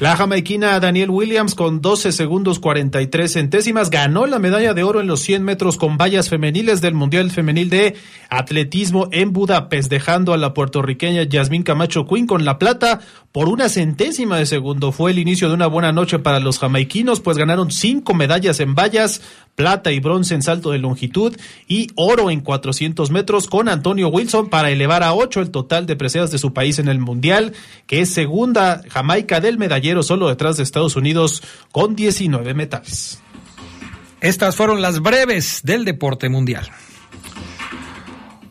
La 0.00 0.16
jamaiquina 0.16 0.78
Daniel 0.78 1.10
Williams 1.10 1.56
con 1.56 1.80
12 1.80 2.12
segundos 2.12 2.60
43 2.60 3.32
centésimas 3.32 3.90
ganó 3.90 4.26
la 4.26 4.38
medalla 4.38 4.72
de 4.72 4.84
oro 4.84 5.00
en 5.00 5.08
los 5.08 5.18
100 5.22 5.42
metros 5.42 5.76
con 5.76 5.96
vallas 5.96 6.28
femeniles 6.28 6.80
del 6.80 6.94
Mundial 6.94 7.32
Femenil 7.32 7.68
de 7.68 7.96
Atletismo 8.30 9.08
en 9.10 9.32
Budapest, 9.32 9.90
dejando 9.90 10.32
a 10.32 10.36
la 10.36 10.54
puertorriqueña 10.54 11.24
Yasmín 11.24 11.64
Camacho 11.64 12.06
Quinn 12.06 12.28
con 12.28 12.44
la 12.44 12.60
plata 12.60 13.00
por 13.32 13.48
una 13.48 13.68
centésima 13.68 14.38
de 14.38 14.46
segundo. 14.46 14.92
Fue 14.92 15.10
el 15.10 15.18
inicio 15.18 15.48
de 15.48 15.54
una 15.54 15.66
buena 15.66 15.90
noche 15.90 16.20
para 16.20 16.38
los 16.38 16.60
jamaiquinos, 16.60 17.20
pues 17.20 17.36
ganaron 17.36 17.72
cinco 17.72 18.14
medallas 18.14 18.60
en 18.60 18.76
vallas, 18.76 19.20
plata 19.58 19.90
y 19.90 19.98
bronce 19.98 20.36
en 20.36 20.42
salto 20.42 20.70
de 20.70 20.78
longitud 20.78 21.36
y 21.66 21.88
oro 21.96 22.30
en 22.30 22.42
400 22.42 23.10
metros 23.10 23.48
con 23.48 23.68
Antonio 23.68 24.06
Wilson 24.06 24.50
para 24.50 24.70
elevar 24.70 25.02
a 25.02 25.12
ocho 25.14 25.40
el 25.40 25.50
total 25.50 25.84
de 25.84 25.96
preseas 25.96 26.30
de 26.30 26.38
su 26.38 26.54
país 26.54 26.78
en 26.78 26.86
el 26.86 27.00
Mundial, 27.00 27.54
que 27.88 28.00
es 28.00 28.08
segunda 28.08 28.82
Jamaica 28.88 29.40
del 29.40 29.58
medallero 29.58 30.04
solo 30.04 30.28
detrás 30.28 30.58
de 30.58 30.62
Estados 30.62 30.94
Unidos 30.94 31.42
con 31.72 31.96
19 31.96 32.54
metales. 32.54 33.20
Estas 34.20 34.54
fueron 34.54 34.80
las 34.80 35.00
breves 35.00 35.62
del 35.64 35.84
deporte 35.84 36.28
mundial. 36.28 36.70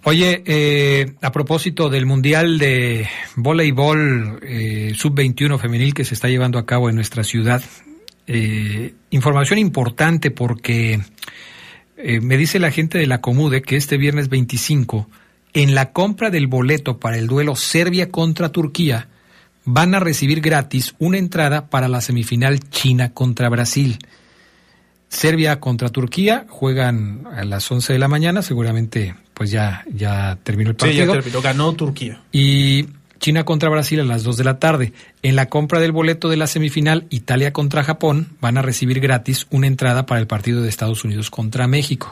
Oye, 0.04 0.44
eh, 0.46 1.14
a 1.22 1.32
propósito 1.32 1.90
del 1.90 2.06
Mundial 2.06 2.58
de 2.60 3.08
Voleibol 3.38 4.40
eh, 4.42 4.92
Sub-21 4.94 5.58
femenil 5.58 5.94
que 5.94 6.04
se 6.04 6.16
está 6.16 6.28
llevando 6.28 6.60
a 6.60 6.66
cabo 6.66 6.90
en 6.90 6.96
nuestra 6.96 7.24
ciudad, 7.24 7.64
eh, 8.28 8.94
información 9.10 9.58
importante 9.58 10.32
porque 10.32 11.00
eh, 11.98 12.20
me 12.22 12.38
dice 12.38 12.60
la 12.60 12.72
gente 12.72 12.98
de 12.98 13.08
la 13.08 13.22
Comude 13.22 13.62
que 13.62 13.76
este 13.76 13.98
viernes 13.98 14.30
25, 14.30 15.10
en 15.54 15.74
la 15.74 15.92
compra 15.92 16.30
del 16.30 16.48
boleto 16.48 17.00
para 17.00 17.18
el 17.18 17.28
duelo 17.28 17.56
Serbia 17.56 18.12
contra 18.12 18.50
Turquía, 18.50 19.08
van 19.64 19.96
a 19.96 20.00
recibir 20.00 20.42
gratis 20.42 20.96
una 21.00 21.18
entrada 21.18 21.70
para 21.70 21.88
la 21.88 22.02
semifinal 22.02 22.60
China 22.70 23.14
contra 23.14 23.50
Brasil. 23.50 23.98
Serbia 25.10 25.60
contra 25.60 25.90
Turquía 25.90 26.46
juegan 26.50 27.26
a 27.32 27.46
las 27.46 27.72
11 27.72 27.94
de 27.94 28.00
la 28.00 28.08
mañana, 28.08 28.42
seguramente 28.42 29.16
pues 29.34 29.52
ya, 29.52 29.86
ya 29.94 30.38
terminó 30.44 30.72
el 30.72 30.76
partido. 30.76 31.06
Sí, 31.06 31.08
ya 31.08 31.14
terminó, 31.14 31.42
ganó 31.42 31.74
Turquía. 31.74 32.22
Y 32.32 32.88
China 33.20 33.44
contra 33.44 33.70
Brasil 33.70 34.00
a 34.00 34.04
las 34.04 34.24
2 34.24 34.38
de 34.38 34.44
la 34.44 34.60
tarde. 34.60 34.94
En 35.22 35.36
la 35.36 35.48
compra 35.48 35.80
del 35.80 35.92
boleto 35.92 36.30
de 36.30 36.38
la 36.38 36.48
semifinal 36.48 37.06
Italia 37.10 37.54
contra 37.54 37.84
Japón 37.84 38.30
van 38.42 38.58
a 38.58 38.62
recibir 38.62 39.00
gratis 39.00 39.48
una 39.50 39.68
entrada 39.68 40.06
para 40.06 40.20
el 40.20 40.28
partido 40.28 40.62
de 40.62 40.70
Estados 40.70 41.04
Unidos 41.04 41.30
contra 41.30 41.68
México. 41.68 42.12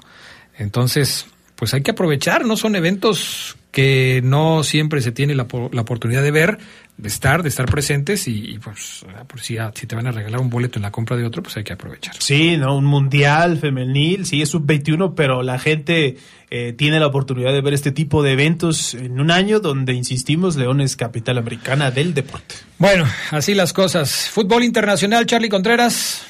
Entonces, 0.57 1.27
pues 1.55 1.73
hay 1.73 1.81
que 1.81 1.91
aprovechar, 1.91 2.45
¿no? 2.45 2.57
Son 2.57 2.75
eventos 2.75 3.57
que 3.71 4.21
no 4.23 4.63
siempre 4.63 5.01
se 5.01 5.11
tiene 5.11 5.35
la, 5.35 5.47
la 5.71 5.81
oportunidad 5.81 6.23
de 6.23 6.31
ver, 6.31 6.59
de 6.97 7.09
estar, 7.09 7.43
de 7.43 7.49
estar 7.49 7.65
presentes 7.65 8.25
y, 8.27 8.51
y 8.51 8.59
pues 8.59 9.05
por 9.27 9.41
si, 9.41 9.57
si, 9.73 9.85
te 9.85 9.95
van 9.95 10.07
a 10.07 10.11
regalar 10.11 10.39
un 10.39 10.49
boleto 10.49 10.79
en 10.79 10.83
la 10.83 10.91
compra 10.91 11.17
de 11.17 11.25
otro, 11.25 11.43
pues 11.43 11.57
hay 11.57 11.65
que 11.65 11.73
aprovechar. 11.73 12.15
Sí, 12.19 12.55
¿no? 12.55 12.77
Un 12.77 12.85
mundial 12.85 13.57
femenil, 13.57 14.25
sí, 14.25 14.41
es 14.41 14.49
sub-21, 14.49 15.13
pero 15.13 15.43
la 15.43 15.59
gente 15.59 16.15
eh, 16.49 16.73
tiene 16.77 17.01
la 17.01 17.07
oportunidad 17.07 17.51
de 17.51 17.59
ver 17.59 17.73
este 17.73 17.91
tipo 17.91 18.23
de 18.23 18.31
eventos 18.31 18.93
en 18.93 19.19
un 19.19 19.29
año 19.29 19.59
donde, 19.59 19.91
insistimos, 19.91 20.55
León 20.55 20.79
es 20.79 20.95
capital 20.95 21.37
americana 21.37 21.91
del 21.91 22.13
deporte. 22.13 22.55
Bueno, 22.77 23.05
así 23.31 23.53
las 23.55 23.73
cosas. 23.73 24.29
Fútbol 24.29 24.63
internacional, 24.63 25.25
Charlie 25.25 25.49
Contreras. 25.49 26.25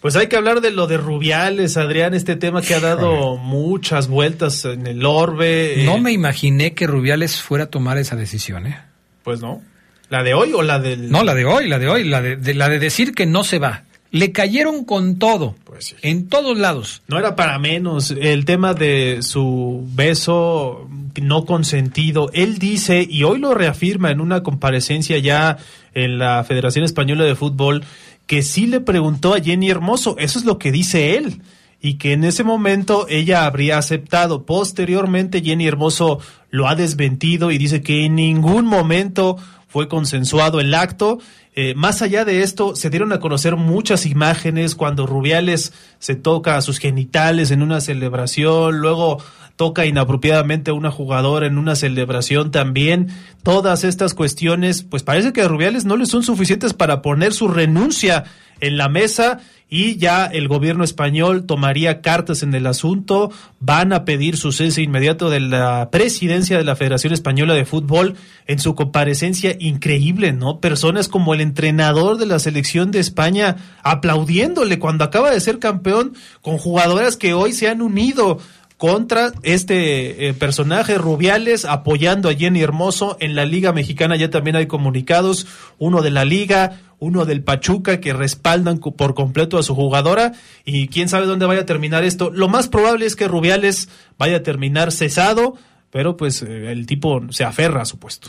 Pues 0.00 0.14
hay 0.16 0.28
que 0.28 0.36
hablar 0.36 0.60
de 0.60 0.70
lo 0.70 0.86
de 0.86 0.96
Rubiales, 0.98 1.76
Adrián, 1.76 2.14
este 2.14 2.36
tema 2.36 2.62
que 2.62 2.74
ha 2.74 2.80
dado 2.80 3.36
muchas 3.36 4.08
vueltas 4.08 4.64
en 4.64 4.86
el 4.86 5.04
orbe. 5.04 5.82
No 5.84 5.96
eh, 5.96 6.00
me 6.00 6.12
imaginé 6.12 6.74
que 6.74 6.86
Rubiales 6.86 7.40
fuera 7.40 7.64
a 7.64 7.66
tomar 7.68 7.98
esa 7.98 8.14
decisión, 8.16 8.66
¿eh? 8.66 8.78
Pues 9.22 9.40
no. 9.40 9.62
¿La 10.08 10.22
de 10.22 10.34
hoy 10.34 10.52
o 10.52 10.62
la 10.62 10.78
del.? 10.78 11.10
No, 11.10 11.24
la 11.24 11.34
de 11.34 11.44
hoy, 11.44 11.68
la 11.68 11.78
de 11.78 11.88
hoy, 11.88 12.04
la 12.04 12.22
de, 12.22 12.36
de 12.36 12.54
la 12.54 12.68
de 12.68 12.78
decir 12.78 13.14
que 13.14 13.26
no 13.26 13.42
se 13.42 13.58
va. 13.58 13.82
Le 14.12 14.30
cayeron 14.30 14.84
con 14.84 15.18
todo, 15.18 15.56
pues 15.64 15.86
sí. 15.86 15.96
en 16.02 16.28
todos 16.28 16.56
lados. 16.56 17.02
No 17.08 17.18
era 17.18 17.34
para 17.34 17.58
menos 17.58 18.12
el 18.12 18.44
tema 18.44 18.72
de 18.72 19.18
su 19.22 19.84
beso 19.92 20.88
no 21.20 21.44
consentido. 21.44 22.30
Él 22.32 22.58
dice, 22.58 23.06
y 23.08 23.24
hoy 23.24 23.40
lo 23.40 23.52
reafirma 23.54 24.10
en 24.10 24.20
una 24.20 24.42
comparecencia 24.42 25.18
ya 25.18 25.58
en 25.92 26.18
la 26.18 26.44
Federación 26.44 26.84
Española 26.84 27.24
de 27.24 27.34
Fútbol, 27.34 27.84
que 28.26 28.42
sí 28.42 28.66
le 28.66 28.80
preguntó 28.80 29.34
a 29.34 29.40
Jenny 29.40 29.70
Hermoso, 29.70 30.16
eso 30.18 30.38
es 30.38 30.44
lo 30.44 30.58
que 30.58 30.72
dice 30.72 31.16
él, 31.16 31.42
y 31.80 31.94
que 31.94 32.12
en 32.12 32.24
ese 32.24 32.42
momento 32.42 33.06
ella 33.08 33.46
habría 33.46 33.78
aceptado. 33.78 34.44
Posteriormente 34.44 35.42
Jenny 35.42 35.66
Hermoso 35.66 36.18
lo 36.50 36.68
ha 36.68 36.74
desmentido 36.74 37.50
y 37.50 37.58
dice 37.58 37.82
que 37.82 38.04
en 38.04 38.16
ningún 38.16 38.64
momento 38.64 39.36
fue 39.68 39.88
consensuado 39.88 40.58
el 40.60 40.74
acto. 40.74 41.18
Eh, 41.54 41.74
más 41.74 42.02
allá 42.02 42.24
de 42.24 42.42
esto, 42.42 42.76
se 42.76 42.90
dieron 42.90 43.12
a 43.12 43.20
conocer 43.20 43.56
muchas 43.56 44.06
imágenes 44.06 44.74
cuando 44.74 45.06
Rubiales 45.06 45.72
se 45.98 46.16
toca 46.16 46.56
a 46.56 46.62
sus 46.62 46.78
genitales 46.78 47.50
en 47.50 47.62
una 47.62 47.80
celebración, 47.80 48.78
luego 48.78 49.18
toca 49.56 49.86
inapropiadamente 49.86 50.70
a 50.70 50.74
una 50.74 50.90
jugadora 50.90 51.46
en 51.46 51.58
una 51.58 51.74
celebración 51.74 52.50
también. 52.50 53.08
Todas 53.42 53.84
estas 53.84 54.14
cuestiones, 54.14 54.82
pues 54.82 55.02
parece 55.02 55.32
que 55.32 55.42
a 55.42 55.48
Rubiales 55.48 55.84
no 55.84 55.96
le 55.96 56.06
son 56.06 56.22
suficientes 56.22 56.74
para 56.74 57.02
poner 57.02 57.32
su 57.32 57.48
renuncia 57.48 58.24
en 58.60 58.76
la 58.76 58.88
mesa 58.88 59.40
y 59.68 59.96
ya 59.96 60.26
el 60.26 60.46
gobierno 60.46 60.84
español 60.84 61.44
tomaría 61.44 62.00
cartas 62.00 62.44
en 62.44 62.54
el 62.54 62.68
asunto, 62.68 63.32
van 63.58 63.92
a 63.92 64.04
pedir 64.04 64.36
su 64.36 64.52
cese 64.52 64.82
inmediato 64.82 65.28
de 65.28 65.40
la 65.40 65.90
presidencia 65.90 66.56
de 66.56 66.64
la 66.64 66.76
Federación 66.76 67.12
Española 67.12 67.54
de 67.54 67.64
Fútbol 67.64 68.14
en 68.46 68.60
su 68.60 68.76
comparecencia 68.76 69.56
increíble, 69.58 70.32
¿no? 70.32 70.60
Personas 70.60 71.08
como 71.08 71.34
el 71.34 71.40
entrenador 71.40 72.16
de 72.16 72.26
la 72.26 72.38
selección 72.38 72.92
de 72.92 73.00
España 73.00 73.56
aplaudiéndole 73.82 74.78
cuando 74.78 75.02
acaba 75.02 75.32
de 75.32 75.40
ser 75.40 75.58
campeón 75.58 76.14
con 76.42 76.58
jugadoras 76.58 77.16
que 77.16 77.34
hoy 77.34 77.52
se 77.52 77.68
han 77.68 77.82
unido 77.82 78.38
contra 78.76 79.32
este 79.42 80.28
eh, 80.28 80.34
personaje 80.34 80.98
Rubiales 80.98 81.64
apoyando 81.64 82.28
a 82.28 82.34
Jenny 82.34 82.62
Hermoso 82.62 83.16
en 83.20 83.34
la 83.34 83.44
Liga 83.44 83.72
Mexicana. 83.72 84.16
Ya 84.16 84.30
también 84.30 84.56
hay 84.56 84.66
comunicados 84.66 85.46
uno 85.78 86.02
de 86.02 86.10
la 86.10 86.24
Liga 86.24 86.80
uno 86.98 87.26
del 87.26 87.42
Pachuca 87.42 88.00
que 88.00 88.14
respaldan 88.14 88.78
por 88.78 89.14
completo 89.14 89.58
a 89.58 89.62
su 89.62 89.74
jugadora. 89.74 90.32
Y 90.64 90.88
quién 90.88 91.10
sabe 91.10 91.26
dónde 91.26 91.44
vaya 91.44 91.60
a 91.60 91.66
terminar 91.66 92.04
esto. 92.04 92.30
Lo 92.30 92.48
más 92.48 92.68
probable 92.68 93.04
es 93.04 93.16
que 93.16 93.28
Rubiales 93.28 93.90
vaya 94.16 94.38
a 94.38 94.42
terminar 94.42 94.92
cesado 94.92 95.56
pero 95.96 96.16
pues 96.16 96.42
eh, 96.42 96.72
el 96.72 96.86
tipo 96.86 97.22
se 97.30 97.44
aferra 97.44 97.82
a 97.82 97.84
su 97.86 97.98
puesto 97.98 98.28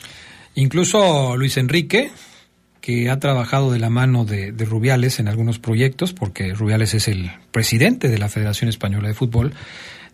incluso 0.56 1.36
Luis 1.38 1.58
Enrique 1.58 2.12
que 2.80 3.10
ha 3.10 3.20
trabajado 3.20 3.72
de 3.72 3.80
la 3.80 3.90
mano 3.90 4.24
de, 4.24 4.54
de 4.54 4.66
Rubiales 4.66 5.20
en 5.20 5.28
algunos 5.28 5.60
proyectos 5.60 6.14
porque 6.14 6.54
Rubiales 6.54 6.94
es 6.94 7.08
el 7.08 7.32
presidente 7.52 8.08
de 8.08 8.18
la 8.18 8.30
Federación 8.30 8.70
Española 8.70 9.10
de 9.10 9.14
Fútbol 9.14 9.54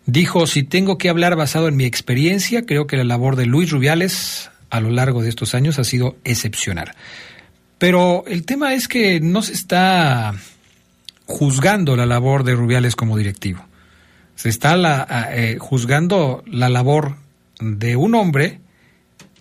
Dijo, 0.06 0.46
si 0.46 0.62
tengo 0.62 0.98
que 0.98 1.08
hablar 1.08 1.34
basado 1.36 1.68
en 1.68 1.76
mi 1.76 1.84
experiencia, 1.84 2.66
creo 2.66 2.86
que 2.86 2.96
la 2.96 3.04
labor 3.04 3.36
de 3.36 3.46
Luis 3.46 3.70
Rubiales 3.70 4.50
a 4.70 4.80
lo 4.80 4.90
largo 4.90 5.22
de 5.22 5.28
estos 5.28 5.54
años 5.54 5.78
ha 5.78 5.84
sido 5.84 6.16
excepcional. 6.24 6.94
Pero 7.78 8.24
el 8.26 8.44
tema 8.44 8.74
es 8.74 8.88
que 8.88 9.20
no 9.20 9.42
se 9.42 9.52
está 9.52 10.34
juzgando 11.26 11.96
la 11.96 12.06
labor 12.06 12.44
de 12.44 12.54
Rubiales 12.54 12.96
como 12.96 13.16
directivo. 13.16 13.64
Se 14.36 14.48
está 14.48 14.76
la, 14.76 15.06
eh, 15.32 15.58
juzgando 15.58 16.42
la 16.46 16.68
labor 16.68 17.16
de 17.60 17.96
un 17.96 18.14
hombre 18.14 18.60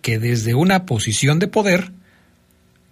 que 0.02 0.20
desde 0.20 0.54
una 0.54 0.86
posición 0.86 1.40
de 1.40 1.48
poder 1.48 1.92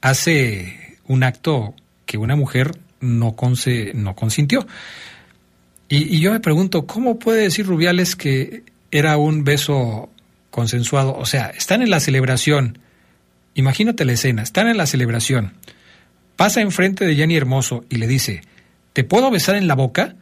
hace 0.02 0.98
un 1.06 1.24
acto 1.24 1.76
que 2.06 2.18
una 2.18 2.36
mujer 2.36 2.72
no, 3.00 3.36
no 3.94 4.16
consintió. 4.16 4.68
Y, 5.92 6.16
y, 6.16 6.22
yo 6.22 6.32
me 6.32 6.40
pregunto, 6.40 6.88
¿cómo 6.88 7.20
puede 7.20 7.42
decir 7.42 7.66
Rubiales 7.66 8.16
que 8.16 8.64
era 8.92 9.18
un 9.18 9.44
beso 9.44 10.10
consensuado? 10.50 11.14
O 11.18 11.26
sea, 11.26 11.48
están 11.48 11.82
en 11.82 11.90
la 11.90 12.00
celebración. 12.00 12.80
Imagínate 13.56 14.06
la 14.06 14.14
escena, 14.14 14.42
están 14.42 14.70
en 14.70 14.78
la 14.78 14.86
celebración. 14.86 15.54
Pasa 16.38 16.62
enfrente 16.62 17.06
de 17.06 17.16
Jenny 17.16 17.36
Hermoso 17.36 17.84
y 17.90 17.98
le 17.98 18.08
dice, 18.08 18.42
¿te 18.94 19.04
puedo 19.04 19.30
besar 19.32 19.56
en 19.56 19.68
la 19.68 19.76
boca? 19.76 20.16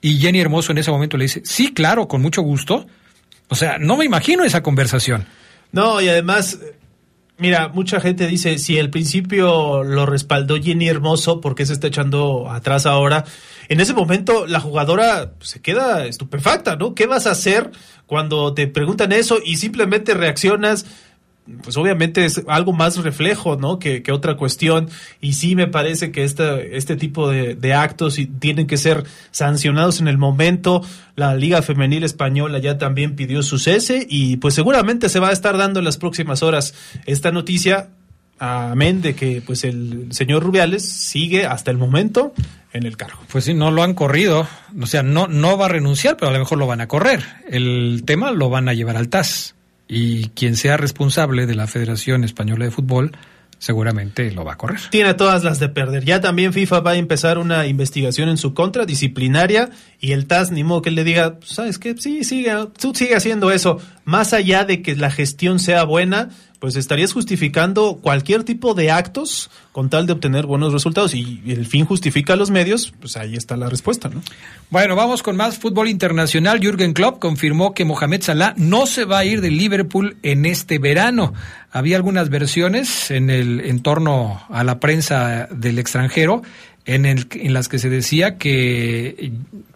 Y 0.00 0.18
Jenny 0.18 0.40
Hermoso 0.40 0.72
en 0.72 0.78
ese 0.78 0.90
momento 0.90 1.16
le 1.18 1.26
dice, 1.26 1.42
sí, 1.44 1.72
claro, 1.72 2.08
con 2.08 2.20
mucho 2.20 2.42
gusto. 2.42 2.88
O 3.50 3.54
sea, 3.54 3.78
no 3.78 3.96
me 3.96 4.04
imagino 4.04 4.42
esa 4.42 4.64
conversación. 4.64 5.24
No, 5.70 6.00
y 6.00 6.08
además 6.08 6.58
Mira, 7.36 7.68
mucha 7.68 8.00
gente 8.00 8.28
dice, 8.28 8.58
si 8.58 8.78
al 8.78 8.90
principio 8.90 9.82
lo 9.82 10.06
respaldó 10.06 10.56
Jenny 10.62 10.88
Hermoso, 10.88 11.40
¿por 11.40 11.56
qué 11.56 11.66
se 11.66 11.72
está 11.72 11.88
echando 11.88 12.48
atrás 12.48 12.86
ahora? 12.86 13.24
En 13.68 13.80
ese 13.80 13.94
momento 13.94 14.46
la 14.46 14.60
jugadora 14.60 15.32
se 15.40 15.60
queda 15.60 16.06
estupefacta, 16.06 16.76
¿no? 16.76 16.94
¿Qué 16.94 17.06
vas 17.06 17.26
a 17.26 17.32
hacer 17.32 17.70
cuando 18.06 18.54
te 18.54 18.66
preguntan 18.66 19.12
eso 19.12 19.38
y 19.44 19.56
simplemente 19.56 20.14
reaccionas? 20.14 20.86
pues 21.62 21.76
obviamente 21.76 22.24
es 22.24 22.42
algo 22.48 22.72
más 22.72 22.96
reflejo, 22.96 23.56
¿no? 23.56 23.78
Que, 23.78 24.02
otra 24.10 24.36
cuestión. 24.36 24.88
Y 25.20 25.34
sí 25.34 25.56
me 25.56 25.66
parece 25.66 26.10
que 26.10 26.24
esta, 26.24 26.60
este 26.60 26.96
tipo 26.96 27.28
de, 27.28 27.54
de 27.54 27.74
actos 27.74 28.18
tienen 28.38 28.66
que 28.66 28.76
ser 28.76 29.04
sancionados 29.30 30.00
en 30.00 30.08
el 30.08 30.16
momento. 30.16 30.82
La 31.16 31.34
Liga 31.34 31.60
Femenil 31.62 32.04
Española 32.04 32.58
ya 32.58 32.78
también 32.78 33.14
pidió 33.14 33.42
su 33.42 33.58
cese 33.58 34.06
y 34.08 34.38
pues 34.38 34.54
seguramente 34.54 35.08
se 35.08 35.20
va 35.20 35.28
a 35.28 35.32
estar 35.32 35.58
dando 35.58 35.80
en 35.80 35.84
las 35.84 35.98
próximas 35.98 36.42
horas 36.42 36.74
esta 37.06 37.30
noticia. 37.30 37.90
Amén 38.38 39.00
de 39.00 39.14
que 39.14 39.42
pues 39.44 39.64
el 39.64 40.08
señor 40.10 40.42
Rubiales 40.42 40.84
sigue 40.84 41.46
hasta 41.46 41.70
el 41.70 41.78
momento 41.78 42.34
en 42.72 42.84
el 42.84 42.96
cargo. 42.96 43.20
Pues 43.30 43.44
sí, 43.44 43.54
no 43.54 43.70
lo 43.70 43.82
han 43.82 43.94
corrido, 43.94 44.46
o 44.80 44.86
sea, 44.86 45.02
no, 45.02 45.28
no 45.28 45.56
va 45.56 45.66
a 45.66 45.68
renunciar, 45.68 46.16
pero 46.16 46.30
a 46.30 46.32
lo 46.32 46.40
mejor 46.40 46.58
lo 46.58 46.66
van 46.66 46.80
a 46.80 46.88
correr. 46.88 47.24
El 47.48 48.02
tema 48.04 48.32
lo 48.32 48.50
van 48.50 48.68
a 48.68 48.74
llevar 48.74 48.96
al 48.96 49.08
TAS 49.08 49.54
y 49.86 50.28
quien 50.30 50.56
sea 50.56 50.76
responsable 50.76 51.46
de 51.46 51.54
la 51.54 51.66
Federación 51.66 52.24
Española 52.24 52.64
de 52.64 52.70
Fútbol 52.70 53.12
seguramente 53.58 54.30
lo 54.30 54.44
va 54.44 54.54
a 54.54 54.56
correr. 54.58 54.80
Tiene 54.90 55.14
todas 55.14 55.42
las 55.42 55.58
de 55.58 55.68
perder. 55.68 56.04
Ya 56.04 56.20
también 56.20 56.52
FIFA 56.52 56.80
va 56.80 56.90
a 56.92 56.96
empezar 56.96 57.38
una 57.38 57.66
investigación 57.66 58.28
en 58.28 58.36
su 58.36 58.52
contra, 58.52 58.84
disciplinaria, 58.84 59.70
y 60.00 60.12
el 60.12 60.26
TAS 60.26 60.50
ni 60.50 60.64
modo 60.64 60.82
que 60.82 60.90
le 60.90 61.02
diga, 61.02 61.38
¿sabes 61.44 61.78
qué? 61.78 61.96
Sí, 61.96 62.24
sigue, 62.24 62.52
tú 62.78 62.92
sigue 62.94 63.16
haciendo 63.16 63.50
eso. 63.50 63.80
Más 64.04 64.32
allá 64.32 64.64
de 64.64 64.82
que 64.82 64.96
la 64.96 65.10
gestión 65.10 65.58
sea 65.58 65.84
buena, 65.84 66.30
pues 66.64 66.76
estarías 66.76 67.12
justificando 67.12 67.98
cualquier 68.00 68.42
tipo 68.42 68.72
de 68.72 68.90
actos 68.90 69.50
con 69.72 69.90
tal 69.90 70.06
de 70.06 70.14
obtener 70.14 70.46
buenos 70.46 70.72
resultados 70.72 71.14
y 71.14 71.42
el 71.46 71.66
fin 71.66 71.84
justifica 71.84 72.36
los 72.36 72.50
medios, 72.50 72.94
pues 73.00 73.18
ahí 73.18 73.36
está 73.36 73.56
la 73.56 73.68
respuesta, 73.68 74.08
¿no? 74.08 74.22
Bueno, 74.70 74.96
vamos 74.96 75.22
con 75.22 75.36
más 75.36 75.58
fútbol 75.58 75.88
internacional. 75.88 76.60
Jürgen 76.60 76.94
Klopp 76.94 77.18
confirmó 77.18 77.74
que 77.74 77.84
Mohamed 77.84 78.22
Salah 78.22 78.54
no 78.56 78.86
se 78.86 79.04
va 79.04 79.18
a 79.18 79.24
ir 79.26 79.42
de 79.42 79.50
Liverpool 79.50 80.16
en 80.22 80.46
este 80.46 80.78
verano. 80.78 81.34
Había 81.70 81.96
algunas 81.96 82.30
versiones 82.30 83.10
en 83.10 83.28
el 83.28 83.60
en 83.60 83.80
torno 83.80 84.42
a 84.48 84.64
la 84.64 84.80
prensa 84.80 85.48
del 85.50 85.78
extranjero 85.78 86.42
en, 86.86 87.04
el, 87.04 87.26
en 87.32 87.52
las 87.52 87.68
que 87.68 87.78
se 87.78 87.90
decía 87.90 88.38
que 88.38 89.32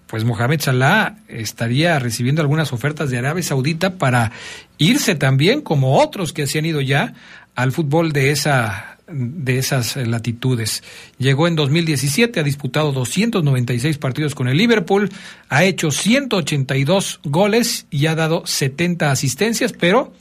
pues 0.09 0.25
Mohamed 0.25 0.61
Salah 0.61 1.19
estaría 1.29 1.99
recibiendo 1.99 2.43
algunas 2.43 2.73
ofertas 2.73 3.11
de 3.11 3.19
Arabia 3.19 3.43
Saudita 3.43 3.95
para 3.99 4.33
irse 4.79 5.15
también, 5.15 5.61
como 5.61 6.01
otros 6.01 6.33
que 6.33 6.47
se 6.47 6.59
han 6.59 6.67
ido 6.67 6.81
ya, 6.81 7.15
al 7.55 7.73
fútbol 7.73 8.13
de 8.13 8.31
esa 8.31 8.99
de 9.11 9.59
esas 9.59 9.97
latitudes. 9.97 10.83
Llegó 11.19 11.49
en 11.49 11.57
2017, 11.57 12.41
ha 12.41 12.43
disputado 12.43 12.93
296 12.93 13.97
partidos 13.97 14.35
con 14.35 14.49
el 14.49 14.59
Liverpool, 14.59 15.11
ha 15.49 15.65
hecho 15.65 15.91
182 15.91 17.21
goles 17.25 17.87
y 17.91 18.07
ha 18.07 18.15
dado 18.15 18.43
70 18.45 19.11
asistencias, 19.11 19.73
pero 19.73 20.13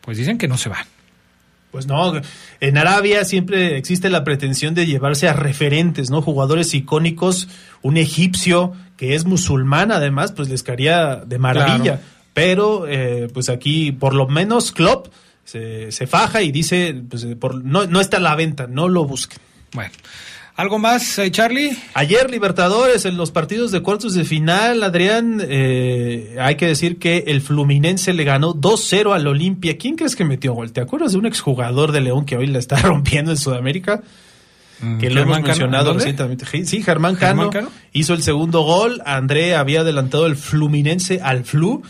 pues 0.00 0.16
dicen 0.16 0.38
que 0.38 0.46
no 0.46 0.58
se 0.58 0.68
va. 0.68 0.86
Pues 1.76 1.86
no, 1.86 2.14
en 2.60 2.78
Arabia 2.78 3.26
siempre 3.26 3.76
existe 3.76 4.08
la 4.08 4.24
pretensión 4.24 4.72
de 4.72 4.86
llevarse 4.86 5.28
a 5.28 5.34
referentes, 5.34 6.08
¿no? 6.08 6.22
Jugadores 6.22 6.72
icónicos, 6.72 7.48
un 7.82 7.98
egipcio 7.98 8.72
que 8.96 9.14
es 9.14 9.26
musulmán 9.26 9.92
además, 9.92 10.32
pues 10.32 10.48
les 10.48 10.62
caería 10.62 11.16
de 11.16 11.38
maravilla. 11.38 12.00
Pero 12.32 12.88
eh, 12.88 13.28
pues 13.30 13.50
aquí 13.50 13.92
por 13.92 14.14
lo 14.14 14.26
menos 14.26 14.72
Klopp 14.72 15.08
se, 15.44 15.92
se 15.92 16.06
faja 16.06 16.40
y 16.40 16.50
dice, 16.50 16.98
pues 17.10 17.26
por, 17.38 17.62
no, 17.62 17.86
no 17.86 18.00
está 18.00 18.16
a 18.16 18.20
la 18.20 18.34
venta, 18.36 18.66
no 18.66 18.88
lo 18.88 19.04
busquen. 19.04 19.38
Bueno. 19.74 19.92
¿Algo 20.56 20.78
más, 20.78 21.18
eh, 21.18 21.30
Charlie? 21.30 21.76
Ayer 21.92 22.30
Libertadores, 22.30 23.04
en 23.04 23.18
los 23.18 23.30
partidos 23.30 23.72
de 23.72 23.82
cuartos 23.82 24.14
de 24.14 24.24
final, 24.24 24.82
Adrián, 24.82 25.42
eh, 25.46 26.34
hay 26.40 26.54
que 26.54 26.66
decir 26.66 26.98
que 26.98 27.24
el 27.26 27.42
Fluminense 27.42 28.14
le 28.14 28.24
ganó 28.24 28.54
2-0 28.54 29.12
al 29.12 29.26
Olimpia. 29.26 29.76
¿Quién 29.76 29.96
crees 29.96 30.16
que 30.16 30.24
metió 30.24 30.54
gol? 30.54 30.72
¿Te 30.72 30.80
acuerdas 30.80 31.12
de 31.12 31.18
un 31.18 31.26
exjugador 31.26 31.92
de 31.92 32.00
León 32.00 32.24
que 32.24 32.38
hoy 32.38 32.46
la 32.46 32.58
está 32.58 32.76
rompiendo 32.82 33.32
en 33.32 33.36
Sudamérica? 33.36 34.02
Mm, 34.80 34.96
que 34.96 35.10
lo 35.10 35.20
hemos 35.20 35.42
mencionado 35.42 35.92
recientemente. 35.92 36.46
Sí, 36.64 36.82
Germán 36.82 37.16
Cano, 37.16 37.50
hizo 37.92 38.14
el 38.14 38.22
segundo 38.22 38.62
gol. 38.62 39.02
André 39.04 39.56
había 39.56 39.80
adelantado 39.80 40.26
el 40.26 40.36
Fluminense 40.36 41.20
al 41.22 41.44
Flu 41.44 41.82